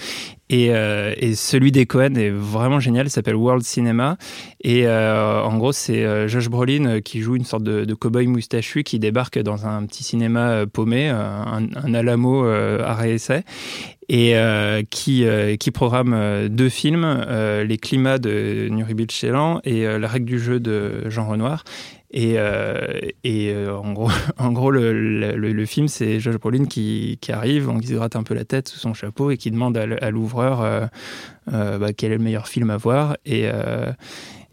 Et, 0.50 0.68
euh, 0.70 1.14
et 1.16 1.34
celui 1.34 1.72
des 1.72 1.86
Cohen 1.86 2.14
est 2.16 2.30
vraiment 2.30 2.78
génial, 2.80 3.06
il 3.06 3.10
s'appelle 3.10 3.34
World 3.34 3.62
Cinema. 3.64 4.16
Et 4.62 4.86
euh, 4.86 5.42
en 5.42 5.56
gros, 5.56 5.72
c'est 5.72 6.04
euh, 6.04 6.28
Josh 6.28 6.48
Brolin 6.48 7.00
qui 7.00 7.20
joue 7.22 7.34
une 7.36 7.44
sorte 7.44 7.62
de, 7.64 7.84
de 7.84 7.94
cow-boy 7.94 8.26
moustachu 8.26 8.82
qui 8.82 8.98
débarque 8.98 9.38
dans 9.38 9.66
un 9.66 9.84
petit 9.86 10.04
cinéma 10.04 10.64
paumé, 10.72 11.08
un, 11.08 11.68
un 11.74 11.94
Alamo 11.94 12.44
euh, 12.44 12.82
arrêt 12.84 13.12
essai, 13.14 13.42
et 14.10 14.36
euh, 14.36 14.82
qui, 14.88 15.24
euh, 15.24 15.56
qui 15.56 15.70
programme 15.70 16.48
deux 16.50 16.68
films, 16.68 17.04
euh, 17.06 17.64
Les 17.64 17.78
climats 17.78 18.18
de 18.18 18.68
Nuri 18.70 18.92
Bilge-Ceylan 18.94 19.60
et 19.64 19.84
La 19.98 20.08
règle 20.08 20.26
du 20.26 20.38
jeu 20.38 20.60
de 20.60 21.08
Jean 21.08 21.26
Renoir. 21.26 21.64
Et, 22.16 22.34
euh, 22.36 23.00
et 23.24 23.50
euh, 23.50 23.76
en 23.76 23.92
gros, 23.92 24.08
en 24.38 24.52
gros 24.52 24.70
le, 24.70 24.92
le, 24.92 25.34
le 25.34 25.66
film, 25.66 25.88
c'est 25.88 26.20
Josh 26.20 26.36
Brolin 26.36 26.64
qui, 26.64 27.18
qui 27.20 27.32
arrive, 27.32 27.66
donc 27.66 27.82
il 27.82 27.88
se 27.88 27.94
gratte 27.94 28.14
un 28.14 28.22
peu 28.22 28.34
la 28.34 28.44
tête 28.44 28.68
sous 28.68 28.78
son 28.78 28.94
chapeau 28.94 29.32
et 29.32 29.36
qui 29.36 29.50
demande 29.50 29.76
à, 29.76 30.10
l'ouvreur 30.10 30.62
euh, 30.62 31.78
bah, 31.78 31.92
quel 31.92 32.12
est 32.12 32.18
le 32.18 32.22
meilleur 32.22 32.46
film 32.46 32.70
à 32.70 32.76
voir. 32.76 33.16
Et, 33.26 33.48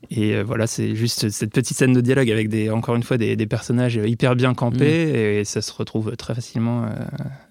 et 0.09 0.41
voilà, 0.41 0.67
c'est 0.67 0.95
juste 0.95 1.29
cette 1.29 1.53
petite 1.53 1.77
scène 1.77 1.93
de 1.93 2.01
dialogue 2.01 2.29
avec 2.31 2.49
des, 2.49 2.69
encore 2.69 2.95
une 2.95 3.03
fois 3.03 3.17
des, 3.17 3.35
des 3.35 3.45
personnages 3.45 3.95
hyper 3.95 4.35
bien 4.35 4.53
campés 4.53 5.39
et 5.39 5.45
ça 5.45 5.61
se 5.61 5.71
retrouve 5.71 6.17
très 6.17 6.35
facilement 6.35 6.83
euh, 6.83 6.87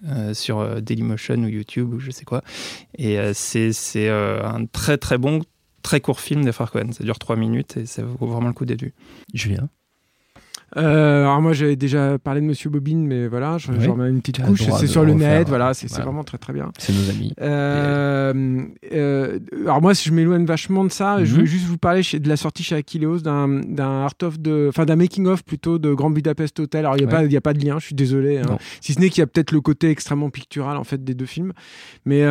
euh, 0.09 0.33
sur 0.33 0.81
Dailymotion 0.81 1.37
ou 1.37 1.47
YouTube 1.47 1.93
ou 1.93 1.99
je 1.99 2.11
sais 2.11 2.25
quoi. 2.25 2.43
Et 2.97 3.17
euh, 3.17 3.31
c'est 3.33 4.09
un 4.09 4.65
très 4.65 4.97
très 4.97 5.17
bon, 5.17 5.41
très 5.81 6.01
court 6.01 6.19
film 6.19 6.51
frères 6.51 6.71
Cohen. 6.71 6.91
Ça 6.91 7.03
dure 7.03 7.17
trois 7.17 7.35
minutes 7.35 7.77
et 7.77 7.85
ça 7.85 8.03
vaut 8.03 8.27
vraiment 8.27 8.49
le 8.49 8.53
coup 8.53 8.65
d'être 8.65 8.81
vu. 8.81 8.93
Julien? 9.33 9.69
Euh, 10.77 11.23
alors 11.23 11.41
moi 11.41 11.51
j'avais 11.53 11.75
déjà 11.75 12.17
parlé 12.17 12.39
de 12.41 12.45
Monsieur 12.45 12.69
Bobine, 12.69 13.05
mais 13.05 13.27
voilà, 13.27 13.57
je, 13.57 13.71
Oui. 13.71 13.77
je 13.81 13.89
remets 13.89 14.09
une 14.09 14.21
petite 14.21 14.41
couche. 14.41 14.61
C'est 14.79 14.87
sur 14.87 15.03
le 15.03 15.13
refaire, 15.13 15.39
net, 15.39 15.49
voilà, 15.49 15.73
c'est 15.73 15.87
voilà. 15.89 16.05
vraiment 16.05 16.23
très 16.23 16.37
très 16.37 16.53
bien. 16.53 16.71
C'est 16.77 16.93
nos 16.93 17.09
amis. 17.09 17.33
Euh, 17.41 18.63
euh, 18.93 19.39
alors 19.63 19.81
moi, 19.81 19.93
si 19.93 20.09
je 20.09 20.13
m'éloigne 20.13 20.45
vachement 20.45 20.83
de 20.85 20.89
ça, 20.91 21.23
je 21.23 21.33
Mhm. 21.33 21.39
veux 21.41 21.45
juste 21.45 21.65
vous 21.65 21.77
parler 21.77 22.03
chez- 22.03 22.19
de 22.19 22.29
la 22.29 22.37
sortie 22.37 22.63
chez 22.63 22.75
Akileos 22.75 23.19
d'un 23.19 23.61
art 23.79 24.13
of 24.23 24.39
de, 24.39 24.67
enfin 24.69 24.85
d'un 24.85 24.95
making 24.95 25.25
of 25.27 25.43
plutôt 25.43 25.77
de 25.79 25.93
Grand 25.93 26.09
Budapest 26.09 26.59
Hotel. 26.59 26.85
Alors 26.85 26.95
il 26.97 27.01
y 27.01 27.03
a 27.03 27.07
Ouais. 27.07 27.11
pas, 27.11 27.23
il 27.25 27.31
y 27.33 27.37
a 27.37 27.41
pas 27.41 27.53
de 27.53 27.63
lien, 27.65 27.77
je 27.79 27.85
suis 27.87 27.95
désolé. 27.95 28.37
hein. 28.39 28.57
Si 28.79 28.93
ce 28.93 28.99
n'est 28.99 29.09
qu'il 29.09 29.19
y 29.21 29.23
a 29.23 29.27
peut-être 29.27 29.51
le 29.51 29.61
côté 29.61 29.89
extrêmement 29.89 30.29
pictural 30.29 30.77
en 30.77 30.83
fait 30.83 31.03
des 31.03 31.13
deux 31.13 31.25
films, 31.25 31.53
mais 32.05 32.23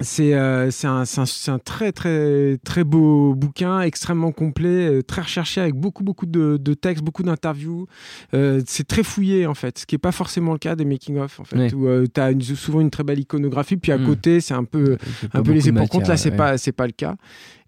c'est 0.00 0.34
euh, 0.34 0.70
c'est 0.70 0.86
un, 0.86 1.58
très 1.58 1.92
très 1.92 2.56
très 2.64 2.84
beau 2.84 3.34
bouquin, 3.34 3.80
extrêmement 3.80 4.32
complet, 4.32 4.88
euh, 4.88 5.02
très 5.02 5.22
recherché 5.22 5.60
avec 5.60 5.74
beaucoup 5.74 6.02
beaucoup 6.02 6.26
de, 6.26 6.56
de 6.56 6.74
textes, 6.74 7.04
beaucoup 7.04 7.22
d'interviews. 7.22 7.86
Euh, 8.34 8.62
c'est 8.66 8.86
très 8.86 9.02
fouillé 9.02 9.46
en 9.46 9.54
fait, 9.54 9.78
ce 9.78 9.86
qui 9.86 9.94
est 9.94 9.98
pas 9.98 10.12
forcément 10.12 10.52
le 10.52 10.58
cas 10.58 10.74
des 10.74 10.84
making 10.84 11.18
of 11.18 11.40
en 11.40 11.44
fait, 11.44 11.72
où 11.72 11.86
tu 12.06 12.20
as 12.20 12.32
souvent 12.56 12.80
une 12.80 12.90
très 12.90 13.04
belle 13.04 13.18
iconographie, 13.20 13.76
puis 13.76 13.92
à 13.92 13.98
Mm. 13.98 14.06
côté 14.06 14.40
c'est 14.40 14.54
un 14.54 14.64
peu 14.64 14.96
un 15.34 15.42
peu 15.42 15.52
laissé 15.52 15.72
pour 15.72 15.88
compte. 15.88 16.08
Là, 16.08 16.16
c'est 16.16 16.30
ouais. 16.30 16.36
pas 16.36 16.58
c'est 16.58 16.72
pas 16.72 16.86
le 16.86 16.92
cas. 16.92 17.16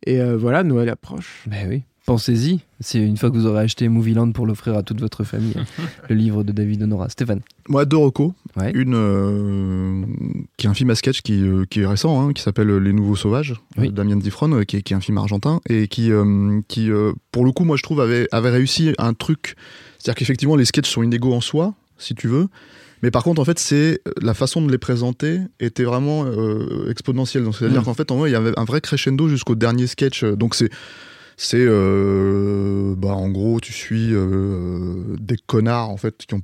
Et 0.07 0.21
voilà, 0.35 0.63
Noël 0.65 0.89
approche. 0.89 1.45
Ben 1.47 1.69
oui. 1.69 1.83
Pensez-y, 2.05 2.59
c'est 2.81 2.99
une 2.99 3.17
fois 3.17 3.31
que 3.31 3.37
vous 3.37 3.47
aurez 3.47 3.61
acheté 3.63 3.89
Movieland 3.89 4.33
pour 4.33 4.45
l'offrir 4.45 4.77
à 4.77 4.83
toute 4.83 5.01
votre 5.01 5.23
famille, 5.23 5.55
le 6.09 6.17
livre 6.17 6.43
de 6.43 6.51
David 6.51 6.83
Honora. 6.83 7.09
Stéphane. 7.09 7.41
Moi, 7.69 7.85
deux 7.85 7.97
recos. 7.97 8.33
Ouais. 8.57 8.73
Une 8.75 8.95
euh, 8.97 10.03
qui 10.57 10.67
est 10.67 10.69
un 10.71 10.75
film 10.75 10.91
à 10.91 10.97
sketch 10.97 11.23
qui, 11.23 11.41
euh, 11.43 11.65
qui 11.71 11.81
est 11.81 11.87
récent, 11.87 12.21
hein, 12.21 12.33
qui 12.33 12.43
s'appelle 12.43 12.77
Les 12.79 12.93
Nouveaux 12.93 13.15
Sauvages, 13.15 13.55
Oui. 13.79 13.89
de 13.89 13.93
Damien 13.93 14.17
Difron, 14.17 14.53
euh, 14.53 14.65
qui, 14.65 14.79
est, 14.79 14.83
qui 14.83 14.95
est 14.95 14.97
un 14.97 15.01
film 15.01 15.17
argentin, 15.19 15.61
et 15.69 15.87
qui, 15.87 16.11
euh, 16.11 16.61
qui 16.67 16.91
euh, 16.91 17.13
pour 17.31 17.45
le 17.45 17.53
coup, 17.53 17.65
moi 17.65 17.77
je 17.77 17.85
trouve, 17.85 18.01
avait, 18.01 18.27
avait 18.33 18.51
réussi 18.51 18.95
un 18.99 19.15
truc. 19.15 19.55
C'est-à-dire 19.99 20.17
qu'effectivement, 20.19 20.57
les 20.57 20.65
sketchs 20.65 20.91
sont 20.91 21.05
inégaux 21.05 21.35
en 21.35 21.41
soi, 21.41 21.75
si 21.99 22.17
tu 22.17 22.27
veux. 22.27 22.49
Mais 23.05 23.13
par 23.13 23.23
contre, 23.23 23.41
en 23.41 23.45
fait, 23.45 23.59
c'est 23.61 24.01
la 24.21 24.35
façon 24.35 24.61
de 24.63 24.71
les 24.73 24.79
présenter 24.79 25.39
était 25.61 25.85
vraiment 25.85 26.25
euh, 26.25 26.91
exponentielle. 26.91 27.45
Donc, 27.45 27.55
c'est-à-dire 27.57 27.83
Mm. 27.83 27.85
qu'en 27.85 27.95
fait, 27.95 28.11
en 28.11 28.17
vrai, 28.17 28.31
il 28.31 28.33
y 28.33 28.37
avait 28.37 28.53
un 28.59 28.65
vrai 28.65 28.81
crescendo 28.81 29.29
jusqu'au 29.29 29.55
dernier 29.55 29.87
sketch. 29.87 30.25
Donc, 30.25 30.55
c'est 30.57 30.71
c'est 31.37 31.57
euh, 31.59 32.95
bah, 32.97 33.15
en 33.15 33.29
gros, 33.31 33.61
tu 33.61 33.73
suis 33.73 34.11
euh, 34.13 35.17
des 35.19 35.37
connards 35.37 35.91
en 35.91 35.97
fait 35.97 36.17
qui 36.27 36.35
ont 36.35 36.43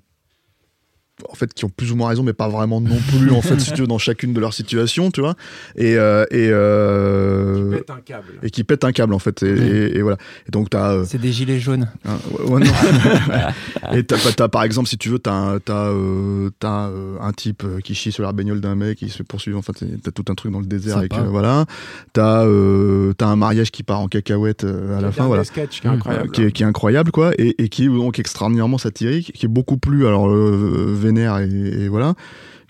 en 1.28 1.35
fait 1.35 1.52
qui 1.54 1.64
ont 1.64 1.68
plus 1.68 1.90
ou 1.92 1.96
moins 1.96 2.09
raison 2.09 2.22
mais 2.22 2.33
pas 2.33 2.48
vraiment 2.48 2.81
non 2.81 2.98
plus 3.11 3.31
en 3.33 3.42
fait 3.42 3.59
si 3.61 3.72
tu 3.72 3.81
veux 3.81 3.87
dans 3.87 3.98
chacune 3.98 4.33
de 4.33 4.40
leurs 4.40 4.54
situations 4.54 5.11
tu 5.11 5.20
vois 5.20 5.35
et 5.76 5.96
euh, 5.96 6.24
et 6.31 6.48
euh, 6.50 7.78
un 7.88 8.00
câble. 8.04 8.24
et 8.42 8.50
qui 8.50 8.64
pètent 8.64 8.85
un 8.85 8.92
câble 8.92 9.14
en 9.14 9.18
fait 9.18 9.42
et, 9.42 9.46
et- 9.48 9.98
et 9.98 10.02
voilà 10.02 10.18
et 10.46 10.50
donc 10.50 10.70
t'as 10.70 10.92
euh, 10.92 11.04
C'est 11.07 11.18
des 11.20 11.33
gilets 11.33 11.59
jaunes. 11.61 11.88
Hein, 12.07 12.16
ouais, 12.33 12.50
ouais, 12.50 12.61
non. 12.64 12.72
et 13.94 14.04
t'as, 14.04 14.16
t'as, 14.37 14.48
par 14.48 14.62
exemple, 14.62 14.88
si 14.88 14.96
tu 14.98 15.09
veux, 15.09 15.18
t'as, 15.18 15.33
un- 15.33 15.59
t'as, 15.59 15.88
euh, 15.90 16.50
t'as, 16.59 16.88
euh, 16.88 17.16
un 17.20 17.33
type 17.33 17.64
qui 17.85 17.94
chie 17.94 18.12
sur 18.12 18.22
la 18.22 18.33
bagnole 18.33 18.61
d'un 18.61 18.74
mec, 18.74 18.98
qui 18.98 19.09
se 19.09 19.16
fait 19.18 19.24
poursuivre. 19.24 19.59
Enfin, 19.59 19.72
t'as- 20.02 20.11
tout 20.11 20.24
un 20.31 20.35
truc 20.35 20.52
dans 20.52 20.61
le 20.61 20.66
désert. 20.66 20.98
Avec, 20.98 21.12
euh, 21.14 21.22
voilà. 21.28 21.66
T'as, 22.12 22.44
euh, 22.46 23.12
t'as 23.16 23.26
un 23.26 23.37
mariage 23.37 23.70
qui 23.70 23.83
part 23.83 24.00
en 24.00 24.09
cacahuète 24.09 24.64
euh, 24.64 24.98
à 24.98 25.00
la 25.00 25.12
fin. 25.12 25.26
Voilà. 25.26 25.44
sketch 25.44 25.81
qui 25.81 25.87
est 25.87 25.90
Mm. 25.90 25.94
incroyable. 25.94 26.28
Euh, 26.28 26.31
qui, 26.33 26.42
est, 26.42 26.52
qui 26.52 26.62
est 26.62 26.66
incroyable 26.66 27.11
quoi 27.11 27.33
et, 27.38 27.54
et 27.62 27.68
qui 27.68 27.85
est 27.85 27.88
donc 27.88 28.18
extraordinairement 28.18 28.78
satirique 28.78 29.33
qui 29.35 29.46
est 29.46 29.48
beaucoup 29.48 29.76
plus 29.78 30.07
alors 30.07 30.28
euh, 30.28 30.94
vénère 31.09 31.38
et, 31.38 31.49
et 31.85 31.88
voilà 31.88 32.14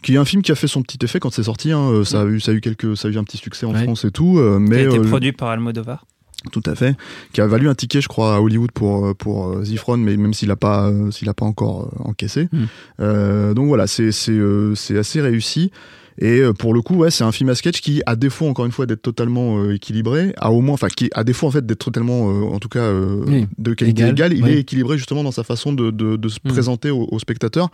qui 0.03 0.14
est 0.14 0.18
un 0.18 0.24
film 0.24 0.42
qui 0.42 0.53
a 0.53 0.55
fait 0.55 0.68
son 0.68 0.83
petit 0.83 0.98
effet 1.05 1.18
quand 1.20 1.33
c'est 1.33 1.42
sorti 1.42 1.72
hein. 1.72 1.81
Euh, 1.90 2.05
ça 2.05 2.20
a 2.22 2.24
eu 2.24 2.38
ça 2.40 2.53
a 2.53 2.55
eu 2.55 2.61
quelques 2.61 2.96
ça 2.96 3.09
a 3.09 3.11
eu 3.11 3.18
un 3.18 3.24
petit 3.24 3.37
succès 3.38 3.66
en 3.66 3.72
Ouais. 3.74 3.83
France 3.85 4.05
et 4.05 4.11
tout 4.12 4.38
euh, 4.38 4.57
Qui 4.59 4.70
mais 4.70 4.77
a 4.77 4.88
été 4.88 4.98
euh, 4.98 5.03
produit 5.03 5.33
par 5.33 5.48
Almodovar. 5.48 6.07
tout 6.53 6.62
à 6.66 6.74
fait, 6.77 6.94
qui 7.33 7.40
a 7.40 7.46
valu 7.48 7.68
un 7.68 7.74
ticket, 7.74 8.01
je 8.01 8.07
crois, 8.07 8.37
à 8.37 8.40
Hollywood 8.40 8.70
pour 8.70 9.14
pour 9.16 9.64
Zifron, 9.64 9.96
mais 9.96 10.16
même 10.16 10.35
s'il 10.35 10.51
a 10.53 10.57
pas 10.57 10.88
s'il 11.11 11.29
a 11.29 11.35
pas 11.35 11.44
encore 11.46 11.90
encaissé. 11.98 12.48
Mm. 12.53 12.64
Euh, 13.01 13.55
donc 13.55 13.66
voilà, 13.66 13.88
c'est 13.88 14.12
c'est 14.12 14.31
euh, 14.38 14.72
c'est 14.77 14.96
assez 14.96 15.20
réussi. 15.20 15.72
Et 16.20 16.40
euh, 16.40 16.52
pour 16.52 16.74
le 16.74 16.83
coup, 16.83 16.96
ouais, 16.96 17.11
c'est 17.12 17.22
un 17.24 17.31
film 17.31 17.48
à 17.50 17.54
sketch 17.54 17.81
qui, 17.81 18.02
à 18.07 18.16
défaut 18.16 18.48
encore 18.48 18.66
une 18.66 18.72
fois 18.72 18.87
d'être 18.87 19.02
totalement 19.02 19.59
euh, 19.62 19.74
équilibré, 19.74 20.33
a 20.38 20.50
au 20.50 20.61
moins, 20.61 20.74
enfin, 20.74 20.88
qui 20.88 21.09
à 21.14 21.22
défaut 21.22 21.46
en 21.46 21.50
fait 21.52 21.64
d'être 21.64 21.78
totalement, 21.85 22.28
euh, 22.31 22.42
en 22.52 22.59
tout 22.59 22.68
cas, 22.68 22.81
euh, 22.81 23.22
Oui. 23.26 23.46
de 23.57 23.72
qualité 23.74 24.02
Égal, 24.02 24.11
égale, 24.12 24.33
il 24.35 24.42
oui. 24.44 24.50
est 24.50 24.59
équilibré 24.61 24.98
justement 24.98 25.22
dans 25.22 25.31
sa 25.31 25.44
façon 25.44 25.72
de, 25.72 25.90
de, 25.92 26.16
de 26.16 26.28
se 26.28 26.38
Mm. 26.44 26.48
présenter 26.48 26.90
aux, 26.90 27.07
aux 27.11 27.18
spectateurs. 27.20 27.68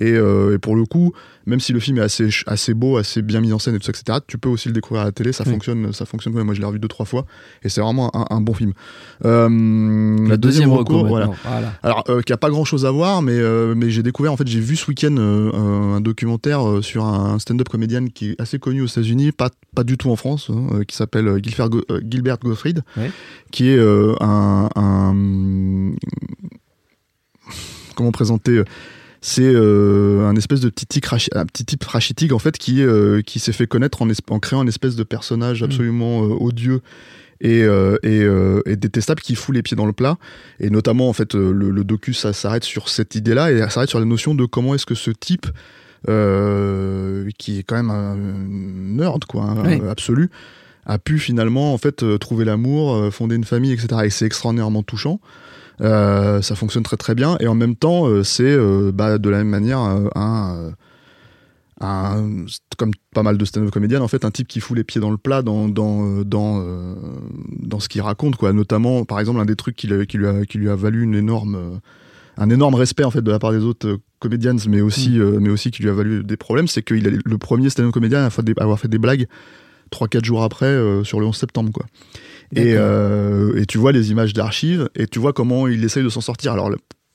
Et, 0.00 0.12
et 0.12 0.58
pour 0.58 0.76
le 0.76 0.84
coup, 0.86 1.12
même 1.46 1.60
si 1.60 1.72
le 1.72 1.80
film 1.80 1.98
est 1.98 2.02
assez, 2.02 2.28
assez 2.46 2.72
beau, 2.74 2.96
assez 2.96 3.20
bien 3.22 3.40
mis 3.40 3.52
en 3.52 3.58
scène 3.58 3.74
et 3.74 3.78
tout 3.78 3.84
ça, 3.84 3.92
etc., 3.92 4.18
tu 4.26 4.38
peux 4.38 4.48
aussi 4.48 4.68
le 4.68 4.74
découvrir 4.74 5.02
à 5.02 5.04
la 5.06 5.12
télé. 5.12 5.32
Ça 5.32 5.44
Oui. 5.46 5.52
fonctionne, 5.52 5.92
ça 5.92 6.06
fonctionne. 6.06 6.32
quand 6.32 6.38
même. 6.38 6.46
Moi, 6.46 6.54
je 6.54 6.60
l'ai 6.60 6.66
revu 6.66 6.78
deux 6.78 6.88
trois 6.88 7.04
fois, 7.06 7.26
et 7.62 7.68
c'est 7.68 7.80
vraiment 7.80 8.10
un, 8.16 8.24
un 8.34 8.40
bon 8.40 8.54
film. 8.54 8.72
La 9.22 10.36
deuxième 10.36 10.72
recours, 10.72 11.06
voilà. 11.06 11.30
Alors, 11.82 12.04
qui 12.24 12.32
a 12.32 12.36
pas 12.36 12.50
grand 12.50 12.64
chose 12.64 12.86
à 12.86 12.90
voir, 12.90 13.20
mais, 13.22 13.38
mais 13.74 13.90
j'ai 13.90 14.02
découvert, 14.02 14.32
en 14.32 14.36
fait, 14.36 14.46
j'ai 14.46 14.60
vu 14.60 14.76
ce 14.76 14.86
week-end 14.88 15.16
un, 15.18 16.00
documentaire 16.00 16.62
sur 16.82 17.04
un 17.04 17.38
stand-up 17.38 17.68
comédien 17.68 17.89
qui 18.10 18.30
est 18.30 18.40
assez 18.40 18.58
connu 18.58 18.80
aux 18.82 18.86
États-Unis, 18.86 19.32
pas, 19.32 19.50
pas 19.74 19.84
du 19.84 19.96
tout 19.98 20.10
en 20.10 20.16
France, 20.16 20.48
hein, 20.50 20.66
euh, 20.72 20.84
qui 20.84 20.96
s'appelle 20.96 21.26
euh, 21.28 21.38
Gilbert, 21.42 21.68
Go- 21.70 21.84
euh, 21.90 22.00
Gilbert 22.08 22.38
Gottfried, 22.38 22.82
Ouais. 22.96 23.10
qui 23.50 23.68
est 23.68 23.76
euh, 23.78 24.14
un, 24.20 24.68
un- 24.76 25.92
Comment 27.96 28.12
présenter 28.12 28.62
c'est 29.22 29.42
euh, 29.42 30.26
un 30.26 30.34
espèce 30.36 30.60
de 30.60 30.70
petit 30.70 30.86
type, 30.86 31.04
rachi- 31.04 31.28
un 31.34 31.44
petit 31.44 31.66
type 31.66 31.84
rachitique 31.84 32.32
en 32.32 32.38
fait 32.38 32.56
qui, 32.56 32.80
euh, 32.82 33.20
qui 33.20 33.38
s'est 33.38 33.52
fait 33.52 33.66
connaître 33.66 34.00
en, 34.00 34.38
créant 34.38 34.62
une 34.62 34.68
espèce 34.68 34.96
de 34.96 35.02
personnage 35.02 35.62
absolument 35.62 36.22
euh, 36.24 36.28
odieux 36.40 36.80
et, 37.42 37.62
euh, 37.62 37.98
et, 38.02 38.20
euh, 38.22 38.62
et 38.64 38.76
détestable 38.76 39.20
qui 39.20 39.34
fout 39.34 39.54
les 39.54 39.62
pieds 39.62 39.76
dans 39.76 39.84
le 39.84 39.92
plat 39.92 40.16
et 40.58 40.70
notamment 40.70 41.10
en 41.10 41.12
fait 41.12 41.34
le, 41.34 41.52
le 41.52 41.84
docu 41.84 42.14
ça 42.14 42.32
s'arrête 42.32 42.64
sur 42.64 42.88
cette 42.88 43.14
idée 43.14 43.34
là 43.34 43.52
et 43.52 43.60
s'arrête 43.68 43.90
sur 43.90 43.98
la 43.98 44.06
notion 44.06 44.34
de 44.34 44.46
comment 44.46 44.74
est-ce 44.74 44.86
que 44.86 44.94
ce 44.94 45.10
type 45.10 45.46
qui 46.06 47.58
est 47.58 47.62
quand 47.62 47.76
même 47.76 47.90
un 47.90 48.16
nerd 48.16 49.24
quoi 49.26 49.44
hein, 49.44 49.62
Oui. 49.64 49.80
absolu 49.88 50.30
a 50.86 50.98
pu 50.98 51.18
finalement 51.18 51.72
en 51.74 51.78
fait 51.78 52.02
euh, 52.02 52.16
trouver 52.18 52.44
l'amour 52.44 52.94
euh, 52.94 53.10
fonder 53.10 53.36
une 53.36 53.44
famille 53.44 53.72
etc 53.72 53.88
et 54.04 54.10
c'est 54.10 54.26
extraordinairement 54.26 54.82
touchant. 54.82 55.20
Euh, 55.82 56.42
ça 56.42 56.54
fonctionne 56.56 56.82
très 56.82 56.96
très 56.96 57.14
bien. 57.14 57.36
Et 57.40 57.46
en 57.48 57.54
même 57.54 57.74
temps 57.76 58.06
euh, 58.08 58.22
c'est 58.22 58.42
euh, 58.44 58.90
bah, 58.92 59.18
de 59.18 59.28
la 59.30 59.38
même 59.38 59.48
manière 59.48 59.80
euh, 59.82 60.08
un, 60.14 60.56
euh, 60.56 60.70
un- 61.80 62.44
comme 62.76 62.90
pas 63.14 63.22
mal 63.22 63.38
de 63.38 63.44
stand-up 63.44 63.70
comédiennes 63.70 64.02
en 64.02 64.08
fait 64.08 64.24
un 64.24 64.30
type 64.30 64.48
qui 64.48 64.60
fout 64.60 64.76
les 64.76 64.84
pieds 64.84 65.00
dans 65.00 65.10
le 65.10 65.16
plat 65.16 65.42
dans 65.42 65.68
dans 65.68 66.04
euh, 66.04 66.24
dans, 66.24 66.60
euh, 66.62 66.94
dans 67.60 67.80
ce 67.80 67.88
qu'il 67.88 68.02
raconte 68.02 68.36
quoi. 68.36 68.52
Notamment 68.52 69.04
par 69.04 69.20
exemple 69.20 69.40
un 69.40 69.44
des 69.46 69.56
trucs 69.56 69.76
qui, 69.76 69.86
lui- 69.86 70.06
qui 70.06 70.18
lui 70.18 70.26
a 70.26 70.44
qui 70.44 70.58
lui 70.58 70.68
a 70.70 70.76
valu 70.76 71.02
une 71.02 71.14
énorme 71.14 71.54
euh, 71.56 71.78
un 72.36 72.50
énorme 72.50 72.74
respect 72.74 73.04
en 73.04 73.10
fait 73.10 73.22
de 73.22 73.30
la 73.30 73.38
part 73.38 73.52
des 73.52 73.64
autres 73.64 73.98
comédiennes 74.20 74.60
mais 74.68 74.80
aussi 74.80 75.18
euh, 75.18 75.38
mais 75.40 75.48
aussi 75.50 75.70
qui 75.70 75.82
lui 75.82 75.90
a 75.90 75.92
valu 75.92 76.22
des 76.22 76.36
problèmes 76.36 76.68
c'est 76.68 76.82
qu'il 76.82 77.06
est 77.06 77.18
le 77.24 77.38
premier 77.38 77.68
stand-up 77.70 77.92
comédien 77.92 78.20
à 78.24 78.62
avoir 78.62 78.78
fait 78.78 78.88
des 78.88 78.98
blagues 78.98 79.26
3-4 79.92 80.24
jours 80.24 80.42
après 80.44 80.66
euh, 80.66 81.02
sur 81.04 81.18
le 81.20 81.26
11 81.26 81.36
septembre 81.36 81.72
quoi 81.72 81.86
et, 82.54 82.74
euh, 82.76 83.54
et 83.60 83.66
tu 83.66 83.78
vois 83.78 83.92
les 83.92 84.10
images 84.10 84.32
d'archives 84.34 84.88
et 84.94 85.06
tu 85.06 85.18
vois 85.18 85.32
comment 85.32 85.66
il 85.68 85.84
essaye 85.84 86.02
de 86.02 86.08
s'en 86.08 86.20
sortir. 86.20 86.52
Alors 86.52 86.70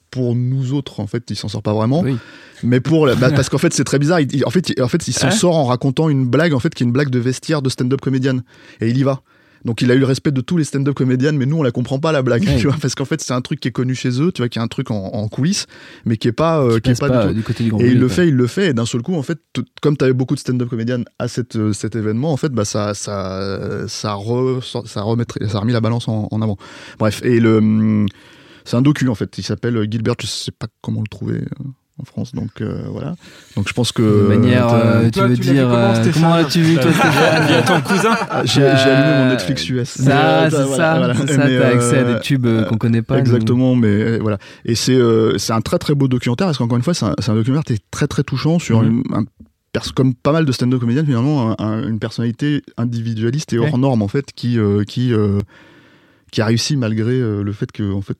pour 0.09 0.33
nous 0.33 0.71
autres, 0.71 1.01
en 1.01 1.07
fait, 1.07 1.29
il 1.29 1.35
s'en 1.35 1.49
sort 1.49 1.61
pas 1.61 1.73
vraiment. 1.73 1.99
Oui. 1.99 2.15
Mais 2.63 2.79
pour 2.79 3.05
bah, 3.05 3.15
parce 3.35 3.49
qu'en 3.49 3.57
fait 3.57 3.73
c'est 3.73 3.83
très 3.83 3.99
bizarre. 3.99 4.21
Il- 4.21 4.33
il- 4.33 4.45
en 4.45 4.49
fait, 4.49 4.69
il, 4.69 4.81
en 4.81 4.87
fait, 4.87 5.09
il 5.09 5.13
s'en 5.13 5.27
Ouais. 5.27 5.33
sort 5.33 5.57
en 5.57 5.65
racontant 5.65 6.07
une 6.07 6.25
blague 6.25 6.53
en 6.53 6.59
fait 6.59 6.73
qui 6.73 6.83
est 6.83 6.87
une 6.87 6.93
blague 6.93 7.09
de 7.09 7.19
vestiaire 7.19 7.61
de 7.61 7.67
stand-up 7.69 7.99
comédienne. 7.99 8.43
Et 8.79 8.87
il 8.87 8.97
y 8.97 9.03
va. 9.03 9.21
Donc 9.65 9.81
il 9.81 9.89
a 9.91 9.95
eu 9.95 9.99
le 9.99 10.05
respect 10.05 10.31
de 10.31 10.41
tous 10.41 10.57
les 10.57 10.63
stand-up 10.63 10.93
comédiennes, 10.95 11.37
mais 11.37 11.45
nous 11.45 11.57
on 11.57 11.63
la 11.63 11.71
comprend 11.71 11.99
pas 11.99 12.11
la 12.11 12.21
blague, 12.21 12.43
Ouais. 12.45 12.57
tu 12.57 12.67
vois, 12.67 12.77
parce 12.79 12.93
qu'en 12.95 13.03
fait 13.05 13.19
c'est 13.21 13.33
un 13.33 13.41
truc 13.41 13.59
qui 13.59 13.67
est 13.67 13.71
connu 13.71 13.95
chez 13.95 14.21
eux, 14.21 14.31
tu 14.31 14.41
vois, 14.41 14.47
qui 14.49 14.59
est 14.59 14.61
un 14.61 14.67
truc 14.67 14.91
en, 14.91 14.95
en 15.07 15.27
coulisses, 15.27 15.65
mais 16.05 16.17
qui 16.17 16.27
est 16.27 16.31
pas, 16.31 16.61
euh, 16.61 16.79
qui 16.79 16.91
est 16.91 16.99
pas, 16.99 17.09
pas, 17.09 17.33
du 17.33 17.41
côté 17.41 17.63
du 17.63 17.71
grand 17.71 17.79
Et 17.79 17.87
il 17.89 17.99
le 17.99 18.07
fait, 18.07 18.27
il 18.27 18.35
le 18.35 18.47
fait, 18.47 18.67
et 18.69 18.73
d'un 18.73 18.85
seul 18.85 19.01
coup, 19.01 19.15
en 19.15 19.23
fait, 19.23 19.39
comme 19.81 19.97
tu 19.97 20.03
avais 20.05 20.13
beaucoup 20.13 20.35
de 20.35 20.39
stand-up 20.39 20.69
comédiennes 20.69 21.05
à 21.19 21.27
cette, 21.27 21.55
euh, 21.55 21.73
cet 21.73 21.95
événement, 21.95 22.31
en 22.31 22.37
fait, 22.37 22.49
bah, 22.53 22.63
ça, 22.65 22.93
ça, 22.93 23.87
ça, 23.87 24.13
re, 24.13 24.59
ça, 24.63 25.01
remettrait- 25.01 25.47
ça 25.49 25.57
a 25.57 25.61
remis 25.61 25.73
la 25.73 25.81
balance 25.81 26.07
en, 26.07 26.27
en 26.31 26.41
avant. 26.41 26.57
Bref, 26.99 27.21
et 27.23 27.39
le, 27.39 27.57
hum, 27.57 28.07
c'est 28.65 28.75
un 28.77 28.81
docu, 28.83 29.07
en 29.09 29.15
fait, 29.15 29.35
il 29.37 29.43
s'appelle 29.43 29.87
Gilbert, 29.89 30.15
je 30.21 30.27
sais 30.27 30.51
pas 30.51 30.67
comment 30.81 31.01
le 31.01 31.07
trouver 31.09 31.35
euh, 31.37 31.45
en 31.99 32.03
France, 32.05 32.33
donc 32.33 32.49
euh, 32.61 32.83
voilà. 32.89 33.15
Donc 33.55 33.67
je 33.69 33.73
pense 33.73 33.91
que. 33.93 34.01
De 34.01 34.27
manière, 34.27 34.67
t'as- 34.67 34.75
euh, 34.75 35.05
tu 35.05 35.11
Toi, 35.11 35.27
veux 35.27 35.35
tu 35.37 35.41
vu 35.43 35.51
dire, 35.53 35.63
comment, 35.69 35.93
euh, 35.93 36.11
comment 36.13 36.35
l'as-tu 36.35 36.61
vu 36.61 36.75
toi 36.75 36.91
Stéphane 36.91 37.47
Via 37.47 37.61
ton 37.61 37.81
cousin 37.81 38.17
Ah, 38.29 38.41
j'ai 38.45 38.63
allumé 38.63 39.07
mon 39.17 39.25
Euh, 39.25 39.29
Netflix 39.31 39.69
US. 39.69 39.89
Ça, 39.89 40.43
euh, 40.45 40.49
c'est 40.49 40.55
voilà, 40.63 40.75
ça, 40.75 40.97
voilà. 40.97 41.13
c'est 41.15 41.27
ça, 41.27 41.41
t'as 41.47 41.67
accès 41.69 41.97
à 41.97 42.01
euh, 42.01 42.13
des 42.15 42.19
tubes 42.21 42.45
euh, 42.45 42.65
qu'on 42.65 42.77
connaît 42.77 43.01
pas. 43.01 43.15
nous. 43.15 43.19
Exactement, 43.21 43.75
mais 43.75 43.87
euh, 43.87 44.19
voilà. 44.21 44.37
Et 44.65 44.75
c'est 44.75 44.93
euh, 44.95 45.37
c'est 45.37 45.53
un 45.53 45.61
très 45.61 45.77
très 45.79 45.95
beau 45.95 46.07
documentaire 46.09 46.47
parce 46.47 46.57
qu'encore 46.57 46.77
une 46.77 46.83
fois, 46.83 46.93
c'est 46.93 47.05
un, 47.05 47.15
c'est 47.19 47.31
un 47.31 47.35
documentaire 47.35 47.63
qui 47.63 47.73
est 47.73 47.83
très 47.91 48.07
très 48.07 48.23
touchant 48.23 48.59
sur 48.59 48.81
Mhm. 48.81 49.03
une, 49.09 49.15
un 49.15 49.23
comme 49.93 50.13
pas 50.15 50.31
mal 50.31 50.45
de 50.45 50.51
stand-up 50.53 50.79
comédiennes 50.79 51.05
finalement, 51.05 51.51
un- 51.51 51.55
un- 51.65 51.87
une 51.87 51.99
personnalité 51.99 52.61
individualiste 52.77 53.51
et 53.53 53.57
hors 53.57 53.73
Ouais. 53.73 53.79
norme 53.79 54.01
en 54.01 54.07
fait, 54.07 54.31
qui 54.33 54.57
euh, 54.57 54.83
qui 54.85 55.13
euh, 55.13 55.39
qui 56.31 56.41
a 56.41 56.45
réussi 56.45 56.75
malgré 56.77 57.11
euh, 57.13 57.41
le 57.43 57.51
fait 57.53 57.71
que 57.73 57.93
en 57.93 58.01
fait 58.01 58.17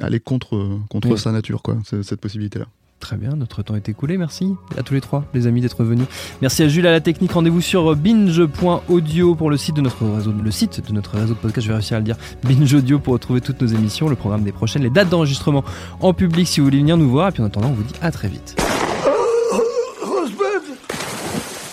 allait 0.00 0.20
contre 0.20 0.78
contre 0.88 1.10
Oui. 1.10 1.18
sa 1.18 1.32
nature 1.32 1.62
quoi, 1.62 1.76
cette 1.84 2.20
possibilité 2.20 2.58
là. 2.58 2.66
Très 3.00 3.16
bien, 3.16 3.30
notre 3.30 3.64
temps 3.64 3.74
est 3.74 3.88
écoulé. 3.88 4.16
Merci 4.16 4.54
à 4.78 4.84
tous 4.84 4.94
les 4.94 5.00
trois, 5.00 5.24
les 5.34 5.48
amis, 5.48 5.60
d'être 5.60 5.82
venus. 5.82 6.06
Merci 6.40 6.62
à 6.62 6.68
Jules 6.68 6.86
à 6.86 6.92
la 6.92 7.00
technique. 7.00 7.32
Rendez-vous 7.32 7.60
sur 7.60 7.96
binge.audio 7.96 9.34
pour 9.34 9.50
le 9.50 9.56
site 9.56 9.74
de 9.74 9.80
notre 9.80 10.06
réseau, 10.06 10.30
le 10.32 10.50
site 10.52 10.86
de 10.86 10.92
notre 10.92 11.18
réseau 11.18 11.34
de 11.34 11.38
podcast. 11.40 11.64
Je 11.64 11.68
vais 11.72 11.74
réussir 11.74 11.96
à 11.96 11.98
le 11.98 12.04
dire. 12.04 12.16
Binge 12.44 12.72
Audio 12.72 13.00
pour 13.00 13.14
retrouver 13.14 13.40
toutes 13.40 13.60
nos 13.60 13.66
émissions, 13.66 14.08
le 14.08 14.14
programme 14.14 14.44
des 14.44 14.52
prochaines, 14.52 14.82
les 14.84 14.90
dates 14.90 15.08
d'enregistrement 15.08 15.64
en 15.98 16.14
public 16.14 16.46
si 16.46 16.60
vous 16.60 16.66
voulez 16.66 16.78
venir 16.78 16.96
nous 16.96 17.10
voir. 17.10 17.30
Et 17.30 17.32
puis 17.32 17.42
en 17.42 17.46
attendant, 17.46 17.70
on 17.70 17.72
vous 17.72 17.82
dit 17.82 17.94
à 18.02 18.12
très 18.12 18.28
vite. 18.28 18.54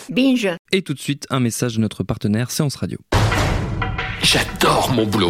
Binge. 0.09 0.49
Et 0.72 0.82
tout 0.82 0.95
de 0.95 0.99
suite, 0.99 1.28
un 1.30 1.39
message 1.39 1.76
de 1.76 1.82
notre 1.82 2.03
partenaire 2.03 2.49
Séance 2.49 2.76
Radio. 2.76 2.97
J'adore 4.24 4.91
mon 4.95 5.05
boulot. 5.05 5.30